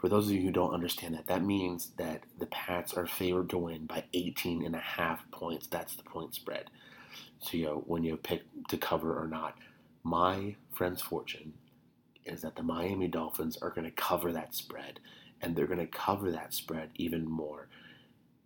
[0.00, 3.48] For those of you who don't understand that, that means that the Pats are favored
[3.50, 5.66] to win by 18 and a half points.
[5.66, 6.70] That's the point spread.
[7.38, 9.56] So, you know, when you pick to cover or not,
[10.02, 11.54] my friend's fortune
[12.24, 15.00] is that the Miami Dolphins are going to cover that spread,
[15.40, 17.68] and they're going to cover that spread even more.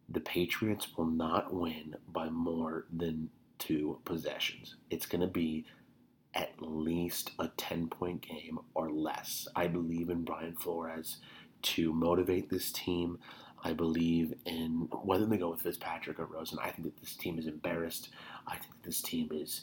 [0.09, 4.77] The Patriots will not win by more than two possessions.
[4.91, 5.67] It's going to be
[6.35, 9.49] at least a 10 point game or less.
[9.57, 11.19] I believe in Brian Flores
[11.63, 13.19] to motivate this team.
[13.63, 16.59] I believe in whether they go with Fitzpatrick or Rosen.
[16.63, 18.09] I think that this team is embarrassed.
[18.47, 19.63] I think that this team is.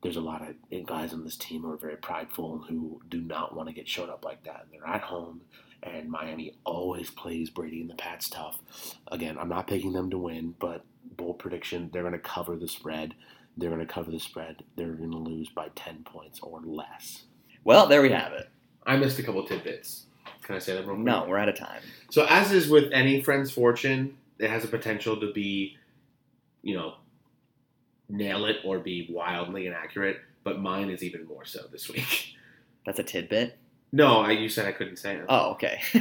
[0.00, 3.56] There's a lot of guys on this team who are very prideful who do not
[3.56, 4.66] want to get showed up like that.
[4.70, 5.40] They're at home,
[5.82, 8.60] and Miami always plays Brady and the Pats tough.
[9.10, 10.84] Again, I'm not picking them to win, but
[11.16, 13.14] bold prediction: they're going to cover the spread.
[13.58, 14.62] They're going to cover the spread.
[14.76, 17.24] They're going to lose by 10 points or less.
[17.64, 18.48] Well, there we have it.
[18.86, 20.04] I missed a couple tidbits.
[20.42, 21.04] Can I say that real quick?
[21.04, 21.82] No, we're out of time.
[22.10, 25.76] So, as is with any friend's fortune, it has a potential to be,
[26.62, 26.94] you know,
[28.08, 30.18] nail it or be wildly inaccurate.
[30.44, 32.36] But mine is even more so this week.
[32.86, 33.58] That's a tidbit.
[33.92, 35.26] No, I, you said I couldn't say it.
[35.28, 35.80] Oh, okay.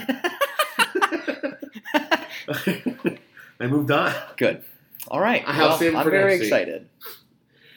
[3.60, 4.14] I moved on.
[4.38, 4.64] Good.
[5.10, 5.44] All right.
[5.46, 6.48] I have well, saved I'm very next week.
[6.48, 6.90] excited.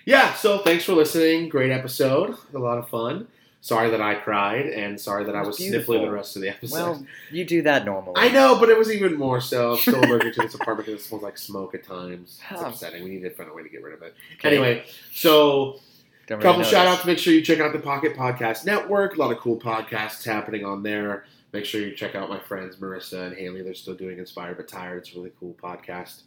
[0.05, 1.49] Yeah, so thanks for listening.
[1.49, 2.37] Great episode.
[2.55, 3.29] A lot of fun.
[3.63, 6.49] Sorry that I cried, and sorry that I was was sniffling the rest of the
[6.49, 6.75] episode.
[6.77, 8.15] Well, you do that normally.
[8.17, 9.73] I know, but it was even more so.
[9.73, 12.41] I'm still allergic to this apartment because it smells like smoke at times.
[12.51, 13.05] It's upsetting.
[13.05, 14.15] We need to find a way to get rid of it.
[14.39, 14.49] Okay.
[14.49, 15.79] Anyway, so
[16.27, 16.71] Don't really couple notice.
[16.71, 17.05] shout outs.
[17.05, 19.17] Make sure you check out the Pocket Podcast Network.
[19.17, 21.27] A lot of cool podcasts happening on there.
[21.53, 23.61] Make sure you check out my friends Marissa and Haley.
[23.61, 24.99] They're still doing Inspired but Tired.
[24.99, 26.23] It's a really cool podcast.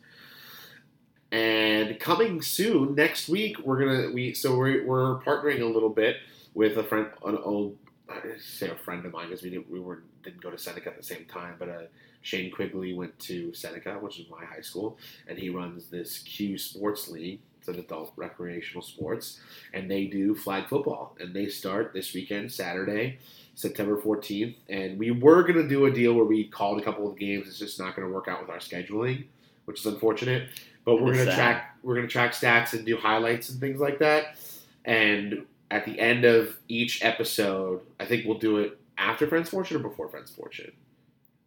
[1.34, 6.18] And coming soon next week, we're gonna we so we're, we're partnering a little bit
[6.54, 7.76] with a friend, an old
[8.08, 10.90] I say a friend of mine because we didn't we were didn't go to Seneca
[10.90, 11.82] at the same time, but uh,
[12.22, 16.56] Shane Quigley went to Seneca, which is my high school, and he runs this Q
[16.60, 17.40] Sports League.
[17.58, 19.40] It's an adult recreational sports,
[19.74, 23.18] and they do flag football, and they start this weekend, Saturday,
[23.56, 24.54] September 14th.
[24.70, 27.48] And we were gonna do a deal where we called a couple of games.
[27.48, 29.26] It's just not gonna work out with our scheduling,
[29.66, 30.50] which is unfortunate.
[30.86, 31.36] But we're It's gonna sad.
[31.38, 34.38] track we're gonna track stats and do highlights and things like that.
[34.86, 39.78] And at the end of each episode, I think we'll do it after Friends Fortune
[39.78, 40.72] or before Friends Fortune.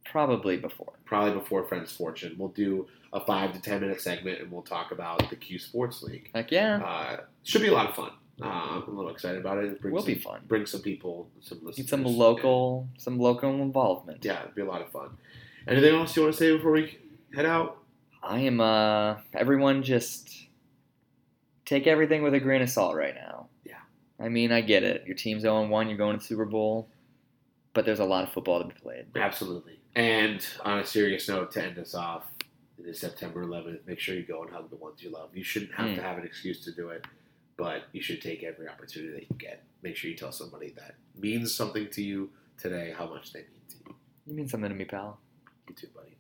[0.04, 0.94] Probably before.
[1.04, 2.36] Probably before Friends Fortune.
[2.38, 6.02] We'll do a five to ten minute segment and we'll talk about the Q Sports
[6.02, 6.30] League.
[6.34, 8.10] Heck yeah, Uh, should be a lot of fun.
[8.42, 9.80] Uh, I'm a little excited about it.
[9.80, 10.40] Bring Will some, be fun.
[10.46, 11.88] Bring some people, some listeners.
[11.88, 14.22] some local, some local involvement.
[14.24, 15.16] Yeah, it'd be a lot of fun.
[15.66, 16.98] Anything else you want to say before we
[17.34, 17.78] head out?
[18.26, 18.60] I am.
[18.60, 20.48] uh Everyone, just
[21.64, 23.48] take everything with a grain of salt right now.
[23.64, 23.74] Yeah.
[24.20, 25.04] I mean, I get it.
[25.06, 25.88] Your team's 0 1.
[25.88, 26.88] You're going to the Super Bowl,
[27.72, 29.06] but there's a lot of football to be played.
[29.16, 29.78] Absolutely.
[29.94, 32.24] And on a serious note, to end us off,
[32.78, 33.86] It is September 11th.
[33.86, 35.30] Make sure you go and hug the ones you love.
[35.34, 35.94] You shouldn't have Mm.
[35.96, 37.06] to have an excuse to do it,
[37.56, 39.64] but you should take every opportunity that you get.
[39.82, 43.64] Make sure you tell somebody that means something to you today how much they mean
[43.70, 43.94] to you.
[44.26, 45.18] You mean something to me, pal.
[45.68, 46.16] You too, buddy.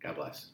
[0.00, 0.50] God bless.